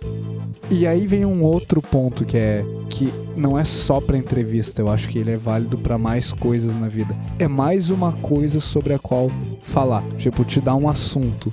E 0.70 0.86
aí 0.86 1.06
vem 1.06 1.24
um 1.24 1.42
outro 1.42 1.80
ponto 1.80 2.24
que 2.24 2.36
é 2.36 2.64
que 2.90 3.12
não 3.36 3.58
é 3.58 3.64
só 3.64 4.00
pra 4.00 4.18
entrevista, 4.18 4.82
eu 4.82 4.90
acho 4.90 5.08
que 5.08 5.18
ele 5.18 5.30
é 5.30 5.36
válido 5.36 5.78
pra 5.78 5.96
mais 5.96 6.32
coisas 6.32 6.74
na 6.78 6.88
vida. 6.88 7.16
É 7.38 7.46
mais 7.46 7.90
uma 7.90 8.12
coisa 8.12 8.60
sobre 8.60 8.92
a 8.92 8.98
qual 8.98 9.30
falar, 9.62 10.02
tipo, 10.16 10.44
te 10.44 10.60
dar 10.60 10.74
um 10.74 10.88
assunto. 10.88 11.52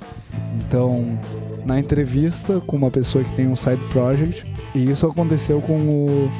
Então, 0.56 1.18
na 1.66 1.78
entrevista 1.78 2.60
com 2.66 2.76
uma 2.76 2.90
pessoa 2.90 3.24
que 3.24 3.32
tem 3.32 3.48
um 3.48 3.56
side 3.56 3.82
project, 3.90 4.46
e 4.74 4.90
isso 4.90 5.06
aconteceu 5.06 5.60
com 5.60 5.78
o, 5.78 6.30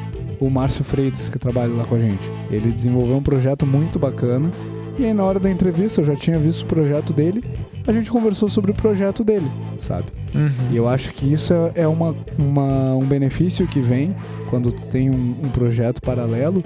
o 0.47 0.49
Márcio 0.51 0.85
Freitas, 0.85 1.29
que 1.29 1.39
trabalha 1.39 1.73
lá 1.75 1.85
com 1.85 1.97
a 1.97 1.99
gente. 1.99 2.31
Ele 2.51 2.71
desenvolveu 2.71 3.17
um 3.17 3.23
projeto 3.23 3.67
muito 3.67 3.99
bacana, 3.99 4.51
e 4.99 5.05
aí 5.05 5.13
na 5.13 5.25
hora 5.25 5.39
da 5.39 5.51
entrevista 5.51 6.01
eu 6.01 6.05
já 6.05 6.15
tinha 6.17 6.39
visto 6.39 6.63
o 6.63 6.67
projeto 6.67 7.13
dele, 7.13 7.45
a 7.87 7.93
gente 7.93 8.11
conversou 8.11 8.49
sobre 8.49 8.71
o 8.71 8.75
projeto 8.75 9.23
dele, 9.23 9.51
sabe? 9.79 10.07
Uhum. 10.35 10.51
E 10.73 10.77
eu 10.77 10.89
acho 10.89 11.13
que 11.13 11.31
isso 11.33 11.53
é, 11.53 11.83
é 11.83 11.87
uma, 11.89 12.15
uma- 12.39 12.95
um 12.95 13.05
benefício 13.05 13.67
que 13.67 13.81
vem 13.81 14.15
quando 14.51 14.73
tu 14.73 14.87
tem 14.89 15.11
um, 15.11 15.35
um 15.45 15.49
projeto 15.51 16.01
paralelo, 16.01 16.63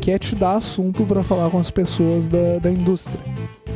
que 0.00 0.10
é 0.10 0.18
te 0.18 0.34
dar 0.34 0.56
assunto 0.56 1.04
pra 1.04 1.22
falar 1.22 1.48
com 1.50 1.58
as 1.58 1.70
pessoas 1.70 2.28
da, 2.28 2.58
da 2.60 2.70
indústria, 2.70 3.20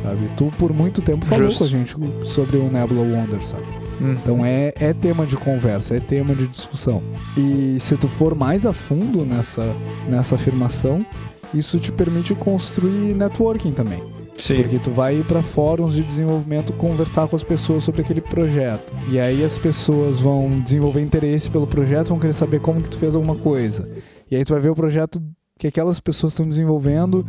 sabe? 0.01 0.29
Tu 0.37 0.51
por 0.57 0.71
muito 0.73 1.01
tempo 1.01 1.25
falou 1.25 1.45
Justo. 1.49 1.59
com 1.59 1.63
a 1.65 1.67
gente 1.67 1.95
sobre 2.27 2.57
o 2.57 2.69
Nebula 2.71 3.01
Wonder, 3.01 3.43
sabe? 3.43 3.63
Então 3.99 4.45
é, 4.45 4.73
é 4.79 4.93
tema 4.93 5.25
de 5.25 5.35
conversa, 5.35 5.97
é 5.97 5.99
tema 5.99 6.33
de 6.35 6.47
discussão. 6.47 7.01
E 7.37 7.79
se 7.79 7.97
tu 7.97 8.07
for 8.07 8.35
mais 8.35 8.65
a 8.65 8.73
fundo 8.73 9.25
nessa, 9.25 9.75
nessa 10.07 10.35
afirmação, 10.35 11.05
isso 11.53 11.79
te 11.79 11.91
permite 11.91 12.33
construir 12.35 13.13
networking 13.15 13.71
também. 13.71 14.01
Sim. 14.37 14.55
Porque 14.55 14.79
tu 14.79 14.89
vai 14.89 15.17
ir 15.17 15.25
pra 15.25 15.43
fóruns 15.43 15.95
de 15.95 16.03
desenvolvimento 16.03 16.71
conversar 16.73 17.27
com 17.27 17.35
as 17.35 17.43
pessoas 17.43 17.83
sobre 17.83 18.01
aquele 18.01 18.21
projeto. 18.21 18.93
E 19.09 19.19
aí 19.19 19.43
as 19.43 19.57
pessoas 19.57 20.19
vão 20.19 20.61
desenvolver 20.61 21.01
interesse 21.01 21.51
pelo 21.51 21.67
projeto, 21.67 22.09
vão 22.09 22.19
querer 22.19 22.33
saber 22.33 22.61
como 22.61 22.81
que 22.81 22.89
tu 22.89 22.97
fez 22.97 23.15
alguma 23.15 23.35
coisa. 23.35 23.89
E 24.31 24.35
aí 24.35 24.45
tu 24.45 24.53
vai 24.53 24.61
ver 24.61 24.69
o 24.69 24.75
projeto 24.75 25.21
que 25.59 25.67
aquelas 25.67 25.99
pessoas 25.99 26.31
estão 26.31 26.47
desenvolvendo 26.47 27.27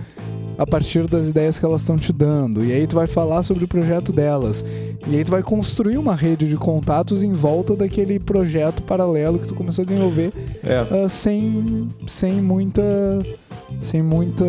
a 0.60 0.66
partir 0.66 1.06
das 1.06 1.26
ideias 1.26 1.58
que 1.58 1.64
elas 1.64 1.80
estão 1.80 1.96
te 1.96 2.12
dando. 2.12 2.62
E 2.62 2.70
aí 2.70 2.86
tu 2.86 2.94
vai 2.94 3.06
falar 3.06 3.42
sobre 3.42 3.64
o 3.64 3.68
projeto 3.68 4.12
delas. 4.12 4.62
E 5.08 5.16
aí 5.16 5.24
tu 5.24 5.30
vai 5.30 5.42
construir 5.42 5.96
uma 5.96 6.14
rede 6.14 6.46
de 6.46 6.54
contatos 6.54 7.22
em 7.22 7.32
volta 7.32 7.74
daquele 7.74 8.18
projeto 8.18 8.82
paralelo 8.82 9.38
que 9.38 9.48
tu 9.48 9.54
começou 9.54 9.82
a 9.82 9.86
desenvolver 9.86 10.30
É. 10.62 10.84
ah, 11.04 11.08
sem, 11.08 11.88
sem 12.06 12.32
muita 12.42 12.82
sem 13.80 14.02
muita 14.02 14.44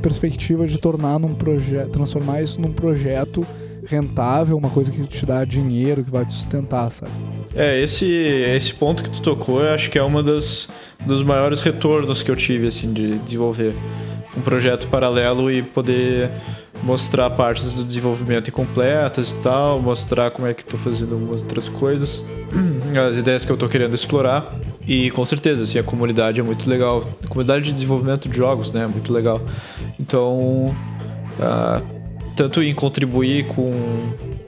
perspectiva 0.00 0.68
de 0.68 0.78
tornar 0.78 1.18
num 1.18 1.34
projeto 1.34 1.90
transformar 1.90 2.42
isso 2.42 2.60
num 2.60 2.70
projeto 2.72 3.44
rentável 3.86 4.56
uma 4.56 4.70
coisa 4.70 4.92
que 4.92 5.02
te 5.04 5.26
dá 5.26 5.44
dinheiro 5.44 6.04
que 6.04 6.10
vai 6.10 6.24
te 6.24 6.34
sustentar 6.34 6.90
sabe 6.90 7.10
É, 7.54 7.82
esse, 7.82 8.06
esse 8.06 8.72
ponto 8.74 9.02
que 9.02 9.10
tu 9.10 9.20
tocou, 9.22 9.62
eu 9.62 9.70
acho 9.70 9.90
que 9.90 9.98
é 9.98 10.02
uma 10.02 10.22
das 10.22 10.68
dos 11.04 11.22
maiores 11.22 11.60
retornos 11.60 12.22
que 12.22 12.30
eu 12.30 12.36
tive, 12.36 12.66
assim, 12.66 12.92
de 12.92 13.16
desenvolver 13.18 13.74
um 14.36 14.40
projeto 14.40 14.86
paralelo 14.88 15.50
e 15.50 15.62
poder 15.62 16.30
mostrar 16.82 17.30
partes 17.30 17.74
do 17.74 17.82
desenvolvimento 17.82 18.48
incompletas 18.48 19.34
e 19.34 19.38
tal, 19.40 19.80
mostrar 19.80 20.30
como 20.30 20.46
é 20.46 20.54
que 20.54 20.64
tô 20.64 20.76
fazendo 20.76 21.14
algumas 21.14 21.42
outras 21.42 21.68
coisas, 21.68 22.24
as 23.08 23.16
ideias 23.16 23.44
que 23.44 23.50
eu 23.50 23.56
tô 23.56 23.68
querendo 23.68 23.94
explorar. 23.94 24.54
E 24.86 25.10
com 25.10 25.24
certeza, 25.24 25.64
assim, 25.64 25.78
a 25.78 25.82
comunidade 25.82 26.40
é 26.40 26.44
muito 26.44 26.68
legal. 26.68 27.08
A 27.24 27.28
comunidade 27.28 27.64
de 27.64 27.72
desenvolvimento 27.72 28.28
de 28.28 28.36
jogos, 28.36 28.70
né, 28.70 28.84
é 28.84 28.86
muito 28.86 29.12
legal. 29.12 29.40
Então, 29.98 30.74
ah, 31.40 31.80
tanto 32.36 32.62
em 32.62 32.74
contribuir 32.74 33.46
com 33.48 33.72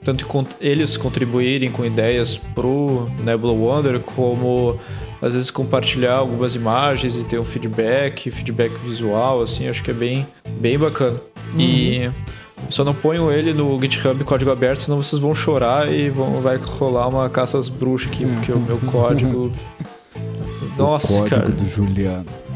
tanto 0.05 0.27
eles 0.61 0.97
contribuírem 0.97 1.71
com 1.71 1.85
ideias 1.85 2.37
pro 2.37 3.11
Nebula 3.23 3.53
Wonder 3.53 4.01
como 4.01 4.79
às 5.21 5.35
vezes 5.35 5.51
compartilhar 5.51 6.15
algumas 6.15 6.55
imagens 6.55 7.17
e 7.17 7.25
ter 7.25 7.39
um 7.39 7.45
feedback, 7.45 8.31
feedback 8.31 8.73
visual, 8.79 9.43
assim, 9.43 9.69
acho 9.69 9.83
que 9.83 9.91
é 9.91 9.95
bem, 9.95 10.27
bem 10.61 10.79
bacana. 10.79 11.21
E 11.57 12.11
só 12.69 12.85
não 12.85 12.95
ponham 12.95 13.33
ele 13.33 13.53
no 13.53 13.79
GitHub 13.81 14.23
código 14.25 14.51
aberto, 14.51 14.81
senão 14.81 15.03
vocês 15.03 15.21
vão 15.21 15.35
chorar 15.35 15.93
e 15.93 16.11
vão, 16.11 16.41
vai 16.41 16.57
rolar 16.57 17.09
uma 17.09 17.29
caça 17.29 17.59
às 17.59 17.69
bruxas 17.69 18.11
aqui, 18.11 18.27
porque 18.27 18.53
o 18.53 18.61
meu 18.61 18.79
código. 18.91 19.53
Nossa, 20.77 21.13
o 21.13 21.19
código 21.19 21.41
cara. 21.41 21.51
do 21.51 21.65
Juliano 21.65 22.48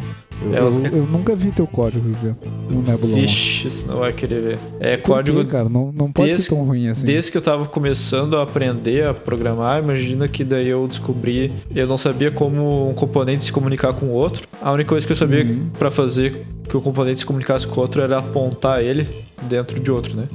eu, 0.44 0.54
É, 0.54 0.58
eu- 0.60 0.86
é- 0.86 0.98
eu 1.00 1.06
nunca 1.06 1.34
vi 1.36 1.50
teu 1.50 1.66
código 1.66 2.04
Juliano 2.08 2.36
no 2.68 2.82
Nebula 2.82 3.12
One. 3.12 3.20
Vixe, 3.22 3.70
você 3.70 3.86
não 3.86 3.98
vai 3.98 4.12
querer 4.12 4.40
ver. 4.40 4.58
É 4.80 4.96
Por 4.96 5.06
código 5.14 5.44
quê, 5.44 5.50
cara 5.50 5.68
não, 5.68 5.92
não 5.92 6.10
pode 6.10 6.28
desde- 6.30 6.44
ser 6.44 6.48
tão 6.50 6.64
ruim 6.64 6.88
assim 6.88 7.06
Desde 7.06 7.30
que 7.30 7.36
eu 7.36 7.42
tava 7.42 7.66
começando 7.66 8.36
a 8.36 8.42
aprender 8.42 9.06
a 9.06 9.14
programar, 9.14 9.82
imagina 9.82 10.26
que 10.28 10.42
daí 10.44 10.68
eu 10.68 10.86
descobri, 10.88 11.52
eu 11.74 11.86
não 11.86 11.98
sabia 11.98 12.30
como 12.30 12.90
um 12.90 12.94
componente 12.94 13.44
se 13.44 13.52
comunicar 13.52 13.92
com 13.92 14.06
o 14.06 14.10
outro. 14.12 14.46
A 14.60 14.72
única 14.72 14.88
coisa 14.90 15.06
que 15.06 15.12
eu 15.12 15.16
sabia 15.16 15.44
Uhum. 15.44 15.68
pra 15.78 15.90
fazer 15.90 16.44
que 16.68 16.76
o 16.76 16.80
componente 16.80 17.20
se 17.20 17.26
comunicasse 17.26 17.66
com 17.66 17.78
o 17.78 17.82
outro 17.82 18.00
era 18.02 18.18
apontar 18.18 18.82
ele 18.82 19.06
dentro 19.48 19.78
de 19.80 19.90
outro, 19.90 20.16
né? 20.16 20.28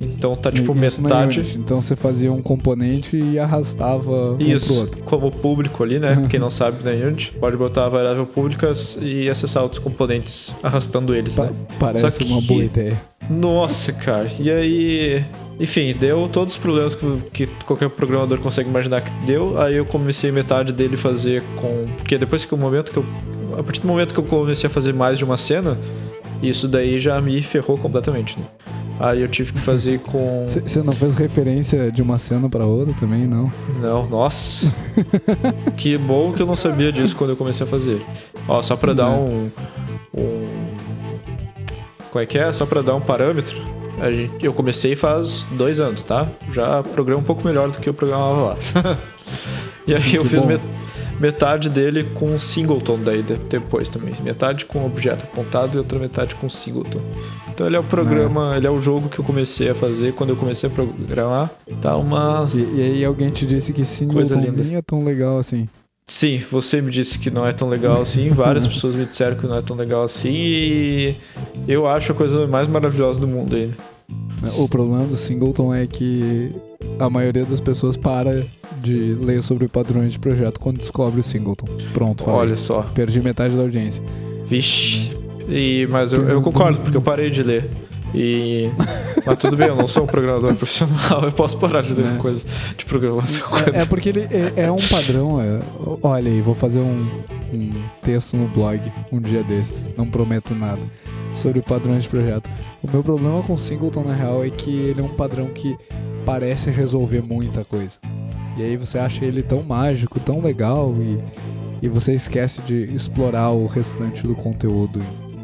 Então 0.00 0.34
tá 0.34 0.50
tipo 0.50 0.72
Isso 0.82 1.02
metade. 1.02 1.40
Unity. 1.40 1.58
então 1.58 1.82
você 1.82 1.94
fazia 1.94 2.32
um 2.32 2.40
componente 2.40 3.16
e 3.18 3.38
arrastava 3.38 4.32
um 4.32 4.36
pro 4.38 4.46
Isso, 4.46 4.80
outro 4.80 5.02
como 5.02 5.30
público 5.30 5.82
ali, 5.84 5.98
né? 5.98 6.26
Quem 6.30 6.40
não 6.40 6.50
sabe 6.50 6.82
na 6.82 6.90
Unity, 6.92 7.32
pode 7.38 7.56
botar 7.56 7.84
a 7.84 7.88
variável 7.90 8.24
pública 8.24 8.72
e 9.02 9.28
acessar 9.28 9.62
outros 9.62 9.78
componentes 9.78 10.54
arrastando 10.62 11.14
eles, 11.14 11.34
Pa- 11.34 11.44
né? 11.44 11.52
parece 11.78 12.24
que- 12.24 12.32
uma 12.32 12.40
boa 12.40 12.64
ideia 12.64 13.00
Nossa, 13.28 13.92
cara. 13.92 14.26
E 14.40 14.50
aí. 14.50 15.24
Enfim, 15.60 15.94
deu 15.94 16.26
todos 16.26 16.54
os 16.54 16.58
problemas 16.58 16.94
que, 16.94 17.06
que 17.32 17.46
qualquer 17.66 17.90
programador 17.90 18.38
consegue 18.40 18.68
imaginar 18.70 19.02
que 19.02 19.12
deu. 19.26 19.60
Aí 19.60 19.76
eu 19.76 19.84
comecei 19.84 20.32
metade 20.32 20.72
dele 20.72 20.96
fazer 20.96 21.42
com. 21.60 21.84
Porque 21.98 22.16
depois 22.16 22.46
que 22.46 22.54
o 22.54 22.56
momento 22.56 22.90
que 22.90 22.96
eu. 22.96 23.04
A 23.58 23.62
partir 23.62 23.82
do 23.82 23.86
momento 23.88 24.14
que 24.14 24.18
eu 24.20 24.24
comecei 24.24 24.66
a 24.68 24.70
fazer 24.70 24.94
mais 24.94 25.18
de 25.18 25.24
uma 25.24 25.36
cena, 25.36 25.76
isso 26.42 26.66
daí 26.66 26.98
já 26.98 27.20
me 27.20 27.42
ferrou 27.42 27.76
completamente, 27.76 28.38
né? 28.38 28.46
Aí 29.02 29.22
eu 29.22 29.28
tive 29.28 29.52
que 29.54 29.58
fazer 29.58 29.98
com. 30.00 30.44
Você 30.46 30.82
não 30.82 30.92
fez 30.92 31.16
referência 31.16 31.90
de 31.90 32.02
uma 32.02 32.18
cena 32.18 32.50
pra 32.50 32.66
outra 32.66 32.92
também, 33.00 33.26
não? 33.26 33.50
Não, 33.80 34.06
nossa. 34.06 34.70
que 35.76 35.96
bom 35.96 36.32
que 36.32 36.42
eu 36.42 36.46
não 36.46 36.54
sabia 36.54 36.92
disso 36.92 37.16
quando 37.16 37.30
eu 37.30 37.36
comecei 37.36 37.64
a 37.64 37.66
fazer. 37.66 38.02
Ó, 38.46 38.60
só 38.62 38.76
pra 38.76 38.92
dar 38.92 39.08
Né. 39.10 39.16
um. 39.16 39.50
um. 40.20 40.46
Como 42.10 42.22
é 42.22 42.26
que 42.26 42.36
é? 42.38 42.52
Só 42.52 42.66
pra 42.66 42.82
dar 42.82 42.94
um 42.94 43.00
parâmetro. 43.00 43.56
a 44.00 44.10
gente- 44.10 44.44
eu 44.44 44.52
comecei 44.54 44.96
faz 44.96 45.44
dois 45.52 45.78
anos, 45.80 46.04
tá? 46.04 46.26
Já 46.52 46.82
programo 46.82 47.20
um 47.20 47.24
pouco 47.24 47.46
melhor 47.46 47.70
do 47.70 47.78
que 47.78 47.88
eu 47.88 47.94
programava 47.94 48.42
lá. 48.82 48.98
e 49.86 49.94
aí 49.94 50.14
eu 50.14 50.24
fiz 50.24 50.42
met- 50.44 50.62
metade 51.20 51.68
dele 51.68 52.04
com 52.14 52.38
singleton 52.38 52.98
daí 53.04 53.22
de- 53.22 53.36
depois 53.36 53.88
também. 53.90 54.14
Metade 54.22 54.64
com 54.64 54.84
objeto 54.86 55.24
apontado 55.24 55.76
e 55.76 55.78
outra 55.78 55.98
metade 55.98 56.34
com 56.34 56.48
singleton. 56.48 57.00
Então 57.60 57.68
ele 57.68 57.76
é 57.76 57.80
o 57.80 57.84
programa, 57.84 58.56
ele 58.56 58.66
é 58.66 58.70
o 58.70 58.80
jogo 58.80 59.10
que 59.10 59.18
eu 59.18 59.24
comecei 59.24 59.68
a 59.68 59.74
fazer 59.74 60.14
quando 60.14 60.30
eu 60.30 60.36
comecei 60.36 60.66
a 60.66 60.72
programar. 60.72 61.50
Tá 61.78 61.94
umas 61.94 62.54
E, 62.56 62.62
e 62.62 62.80
aí 62.80 63.04
alguém 63.04 63.28
te 63.28 63.44
disse 63.44 63.70
que 63.74 63.82
Coisa 63.82 63.90
Singleton 63.90 64.40
linda. 64.40 64.64
nem 64.64 64.76
é 64.76 64.80
tão 64.80 65.04
legal 65.04 65.36
assim. 65.36 65.68
Sim, 66.06 66.42
você 66.50 66.80
me 66.80 66.90
disse 66.90 67.18
que 67.18 67.30
não 67.30 67.46
é 67.46 67.52
tão 67.52 67.68
legal 67.68 68.00
assim, 68.00 68.30
várias 68.30 68.64
pessoas 68.66 68.94
me 68.94 69.04
disseram 69.04 69.36
que 69.36 69.46
não 69.46 69.56
é 69.56 69.60
tão 69.60 69.76
legal 69.76 70.04
assim 70.04 70.32
e 70.32 71.14
eu 71.68 71.86
acho 71.86 72.12
a 72.12 72.14
coisa 72.14 72.46
mais 72.46 72.66
maravilhosa 72.66 73.20
do 73.20 73.28
mundo 73.28 73.54
ainda. 73.54 73.76
O 74.56 74.66
problema 74.66 75.04
do 75.04 75.14
Singleton 75.14 75.74
é 75.74 75.86
que 75.86 76.50
a 76.98 77.10
maioria 77.10 77.44
das 77.44 77.60
pessoas 77.60 77.94
para 77.94 78.42
de 78.80 79.12
ler 79.20 79.42
sobre 79.42 79.68
padrões 79.68 80.14
de 80.14 80.18
projeto 80.18 80.58
quando 80.58 80.78
descobre 80.78 81.20
o 81.20 81.22
Singleton. 81.22 81.66
Pronto, 81.92 82.24
falei. 82.24 82.40
Olha 82.40 82.56
só. 82.56 82.84
Perdi 82.94 83.20
metade 83.20 83.54
da 83.54 83.60
audiência. 83.60 84.02
Vixe. 84.46 85.19
E, 85.50 85.86
mas 85.90 86.12
eu, 86.12 86.28
eu 86.28 86.40
concordo, 86.42 86.78
porque 86.80 86.96
eu 86.96 87.02
parei 87.02 87.30
de 87.30 87.42
ler. 87.42 87.68
E. 88.14 88.68
Mas 89.24 89.36
tudo 89.36 89.56
bem, 89.56 89.68
eu 89.68 89.76
não 89.76 89.86
sou 89.86 90.04
um 90.04 90.06
programador 90.06 90.54
profissional, 90.56 91.22
eu 91.24 91.32
posso 91.32 91.58
parar 91.58 91.82
de 91.82 91.94
ler 91.94 92.12
É. 92.12 92.16
coisas 92.16 92.44
de 92.76 92.84
programação. 92.84 93.46
É, 93.72 93.82
é 93.82 93.84
porque 93.86 94.08
ele 94.08 94.20
é, 94.30 94.64
é 94.64 94.70
um 94.72 94.78
padrão. 94.78 95.40
é- 95.40 95.60
olha 96.02 96.30
aí, 96.30 96.40
vou 96.40 96.54
fazer 96.54 96.80
um, 96.80 97.08
um 97.52 97.72
texto 98.02 98.36
no 98.36 98.48
blog 98.48 98.80
um 99.12 99.20
dia 99.20 99.42
desses. 99.44 99.88
Não 99.96 100.06
prometo 100.06 100.54
nada. 100.54 100.80
Sobre 101.32 101.62
padrões 101.62 102.02
de 102.04 102.08
projeto. 102.08 102.50
O 102.82 102.90
meu 102.90 103.02
problema 103.04 103.40
com 103.44 103.52
o 103.52 103.58
Singleton, 103.58 104.02
na 104.02 104.14
real, 104.14 104.44
é 104.44 104.50
que 104.50 104.70
ele 104.70 105.00
é 105.00 105.04
um 105.04 105.08
padrão 105.14 105.46
que 105.46 105.76
parece 106.26 106.70
resolver 106.70 107.20
muita 107.22 107.64
coisa. 107.64 108.00
E 108.56 108.62
aí 108.62 108.76
você 108.76 108.98
acha 108.98 109.24
ele 109.24 109.40
tão 109.42 109.62
mágico, 109.62 110.18
tão 110.18 110.40
legal 110.40 110.92
e, 110.98 111.20
e 111.86 111.88
você 111.88 112.12
esquece 112.14 112.60
de 112.62 112.92
explorar 112.92 113.50
o 113.50 113.66
restante 113.66 114.26
do 114.26 114.34
conteúdo 114.34 115.00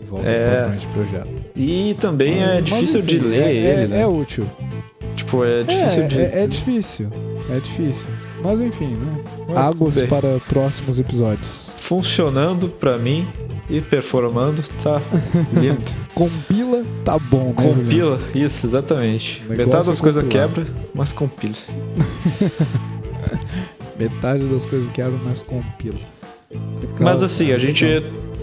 volta 0.07 0.28
É. 0.28 0.68
de 0.70 0.76
de 0.78 0.86
projeto. 0.88 1.28
E 1.54 1.96
também 2.00 2.42
é 2.42 2.54
Mas, 2.54 2.64
difícil 2.64 3.02
de 3.02 3.16
enfim, 3.16 3.28
ler 3.28 3.42
é, 3.42 3.52
ele, 3.54 3.68
é, 3.68 3.86
né? 3.88 4.00
é 4.02 4.07
útil. 4.07 4.46
Tipo, 5.14 5.44
é 5.44 5.62
difícil 5.62 6.02
é, 6.02 6.07
de. 6.07 6.20
é, 6.20 6.42
é 6.42 6.46
difícil. 6.46 7.11
É 7.50 7.61
difícil. 7.61 8.09
Mas 8.42 8.61
enfim, 8.61 8.88
né? 8.88 9.24
Mas 9.48 9.57
Águas 9.57 10.02
para 10.02 10.38
próximos 10.48 10.98
episódios. 11.00 11.72
Funcionando 11.78 12.68
pra 12.68 12.98
mim 12.98 13.26
e 13.70 13.80
performando, 13.80 14.62
tá 14.82 15.00
lindo. 15.52 15.80
Compila, 16.14 16.84
tá 17.04 17.18
bom, 17.18 17.54
né? 17.57 17.64
Juliano? 17.64 17.82
Compila, 17.82 18.20
isso, 18.34 18.66
exatamente. 18.66 19.42
Metade 19.48 19.86
das 19.86 19.98
é 19.98 20.02
coisas 20.02 20.24
quebra, 20.28 20.66
mas 20.94 21.12
compila. 21.12 21.54
Metade 23.98 24.44
das 24.46 24.66
coisas 24.66 24.90
quebram, 24.92 25.18
mas 25.24 25.42
compila. 25.42 25.98
Mas 27.00 27.22
assim, 27.22 27.52
a 27.52 27.59
gente. 27.59 27.84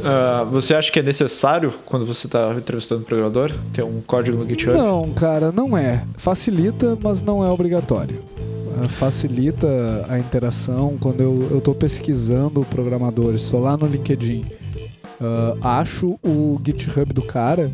Ah, 0.03 0.43
você 0.49 0.73
acha 0.75 0.91
que 0.91 0.99
é 0.99 1.03
necessário, 1.03 1.73
quando 1.85 2.05
você 2.05 2.27
tá 2.27 2.53
entrevistando 2.57 3.01
um 3.01 3.03
programador, 3.03 3.51
ter 3.73 3.83
um 3.83 4.01
código 4.05 4.37
no 4.37 4.47
GitHub? 4.47 4.77
Não, 4.77 5.09
cara, 5.11 5.51
não 5.51 5.77
é. 5.77 6.03
Facilita, 6.17 6.97
mas 7.01 7.21
não 7.23 7.43
é 7.45 7.49
obrigatório. 7.49 8.21
Ah, 8.83 8.89
Facilita 8.89 9.67
a 10.09 10.17
interação 10.19 10.97
quando 10.99 11.21
eu, 11.21 11.61
tô 11.61 11.73
pesquisando 11.73 12.63
programadores, 12.65 13.41
estou 13.43 13.59
lá 13.59 13.77
no 13.77 13.85
LinkedIn, 13.85 14.45
ah, 15.21 15.79
acho 15.79 16.17
o 16.23 16.59
GitHub 16.65 17.13
do 17.13 17.21
cara, 17.21 17.71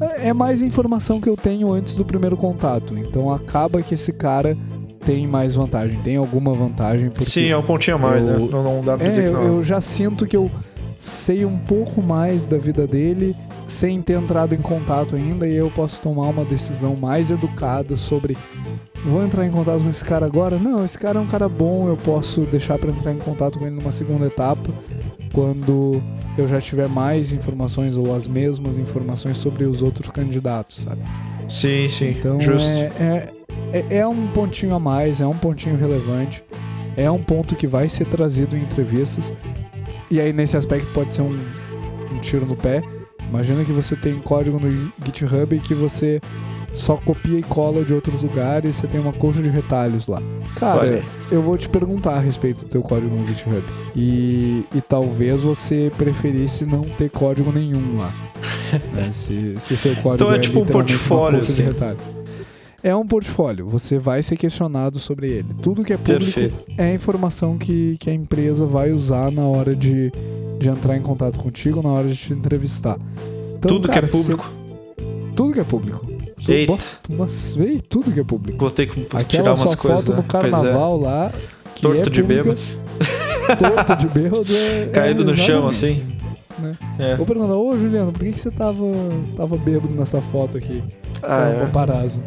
é 0.00 0.28
é 0.28 0.32
mais 0.32 0.62
informação 0.62 1.20
que 1.20 1.28
eu 1.28 1.36
tenho 1.36 1.72
antes 1.72 1.94
do 1.96 2.04
primeiro 2.04 2.36
contato. 2.36 2.94
Então 2.96 3.32
acaba 3.32 3.80
que 3.82 3.94
esse 3.94 4.12
cara 4.12 4.56
tem 5.04 5.26
mais 5.26 5.54
vantagem, 5.56 5.98
tem 6.00 6.16
alguma 6.16 6.54
vantagem. 6.54 7.10
Sim, 7.20 7.48
é 7.48 7.56
um 7.56 7.62
pontinho 7.62 7.96
a 7.96 7.98
mais, 7.98 8.24
eu- 8.24 8.30
né? 8.38 8.48
Não, 8.50 8.62
não 8.62 8.84
dá 8.84 8.96
pra 8.96 9.06
É, 9.06 9.10
dizer 9.10 9.26
que 9.26 9.30
não. 9.32 9.42
eu 9.42 9.64
já 9.64 9.80
sinto 9.80 10.26
que 10.26 10.36
eu 10.36 10.48
sei 11.02 11.44
um 11.44 11.58
pouco 11.58 12.00
mais 12.00 12.46
da 12.46 12.56
vida 12.56 12.86
dele 12.86 13.34
sem 13.66 14.00
ter 14.00 14.12
entrado 14.12 14.54
em 14.54 14.58
contato 14.58 15.16
ainda 15.16 15.48
e 15.48 15.54
eu 15.56 15.68
posso 15.68 16.00
tomar 16.00 16.28
uma 16.28 16.44
decisão 16.44 16.94
mais 16.94 17.28
educada 17.28 17.96
sobre 17.96 18.36
vou 19.04 19.24
entrar 19.24 19.44
em 19.44 19.50
contato 19.50 19.82
com 19.82 19.88
esse 19.88 20.04
cara 20.04 20.24
agora? 20.24 20.60
Não, 20.60 20.84
esse 20.84 20.96
cara 20.96 21.18
é 21.18 21.22
um 21.22 21.26
cara 21.26 21.48
bom, 21.48 21.88
eu 21.88 21.96
posso 21.96 22.42
deixar 22.42 22.78
para 22.78 22.92
entrar 22.92 23.12
em 23.12 23.18
contato 23.18 23.58
com 23.58 23.66
ele 23.66 23.74
numa 23.74 23.90
segunda 23.90 24.26
etapa 24.26 24.70
quando 25.32 26.00
eu 26.38 26.46
já 26.46 26.60
tiver 26.60 26.88
mais 26.88 27.32
informações 27.32 27.96
ou 27.96 28.14
as 28.14 28.28
mesmas 28.28 28.78
informações 28.78 29.38
sobre 29.38 29.64
os 29.64 29.82
outros 29.82 30.08
candidatos, 30.08 30.82
sabe? 30.82 31.02
Sim, 31.48 31.88
sim, 31.88 32.10
Então 32.10 32.40
justo. 32.40 32.68
é, 32.68 32.92
é, 33.00 33.32
é, 33.72 33.96
é 33.98 34.06
um 34.06 34.28
pontinho 34.28 34.72
a 34.74 34.78
mais, 34.78 35.20
é 35.20 35.26
um 35.26 35.36
pontinho 35.36 35.76
relevante, 35.76 36.44
é 36.96 37.10
um 37.10 37.20
ponto 37.20 37.56
que 37.56 37.66
vai 37.66 37.88
ser 37.88 38.06
trazido 38.06 38.56
em 38.56 38.62
entrevistas. 38.62 39.32
E 40.12 40.20
aí 40.20 40.30
nesse 40.30 40.58
aspecto 40.58 40.92
pode 40.92 41.14
ser 41.14 41.22
um, 41.22 41.38
um 42.12 42.18
tiro 42.20 42.44
no 42.44 42.54
pé. 42.54 42.82
Imagina 43.30 43.64
que 43.64 43.72
você 43.72 43.96
tem 43.96 44.14
código 44.18 44.60
no 44.60 44.92
GitHub 45.06 45.56
e 45.56 45.58
que 45.58 45.74
você 45.74 46.20
só 46.74 46.96
copia 46.96 47.38
e 47.38 47.42
cola 47.42 47.82
de 47.82 47.94
outros 47.94 48.22
lugares, 48.22 48.76
você 48.76 48.86
tem 48.86 49.00
uma 49.00 49.14
coxa 49.14 49.40
de 49.40 49.48
retalhos 49.48 50.08
lá. 50.08 50.22
Cara, 50.56 50.80
Olha 50.80 51.04
eu 51.30 51.40
vou 51.40 51.56
te 51.56 51.66
perguntar 51.66 52.16
a 52.16 52.18
respeito 52.18 52.60
do 52.60 52.68
teu 52.68 52.82
código 52.82 53.16
no 53.16 53.26
GitHub. 53.26 53.62
E, 53.96 54.66
e 54.74 54.82
talvez 54.82 55.40
você 55.40 55.90
preferisse 55.96 56.66
não 56.66 56.82
ter 56.82 57.08
código 57.08 57.50
nenhum 57.50 57.96
lá. 57.96 58.12
né? 58.92 59.08
Se, 59.12 59.56
se 59.58 59.76
seu 59.78 59.94
código 59.96 60.14
Então 60.14 60.32
é 60.32 60.38
tipo 60.38 60.58
um 60.58 60.60
literalmente 60.60 60.94
uma 60.94 60.98
portfólio, 60.98 61.38
coxa 61.40 61.52
de 61.54 61.62
assim. 61.62 61.96
É 62.82 62.94
um 62.96 63.06
portfólio, 63.06 63.66
você 63.68 63.96
vai 63.98 64.22
ser 64.22 64.36
questionado 64.36 64.98
sobre 64.98 65.28
ele. 65.28 65.54
Tudo 65.62 65.84
que 65.84 65.92
é 65.92 65.96
público 65.96 66.24
Perfeito. 66.24 66.64
é 66.76 66.84
a 66.86 66.94
informação 66.94 67.56
que, 67.56 67.96
que 67.98 68.10
a 68.10 68.14
empresa 68.14 68.66
vai 68.66 68.90
usar 68.90 69.30
na 69.30 69.42
hora 69.42 69.74
de, 69.76 70.12
de 70.58 70.68
entrar 70.68 70.96
em 70.96 71.02
contato 71.02 71.38
contigo, 71.38 71.80
na 71.80 71.90
hora 71.90 72.08
de 72.08 72.16
te 72.16 72.32
entrevistar. 72.32 72.98
Então, 73.56 73.68
Tudo 73.76 73.88
cara, 73.88 74.06
que 74.08 74.16
é 74.16 74.18
público. 74.18 74.44
cê- 74.44 75.02
tudo 75.36 75.52
que 75.54 75.60
é 75.60 75.64
público. 75.64 76.06
Eita. 76.48 76.76
Mas, 77.08 77.54
véi, 77.54 77.80
tudo 77.80 78.10
que 78.10 78.18
é 78.18 78.24
público. 78.24 78.58
Vou 78.58 78.70
ter 78.70 78.88
que 78.88 79.02
Aquela 79.06 79.24
tirar 79.24 79.44
umas 79.50 79.60
sua 79.60 79.76
coisas. 79.76 80.00
foto 80.00 80.10
né? 80.10 80.16
no 80.16 80.22
Pois 80.24 80.42
é. 80.44 80.50
carnaval 80.50 81.00
lá, 81.00 81.32
que 81.76 81.82
Torto 81.82 82.00
é 82.08 82.12
de 82.12 82.20
pública, 82.20 82.42
bêbado, 82.42 82.60
torto 83.58 83.96
de 83.96 84.06
bêbado 84.08 84.56
é, 84.56 84.86
caído 84.86 85.22
é, 85.22 85.26
no 85.26 85.34
chão 85.34 85.68
assim. 85.68 86.02
né? 86.58 86.76
É. 86.98 87.16
Vou 87.16 87.24
perguntar, 87.24 87.54
ô 87.54 87.78
Juliano, 87.78 88.10
por 88.12 88.24
que, 88.24 88.32
que 88.32 88.40
você 88.40 88.50
tava, 88.50 88.84
tava 89.36 89.56
bêbado 89.56 89.94
nessa 89.94 90.20
foto 90.20 90.58
aqui? 90.58 90.82
Ah, 91.22 91.28
Saiu 91.28 91.60
é. 91.60 91.62
um 91.62 91.66
paparazzo. 91.66 92.20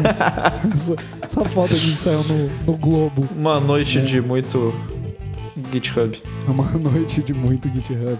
essa, 1.22 1.44
foto 1.44 1.70
que 1.70 1.96
saiu 1.96 2.22
no, 2.24 2.50
no 2.66 2.76
Globo. 2.76 3.28
Uma 3.36 3.60
noite 3.60 3.98
É. 3.98 4.02
de 4.02 4.20
muito 4.20 4.74
GitHub. 5.72 6.22
Uma 6.46 6.70
noite 6.78 7.22
de 7.22 7.32
muito 7.34 7.68
GitHub. 7.68 8.18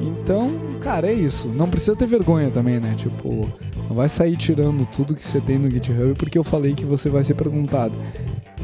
Então, 0.00 0.52
cara, 0.80 1.06
é 1.08 1.12
isso. 1.12 1.48
Não 1.48 1.68
precisa 1.68 1.96
ter 1.96 2.06
vergonha 2.06 2.50
também, 2.50 2.78
né? 2.78 2.94
Tipo, 2.96 3.50
não 3.88 3.96
vai 3.96 4.08
sair 4.08 4.36
tirando 4.36 4.84
tudo 4.86 5.14
que 5.14 5.24
você 5.24 5.40
tem 5.40 5.58
no 5.58 5.70
GitHub 5.70 6.14
porque 6.14 6.36
eu 6.36 6.44
falei 6.44 6.74
que 6.74 6.84
você 6.84 7.08
vai 7.08 7.24
ser 7.24 7.34
perguntado. 7.34 7.94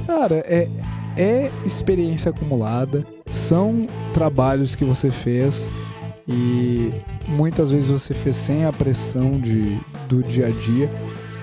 Cara, 0.06 0.36
é, 0.46 0.68
é 1.16 1.50
experiência 1.64 2.30
acumulada, 2.30 3.06
são 3.28 3.86
trabalhos 4.12 4.74
que 4.74 4.84
você 4.84 5.10
fez 5.10 5.70
e 6.28 6.92
muitas 7.28 7.72
vezes 7.72 7.90
você 7.90 8.12
fez 8.14 8.36
sem 8.36 8.64
a 8.64 8.72
pressão 8.72 9.38
de, 9.40 9.78
do 10.08 10.22
dia 10.22 10.48
a 10.48 10.50
dia. 10.50 10.90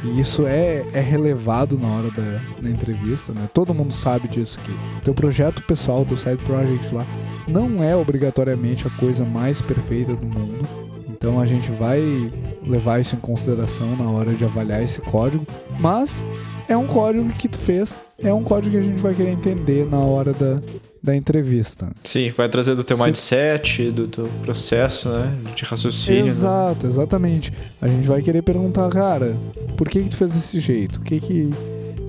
E 0.04 0.20
isso 0.20 0.48
é, 0.48 0.86
é 0.94 1.02
relevado 1.02 1.78
na 1.78 1.88
hora 1.88 2.12
da, 2.12 2.62
da 2.62 2.70
entrevista, 2.70 3.34
né? 3.34 3.50
Todo 3.54 3.74
mundo 3.74 3.92
sabe 3.92 4.28
disso 4.28 4.60
que 4.60 4.72
teu 5.04 5.14
projeto 5.14 5.62
pessoal, 5.64 6.06
teu 6.06 6.18
side 6.18 6.42
project 6.44 6.94
lá, 6.94 7.06
não 7.48 7.84
é 7.84 7.96
obrigatoriamente 7.96 8.88
a 8.88 8.90
coisa 8.92 9.26
mais 9.26 9.62
perfeita 9.62 10.16
do 10.16 10.26
mundo. 10.26 10.68
Então 11.10 11.40
a 11.40 11.46
gente 11.46 11.70
vai 11.72 12.32
levar 12.66 13.00
isso 13.00 13.16
em 13.16 13.20
consideração 13.20 13.96
na 13.98 14.10
hora 14.10 14.34
de 14.34 14.46
avaliar 14.46 14.82
esse 14.82 15.02
código, 15.02 15.46
mas 15.78 16.24
é 16.68 16.78
um 16.78 16.88
código 16.88 17.28
que 17.32 17.50
tu 17.50 17.58
fez, 17.58 18.00
é 18.18 18.34
um 18.34 18.44
código 18.44 18.72
que 18.72 18.78
a 18.78 18.82
gente 18.82 19.02
vai 19.02 19.14
querer 19.14 19.32
entender 19.32 19.86
na 19.86 20.00
hora 20.00 20.32
da, 20.32 20.62
da 21.02 21.16
entrevista. 21.16 21.92
Sim, 22.04 22.30
vai 22.32 22.50
trazer 22.50 22.76
do 22.76 22.84
teu 22.84 22.98
Se- 22.98 23.04
mindset, 23.06 23.92
do 23.92 24.08
teu 24.08 24.28
processo, 24.44 25.10
né? 25.10 25.32
De 25.56 25.64
raciocínio. 25.64 26.24
né? 26.24 26.28
Exato, 26.30 26.88
exatamente. 26.88 27.52
A 27.82 27.88
gente 27.88 28.08
vai 28.08 28.22
querer 28.22 28.42
perguntar, 28.42 28.90
cara, 28.90 29.38
por 29.78 29.88
que 29.90 30.04
que 30.04 30.10
tu 30.10 30.18
fez 30.18 30.34
desse 30.34 30.60
jeito? 30.60 30.98
O 30.98 31.02
que 31.02 31.20
que, 31.20 31.50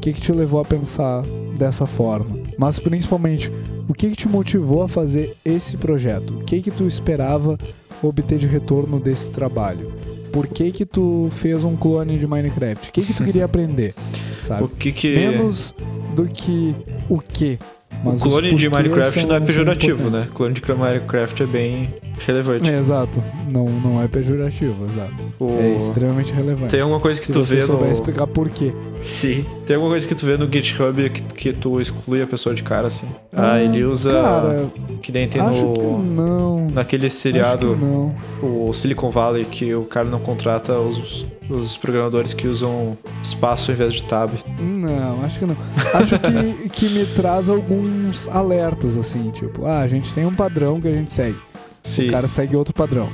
que 0.00 0.12
que 0.12 0.20
te 0.20 0.32
levou 0.32 0.60
a 0.60 0.64
pensar 0.64 1.22
dessa 1.56 1.86
forma? 1.86 2.38
Mas 2.58 2.78
principalmente, 2.78 3.50
o 3.88 3.94
que 3.94 4.10
que 4.10 4.16
te 4.16 4.28
motivou 4.28 4.82
a 4.82 4.88
fazer 4.88 5.36
esse 5.44 5.76
projeto? 5.76 6.34
O 6.34 6.44
que 6.44 6.60
que 6.60 6.70
tu 6.70 6.86
esperava 6.86 7.56
obter 8.02 8.38
de 8.38 8.46
retorno 8.46 8.98
desse 8.98 9.32
trabalho? 9.32 9.92
Por 10.32 10.46
que 10.46 10.70
que 10.72 10.84
tu 10.86 11.28
fez 11.30 11.64
um 11.64 11.76
clone 11.76 12.18
de 12.18 12.26
Minecraft? 12.26 12.88
O 12.88 12.92
que 12.92 13.02
que 13.02 13.12
tu 13.14 13.24
queria 13.24 13.44
aprender? 13.46 13.94
Sabe? 14.42 14.64
O 14.64 14.68
que 14.68 14.90
que... 14.92 15.14
Menos 15.14 15.74
do 16.14 16.24
que 16.26 16.74
o 17.08 17.18
que. 17.18 17.58
Mas 18.02 18.20
o 18.20 18.28
clone 18.28 18.54
de 18.54 18.68
Minecraft 18.70 19.20
são- 19.20 19.28
não 19.28 19.36
é 19.36 19.40
pejorativo, 19.40 19.98
né? 20.04 20.06
importantes. 20.08 20.30
Clone 20.30 20.54
de 20.54 20.62
Minecraft 20.74 21.42
é 21.42 21.46
bem 21.46 21.94
relevante. 22.26 22.70
É, 22.70 22.78
exato. 22.78 23.22
Não, 23.46 23.66
não 23.66 24.02
é 24.02 24.08
pejorativo, 24.08 24.86
exato. 24.86 25.24
O- 25.38 25.58
É 25.60 25.76
extremamente 25.76 26.32
relevante. 26.32 26.70
Tem 26.70 26.80
alguma 26.80 26.98
coisa 27.00 27.20
que 27.20 27.26
Se 27.26 27.32
tu 27.32 27.42
vê 27.42 27.60
souber 27.60 27.86
no... 27.86 27.92
explicar 27.92 28.26
por 28.26 28.48
quê. 28.48 28.72
Sim. 29.02 29.44
Tem 29.66 29.76
alguma 29.76 29.92
coisa 29.92 30.06
que 30.06 30.14
tu 30.14 30.24
vê 30.24 30.36
no 30.38 30.50
GitHub 30.50 31.10
que, 31.10 31.22
que 31.22 31.52
tu 31.52 31.78
exclui 31.78 32.22
a 32.22 32.26
pessoa 32.26 32.54
de 32.54 32.62
cara, 32.62 32.86
assim? 32.86 33.06
Ah, 33.34 33.60
ele 33.60 33.84
usa... 33.84 34.12
Cara, 34.12 34.66
que 35.02 35.12
nem 35.12 35.28
tem 35.28 35.40
acho 35.42 35.66
no... 35.66 35.72
que 35.74 35.80
não. 35.82 36.70
Naquele 36.70 37.06
Acho 37.08 37.16
seriado, 37.16 37.74
que 37.74 37.84
não. 37.84 38.14
o 38.42 38.72
Silicon 38.72 39.10
Valley, 39.10 39.44
que 39.44 39.74
o 39.74 39.82
cara 39.84 40.08
não 40.08 40.20
contrata 40.20 40.78
os, 40.78 41.26
os 41.50 41.76
programadores 41.76 42.32
que 42.32 42.46
usam 42.46 42.96
espaço 43.22 43.70
ao 43.70 43.74
invés 43.74 43.94
de 43.94 44.04
tab. 44.04 44.30
Não, 44.58 45.22
acho 45.24 45.38
que 45.38 45.46
não. 45.46 45.56
Acho 45.94 46.18
que, 46.18 46.68
que 46.70 46.88
me 46.90 47.06
traz 47.06 47.48
alguns 47.48 48.28
alertas, 48.28 48.96
assim, 48.96 49.30
tipo, 49.30 49.66
ah, 49.66 49.80
a 49.80 49.86
gente 49.86 50.14
tem 50.14 50.24
um 50.24 50.34
padrão 50.34 50.80
que 50.80 50.88
a 50.88 50.92
gente 50.94 51.10
segue. 51.10 51.36
Sim. 51.82 52.08
O 52.08 52.10
cara 52.10 52.26
segue 52.28 52.56
outro 52.56 52.74
padrão. 52.74 53.08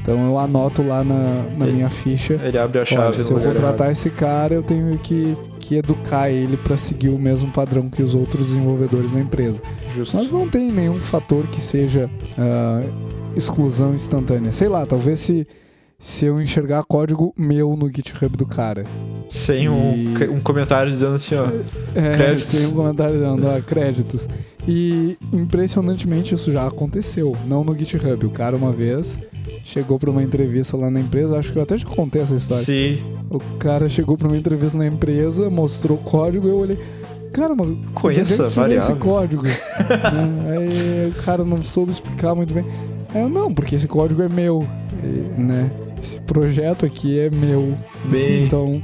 Então 0.00 0.26
eu 0.26 0.36
anoto 0.38 0.82
lá 0.82 1.04
na, 1.04 1.44
na 1.56 1.64
Ele- 1.66 1.74
minha 1.74 1.90
ficha. 1.90 2.34
Ele 2.42 2.58
abre 2.58 2.80
a 2.80 2.84
chave 2.84 3.02
Olha, 3.14 3.20
se 3.20 3.32
eu 3.32 3.38
contratar 3.38 3.86
errado. 3.86 3.90
esse 3.92 4.10
cara, 4.10 4.52
eu 4.54 4.62
tenho 4.62 4.98
que, 4.98 5.36
que 5.60 5.76
educar 5.76 6.28
ele 6.28 6.56
para 6.56 6.76
seguir 6.76 7.10
o 7.10 7.18
mesmo 7.18 7.48
padrão 7.52 7.88
que 7.88 8.02
os 8.02 8.14
outros 8.14 8.46
desenvolvedores 8.48 9.12
da 9.12 9.20
empresa. 9.20 9.60
Justo. 9.94 10.16
Mas 10.16 10.32
não 10.32 10.48
tem 10.48 10.72
nenhum 10.72 11.00
fator 11.00 11.46
que 11.46 11.60
seja 11.60 12.10
ah, 12.36 12.82
exclusão 13.36 13.94
instantânea. 13.94 14.50
Sei 14.52 14.68
lá, 14.68 14.84
talvez 14.86 15.20
se, 15.20 15.46
se 16.04 16.26
eu 16.26 16.40
enxergar 16.42 16.82
código 16.84 17.32
meu 17.38 17.76
no 17.76 17.86
GitHub 17.86 18.36
do 18.36 18.44
cara. 18.44 18.84
Sem 19.28 19.68
um, 19.68 19.94
E- 20.18 20.28
um 20.28 20.40
comentário 20.40 20.90
dizendo 20.90 21.14
assim, 21.14 21.36
ó. 21.36 21.46
É, 21.94 22.12
Créditos. 22.16 22.44
Sem 22.46 22.66
um 22.66 22.72
comentário 22.74 23.20
dando, 23.20 23.48
ah, 23.48 23.60
créditos. 23.62 24.28
E 24.66 25.16
impressionantemente 25.32 26.34
isso 26.34 26.50
já 26.52 26.66
aconteceu, 26.66 27.36
não 27.46 27.62
no 27.62 27.72
GitHub. 27.78 28.26
O 28.26 28.30
cara 28.30 28.56
uma 28.56 28.72
vez 28.72 29.20
chegou 29.64 29.96
para 29.98 30.10
uma 30.10 30.22
entrevista 30.22 30.76
lá 30.76 30.90
na 30.90 30.98
empresa, 31.00 31.38
acho 31.38 31.52
que 31.52 31.58
eu 31.58 31.62
até 31.62 31.76
já 31.76 31.86
contei 31.86 32.20
essa 32.20 32.34
história. 32.34 32.64
Sim, 32.64 32.98
O 33.30 33.38
cara 33.58 33.88
chegou 33.88 34.16
pra 34.18 34.26
uma 34.28 34.36
entrevista 34.36 34.76
na 34.76 34.86
empresa, 34.86 35.48
mostrou 35.48 35.96
o 35.96 36.00
código 36.00 36.46
e 36.48 36.50
eu 36.50 36.56
olhei. 36.58 36.78
Cara, 37.32 37.54
mano, 37.54 37.78
Conheça 37.94 38.42
é 38.42 38.46
esse 38.48 38.56
variável." 38.56 38.96
código? 38.96 39.44
Né? 39.46 40.56
Aí 40.56 41.10
o 41.10 41.22
cara 41.22 41.44
não 41.44 41.62
soube 41.64 41.92
explicar 41.92 42.34
muito 42.34 42.52
bem. 42.52 42.64
Eu 43.14 43.28
não, 43.28 43.52
porque 43.54 43.76
esse 43.76 43.86
código 43.88 44.20
é 44.22 44.28
meu, 44.28 44.66
e, 45.02 45.40
né? 45.40 45.70
Esse 46.02 46.20
projeto 46.20 46.84
aqui 46.84 47.18
é 47.18 47.30
meu. 47.30 47.74
Bem- 48.06 48.44
Então, 48.44 48.82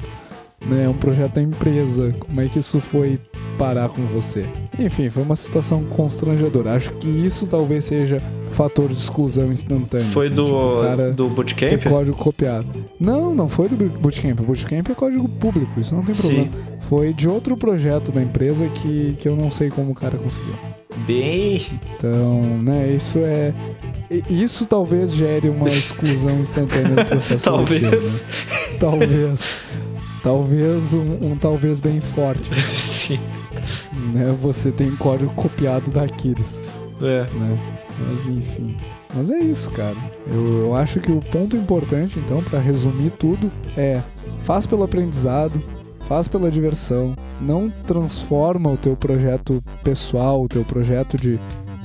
né, 0.65 0.85
é 0.85 0.89
um 0.89 0.95
projeto 0.95 1.35
da 1.35 1.43
empresa. 1.43 2.15
Como 2.21 2.41
é 2.41 2.47
que 2.49 2.61
isso 2.61 2.81
foi 2.81 3.19
parar 3.59 3.89
com 3.89 4.03
você? 4.07 4.47
Enfim, 4.79 5.11
foi 5.11 5.25
uma 5.25 5.35
situação 5.35 5.83
constrangedora. 5.85 6.75
Acho 6.75 6.93
que 6.93 7.09
isso 7.09 7.49
talvez 7.49 7.85
seja 7.87 8.23
fator 8.51 8.87
de 8.89 8.95
exclusão 8.95 9.51
instantânea. 9.51 10.07
foi 10.07 10.27
assim, 10.27 10.35
do, 10.37 10.45
tipo, 10.45 10.81
cara 10.81 11.13
do 11.13 11.29
Bootcamp? 11.29 11.83
código 11.89 12.17
copiado. 12.17 12.69
Não, 13.01 13.35
não 13.35 13.49
foi 13.49 13.69
do 13.69 13.77
Bootcamp. 13.77 14.39
O 14.41 14.45
Bootcamp 14.45 14.89
é 14.89 14.95
código 14.95 15.29
público, 15.29 15.81
isso 15.81 15.95
não 15.95 16.05
tem 16.05 16.15
Sim. 16.15 16.45
problema. 16.45 16.79
Foi 16.83 17.13
de 17.13 17.29
outro 17.29 17.57
projeto 17.57 18.13
da 18.13 18.23
empresa 18.23 18.69
que, 18.69 19.17
que 19.19 19.29
eu 19.29 19.35
não 19.37 19.51
sei 19.51 19.69
como 19.71 19.91
o 19.91 19.95
cara 19.95 20.17
conseguiu. 20.17 20.55
Bem. 21.07 21.61
Então, 21.97 22.43
né, 22.63 22.89
isso 22.93 23.19
é. 23.19 23.53
Isso 24.29 24.67
talvez 24.67 25.13
gere 25.13 25.49
uma 25.49 25.69
exclusão 25.69 26.41
instantânea 26.41 26.97
do 26.97 27.05
processo 27.05 27.45
seletivo, 27.45 27.91
Talvez. 27.91 28.23
né? 28.23 28.79
Talvez. 28.81 29.61
Talvez 30.23 30.95
um, 30.95 31.33
um 31.33 31.37
talvez 31.37 31.81
bem 31.81 32.01
forte. 32.01 32.51
Sim. 32.75 33.21
Né? 34.13 34.35
Você 34.41 34.73
tem 34.73 34.95
código 34.97 35.33
copiado 35.35 35.91
da 35.91 36.03
Aquiles. 36.03 36.61
É. 37.03 37.27
né? 37.35 37.59
Mas 37.99 38.27
enfim. 38.27 38.77
Mas 39.15 39.31
é 39.31 39.39
isso, 39.39 39.71
cara. 39.71 39.97
Eu, 40.31 40.59
eu 40.61 40.75
acho 40.75 41.01
que 41.01 41.11
o 41.11 41.21
ponto 41.21 41.57
importante, 41.57 42.19
então, 42.19 42.43
pra 42.43 42.59
resumir 42.59 43.11
tudo, 43.11 43.51
é 43.77 44.01
faz 44.41 44.67
pelo 44.67 44.85
aprendizado, 44.85 45.63
faz 46.01 46.29
pela 46.29 46.51
diversão, 46.51 47.15
não 47.41 47.71
transforma 47.87 48.71
o 48.71 48.77
teu 48.77 48.97
projeto 48.97 49.63
pessoal, 49.83 50.43
o 50.43 50.49
teu 50.49 50.65
projeto 50.65 51.17
de, 51.17 51.39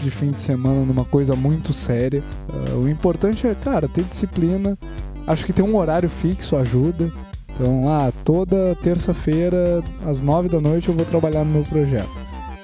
de 0.04 0.12
fim 0.12 0.32
de 0.32 0.41
semana 0.41 0.86
numa 0.86 1.06
coisa 1.06 1.36
muito 1.36 1.74
séria. 1.74 2.22
Ah, 2.49 2.76
o 2.76 2.88
importante 2.88 3.47
é, 3.47 3.56
cara, 3.56 3.88
ter 3.88 4.04
disciplina. 4.04 4.78
Acho 5.26 5.45
que 5.45 5.54
ter 5.54 5.62
um 5.62 5.76
horário 5.76 6.10
fixo 6.10 6.56
ajuda. 6.56 7.12
Então, 7.49 7.88
ah, 7.88 8.12
toda 8.24 8.76
terça-feira, 8.82 9.82
às 10.06 10.22
nove 10.22 10.49
da 10.49 10.60
noite, 10.60 10.89
eu 10.89 10.95
vou 10.95 11.06
trabalhar 11.06 11.43
no 11.45 11.51
meu 11.51 11.64
projeto. 11.64 12.10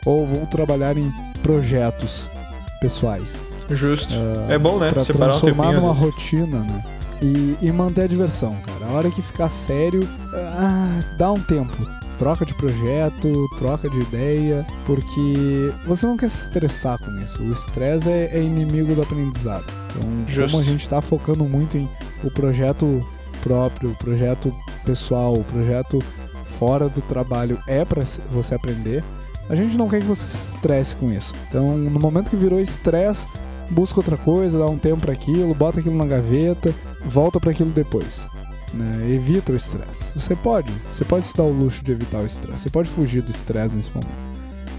Ou 0.06 0.26
vou 0.26 0.46
trabalhar 0.48 0.98
em 0.98 1.12
projetos 1.42 2.30
pessoais. 2.82 3.42
Justo. 3.70 4.14
Ah, 4.14 4.54
é 4.54 4.58
bom, 4.58 4.80
né? 4.80 4.92
Pra 4.92 5.04
Separar 5.04 5.30
transformar 5.30 5.72
numa 5.74 5.94
rotina, 5.94 6.60
né? 6.60 6.84
E, 7.22 7.58
e 7.62 7.72
manter 7.72 8.04
a 8.06 8.08
diversão, 8.08 8.56
cara. 8.66 8.92
A 8.92 8.96
hora 8.96 9.12
que 9.12 9.22
ficar 9.22 9.50
sério, 9.50 10.08
ah, 10.34 11.00
dá 11.18 11.32
um 11.32 11.40
tempo. 11.40 11.99
Troca 12.20 12.46
de 12.46 12.54
projeto, 12.54 13.48
troca 13.58 13.90
de 13.90 14.00
ideia, 14.02 14.68
porque 14.86 15.74
você 15.88 16.06
não 16.06 16.18
quer 16.18 16.30
se 16.30 16.44
estressar 16.44 17.00
com 17.00 17.12
isso. 17.20 17.42
O 17.42 17.52
estresse 17.52 18.10
é, 18.10 18.30
é 18.34 18.44
inimigo 18.44 18.94
do 18.94 19.02
aprendizado. 19.02 19.66
Então, 19.90 20.28
Justo. 20.28 20.52
como 20.52 20.62
a 20.62 20.66
gente 20.66 20.88
tá 20.88 21.02
focando 21.02 21.46
muito 21.46 21.78
em 21.78 21.90
o 22.24 22.30
projeto 22.30 23.04
próprio, 23.42 23.92
o 23.92 23.96
projeto 23.96 24.54
pessoal, 24.86 25.34
o 25.34 25.44
projeto 25.46 26.00
fora 26.60 26.90
do 26.90 27.02
trabalho 27.02 27.58
é 27.66 27.86
para 27.86 28.04
você 28.32 28.54
aprender, 28.54 29.02
a 29.50 29.56
gente 29.56 29.78
não 29.78 29.88
quer 29.90 30.02
que 30.02 30.06
você 30.06 30.24
se 30.24 30.56
estresse 30.56 30.96
com 30.96 31.12
isso. 31.12 31.34
Então, 31.48 31.78
no 31.78 32.00
momento 32.00 32.30
que 32.30 32.36
virou 32.36 32.60
estresse, 32.60 33.28
busca 33.70 34.00
outra 34.00 34.18
coisa, 34.18 34.60
dá 34.60 34.66
um 34.66 34.78
tempo 34.78 35.02
para 35.02 35.14
aquilo, 35.14 35.56
bota 35.56 35.80
aquilo 35.80 35.96
na 35.96 36.06
gaveta, 36.06 36.74
volta 37.04 37.40
para 37.40 37.52
aquilo 37.52 37.72
depois. 37.72 38.28
Né? 38.74 39.12
Evita 39.14 39.52
o 39.52 39.56
estresse. 39.56 40.14
Você 40.16 40.36
pode, 40.36 40.72
você 40.92 41.06
pode 41.06 41.26
se 41.26 41.36
dar 41.36 41.44
o 41.44 41.52
luxo 41.52 41.84
de 41.84 41.92
evitar 41.92 42.20
o 42.20 42.26
estresse. 42.26 42.64
Você 42.64 42.70
pode 42.70 42.90
fugir 42.90 43.22
do 43.22 43.32
estresse 43.32 43.76
nesse 43.76 43.90
momento. 43.90 44.30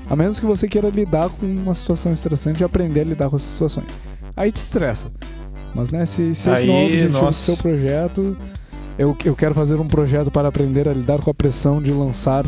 A 0.09 0.16
menos 0.16 0.41
que 0.41 0.47
você 0.47 0.68
queira 0.68 0.88
lidar 0.88 1.28
com 1.30 1.47
uma 1.47 1.74
situação 1.74 2.12
estressante 2.12 2.62
e 2.62 2.64
aprender 2.64 3.03
a 3.03 3.05
lidar 3.05 3.30
com 3.30 3.36
essas 3.36 3.51
situações. 3.51 3.86
Aí 4.36 4.51
te 4.51 4.57
estressa. 4.57 5.11
Mas 5.74 5.93
né, 5.93 6.05
se, 6.05 6.34
se 6.34 6.51
esse 6.51 6.66
não 6.66 6.74
é 6.74 6.82
o 6.82 6.86
objetivo 6.86 7.26
do 7.26 7.32
seu 7.32 7.57
projeto, 7.57 8.36
eu, 8.99 9.16
eu 9.24 9.36
quero 9.36 9.55
fazer 9.55 9.76
um 9.76 9.86
projeto 9.86 10.30
para 10.30 10.49
aprender 10.49 10.88
a 10.88 10.93
lidar 10.93 11.20
com 11.20 11.30
a 11.30 11.34
pressão 11.34 11.80
de 11.80 11.93
lançar 11.93 12.45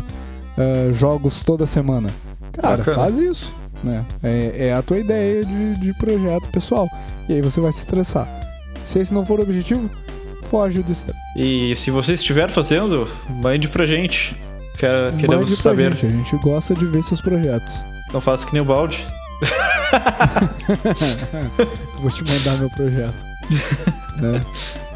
ah, 0.57 0.91
jogos 0.93 1.41
toda 1.41 1.65
semana. 1.65 2.09
Cara, 2.51 2.77
Bacana. 2.77 2.97
faz 2.97 3.19
isso. 3.19 3.53
Né? 3.83 4.05
É, 4.21 4.67
é 4.67 4.73
a 4.73 4.81
tua 4.81 4.99
ideia 4.99 5.43
de, 5.43 5.79
de 5.79 5.93
projeto 5.97 6.47
pessoal. 6.49 6.87
E 7.27 7.33
aí 7.33 7.41
você 7.41 7.59
vai 7.59 7.71
se 7.71 7.79
estressar. 7.79 8.27
Se 8.83 8.99
esse 8.99 9.13
não 9.13 9.25
for 9.25 9.39
o 9.39 9.43
objetivo, 9.43 9.89
foge 10.53 10.83
do 10.83 10.91
estresse. 10.91 11.19
E 11.35 11.75
se 11.75 11.89
você 11.89 12.13
estiver 12.13 12.47
fazendo, 12.51 13.09
mande 13.27 13.67
pra 13.67 13.87
gente. 13.87 14.35
Quer, 14.77 15.11
queremos 15.15 15.45
Mande 15.45 15.55
saber. 15.55 15.95
gente, 15.95 16.05
a 16.05 16.09
gente 16.09 16.37
gosta 16.37 16.75
de 16.75 16.85
ver 16.85 17.01
seus 17.01 17.19
projetos. 17.21 17.83
Não 18.13 18.21
faça 18.21 18.45
que 18.45 18.53
nem 18.53 18.61
o 18.61 18.65
balde. 18.65 19.03
Vou 21.99 22.11
te 22.11 22.23
mandar 22.23 22.59
meu 22.59 22.69
projeto. 22.69 23.15
né? 24.17 24.39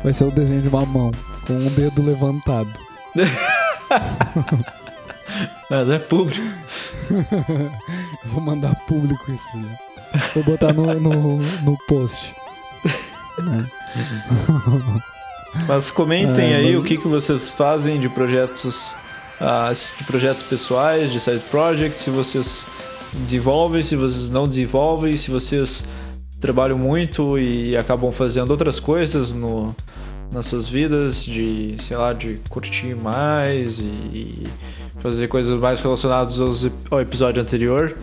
Vai 0.03 0.13
ser 0.13 0.25
o 0.25 0.31
desenho 0.31 0.61
de 0.61 0.67
uma 0.67 0.85
mão, 0.85 1.09
com 1.47 1.53
um 1.53 1.69
dedo 1.69 2.05
levantado. 2.05 2.69
Mas 5.71 5.89
é 5.89 5.97
público. 5.97 6.45
Vou 8.25 8.41
mandar 8.41 8.75
público 8.87 9.31
isso, 9.31 9.57
né? 9.57 9.75
Vou 10.35 10.43
botar 10.43 10.71
no, 10.71 10.93
no, 10.99 11.37
no 11.37 11.77
post. 11.87 12.35
né? 13.43 13.65
Mas 15.67 15.89
comentem 15.91 16.53
Ah, 16.53 16.57
aí 16.57 16.71
mas- 16.73 16.79
o 16.79 16.83
que, 16.83 16.97
que 16.97 17.07
vocês 17.07 17.51
fazem 17.51 17.99
de 17.99 18.09
projetos, 18.09 18.95
ah, 19.39 19.71
de 19.97 20.03
projetos 20.03 20.43
pessoais, 20.43 21.11
de 21.11 21.19
side 21.19 21.39
projects, 21.51 21.97
se 21.99 22.09
vocês 22.09 22.65
desenvolvem, 23.13 23.81
se 23.83 23.95
vocês 23.95 24.29
não 24.29 24.47
desenvolvem, 24.47 25.15
se 25.17 25.31
vocês 25.31 25.83
trabalham 26.39 26.77
muito 26.77 27.37
e 27.39 27.75
acabam 27.75 28.11
fazendo 28.11 28.51
outras 28.51 28.79
coisas 28.79 29.33
no, 29.33 29.75
nas 30.31 30.45
suas 30.45 30.67
vidas, 30.67 31.25
de, 31.25 31.75
sei 31.79 31.97
lá, 31.97 32.13
de 32.13 32.39
curtir 32.49 32.95
mais 33.01 33.79
e 33.79 34.43
fazer 34.99 35.27
coisas 35.27 35.59
mais 35.59 35.79
relacionadas 35.79 36.39
aos, 36.39 36.67
ao 36.91 37.01
episódio 37.01 37.41
anterior. 37.41 37.95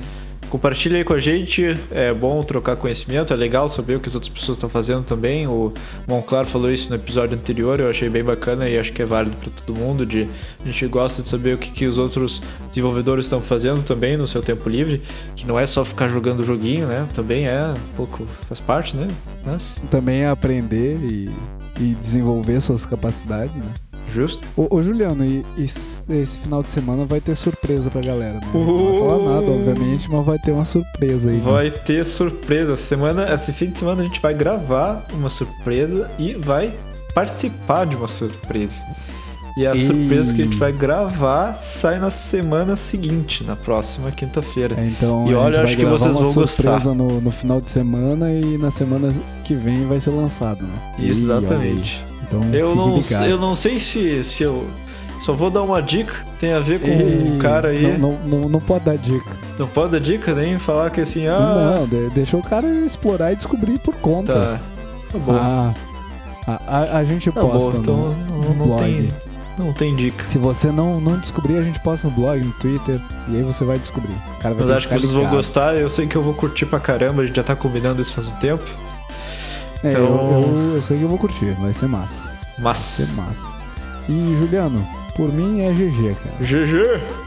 Compartilha 0.55 0.99
aí 0.99 1.03
com 1.03 1.15
a 1.15 1.19
gente, 1.19 1.65
é 1.91 2.15
bom 2.15 2.41
trocar 2.41 2.77
conhecimento, 2.77 3.33
é 3.33 3.37
legal 3.37 3.69
saber 3.69 3.97
o 3.97 4.01
que 4.01 4.07
as 4.07 4.15
outras 4.15 4.33
pessoas 4.33 4.57
estão 4.57 4.69
fazendo 4.69 5.03
também. 5.03 5.49
O 5.49 5.75
Monclar 6.07 6.47
falou 6.47 6.71
isso 6.71 6.91
no 6.91 6.95
episódio 6.95 7.37
anterior, 7.37 7.81
eu 7.81 7.91
achei 7.91 8.09
bem 8.09 8.23
bacana 8.23 8.69
e 8.69 8.79
acho 8.79 8.93
que 8.93 9.03
é 9.03 9.05
válido 9.05 9.35
para 9.39 9.51
todo 9.51 9.77
mundo. 9.77 10.07
De, 10.07 10.29
a 10.63 10.65
gente 10.65 10.87
gosta 10.87 11.23
de 11.23 11.29
saber 11.29 11.57
o 11.57 11.59
que, 11.59 11.73
que 11.73 11.87
os 11.87 11.99
outros 11.99 12.41
desenvolvedores 12.69 13.27
estão 13.27 13.41
fazendo 13.41 13.83
também 13.83 14.17
no 14.17 14.29
seu 14.29 14.43
tempo 14.43 14.69
livre, 14.69 15.03
que 15.35 15.45
não 15.45 15.59
é 15.59 15.67
só 15.67 15.85
ficar 15.85 16.07
jogando 16.07 16.45
joguinho, 16.45 16.87
né? 16.87 17.05
Também 17.13 17.49
é 17.49 17.75
um 17.77 17.97
pouco, 17.97 18.25
faz 18.47 18.61
parte, 18.61 18.97
né? 18.97 19.09
Mas, 19.45 19.83
Também 19.91 20.21
é 20.21 20.29
aprender 20.29 20.99
e, 21.03 21.31
e 21.81 21.97
desenvolver 21.97 22.61
suas 22.61 22.87
capacidades, 22.87 23.57
né? 23.57 23.73
Justo. 24.15 24.47
Ô, 24.57 24.67
ô, 24.77 24.83
Juliano, 24.83 25.25
e, 25.25 25.45
e 25.57 25.65
esse 25.65 26.39
final 26.41 26.63
de 26.63 26.71
semana 26.71 27.05
vai 27.05 27.21
ter 27.21 27.35
surpresa 27.35 27.91
pra 27.91 28.01
galera, 28.01 28.35
né? 28.35 28.47
Não 28.55 28.93
vai 28.93 29.09
falar 29.09 29.35
nada, 29.41 29.51
obviamente, 29.51 30.11
mas 30.11 30.25
vai 30.25 30.39
ter 30.39 30.53
uma 30.53 30.65
surpresa 30.65 31.31
aí. 31.31 31.37
né? 31.37 31.43
Vai 31.45 31.71
ter 31.71 32.05
surpresa. 32.07 32.77
Semana, 32.77 33.33
esse 33.35 33.53
fim 33.53 33.71
de 33.71 33.79
semana 33.79 34.03
a 34.03 34.05
gente 34.05 34.21
vai 34.21 34.33
gravar 34.35 35.05
uma 35.13 35.29
surpresa 35.29 36.11
e 36.19 36.35
vai 36.35 36.73
participar 37.15 37.85
de 37.87 37.97
uma 37.97 38.09
surpresa. 38.09 38.83
E 39.57 39.65
a 39.65 39.73
surpresa 39.77 40.35
que 40.35 40.43
a 40.43 40.45
gente 40.47 40.57
vai 40.57 40.73
gravar 40.73 41.55
sai 41.65 42.01
na 42.01 42.11
semana 42.11 42.75
seguinte, 42.75 43.45
na 43.45 43.55
próxima 43.55 44.11
quinta-feira. 44.11 44.75
É, 44.77 44.85
então, 44.85 45.29
E 45.31 45.35
olha, 45.35 45.63
acho 45.63 45.77
que 45.77 45.83
gravar 45.83 45.99
vocês 45.99 46.17
uma 46.17 46.25
vão 46.25 46.33
surpresa 46.33 46.73
gostar. 46.73 46.95
no, 46.95 47.21
no 47.21 47.31
final 47.31 47.61
de 47.61 47.71
semana 47.71 48.33
e 48.33 48.59
na 48.59 48.73
semana 48.73 49.15
que 49.45 49.55
vem 49.55 49.87
vai 49.87 50.01
ser 50.01 50.11
lançado, 50.11 50.61
né? 50.65 50.95
Exatamente. 50.99 52.05
Então, 52.43 52.55
eu 52.55 52.75
não, 52.75 53.01
eu 53.27 53.39
não 53.39 53.57
sei 53.57 53.81
se, 53.81 54.23
se 54.25 54.43
eu. 54.43 54.67
Só 55.21 55.33
vou 55.33 55.51
dar 55.51 55.63
uma 55.63 55.81
dica, 55.81 56.15
tem 56.39 56.53
a 56.53 56.61
ver 56.61 56.81
com 56.81 56.89
o 56.89 57.35
um 57.35 57.39
cara 57.39 57.69
aí. 57.69 57.97
Não, 57.97 58.13
não, 58.27 58.41
não, 58.41 58.61
pode 58.61 58.85
dar 58.85 58.99
dica. 58.99 59.31
Não 59.59 59.67
pode 59.67 59.93
dar 59.93 60.01
dica, 60.01 60.35
nem 60.35 60.59
falar 60.59 60.91
que 60.91 61.01
assim, 61.01 61.27
ah. 61.27 61.79
Não, 61.79 61.87
de, 61.87 62.11
deixa 62.11 62.37
o 62.37 62.43
cara 62.43 62.69
explorar 62.85 63.33
e 63.33 63.37
descobrir 63.37 63.79
por 63.79 63.95
conta. 63.95 64.35
Tá. 64.35 64.61
Tá 65.11 65.19
bom. 65.19 65.33
Ah, 65.35 65.75
a, 66.47 66.79
a, 66.79 66.99
a, 66.99 67.05
gente 67.05 67.31
tá 67.33 67.41
posta. 67.41 67.71
Bom, 67.71 67.79
então 67.81 67.97
no, 67.97 68.39
no 68.41 68.55
não, 68.55 68.67
blog. 68.67 68.83
Tem, 68.83 69.09
não 69.59 69.73
tem 69.73 69.97
dica. 69.97 70.27
Se 70.27 70.37
você 70.37 70.71
não, 70.71 71.01
não 71.01 71.17
descobrir, 71.19 71.57
a 71.57 71.63
gente 71.63 71.81
posta 71.81 72.09
no 72.09 72.15
blog, 72.15 72.45
no 72.45 72.53
Twitter, 72.53 73.01
e 73.29 73.37
aí 73.37 73.43
você 73.43 73.65
vai 73.65 73.79
descobrir. 73.79 74.15
Cara 74.41 74.55
vai 74.55 74.67
Mas 74.67 74.77
acho 74.77 74.89
que, 74.89 74.95
que 74.95 75.01
vocês 75.01 75.13
ligado. 75.13 75.31
vão 75.31 75.37
gostar, 75.37 75.77
eu 75.77 75.89
sei 75.89 76.07
que 76.07 76.17
eu 76.17 76.23
vou 76.23 76.35
curtir 76.35 76.67
pra 76.67 76.81
caramba, 76.81 77.23
a 77.23 77.27
gente 77.27 77.37
já 77.37 77.43
tá 77.43 77.57
combinando 77.57 78.03
isso 78.03 78.13
faz 78.13 78.27
um 78.27 78.37
tempo. 78.37 78.65
É, 79.83 79.91
então... 79.91 80.03
eu, 80.03 80.43
eu, 80.43 80.75
eu, 80.77 80.83
sei 80.83 80.99
que 80.99 81.03
eu 81.03 81.09
vou 81.09 81.19
curtir, 81.19 81.53
vai 81.61 81.73
ser 81.73 81.89
massa. 81.89 82.33
Massa. 82.59 83.05
Vai 83.05 83.15
ser 83.15 83.17
massa. 83.17 83.53
E, 84.09 84.37
Juliano, 84.39 84.87
por 85.17 85.33
mim 85.33 85.63
é 85.63 85.73
GG, 85.73 86.17
cara. 86.23 86.37
GG! 86.41 87.24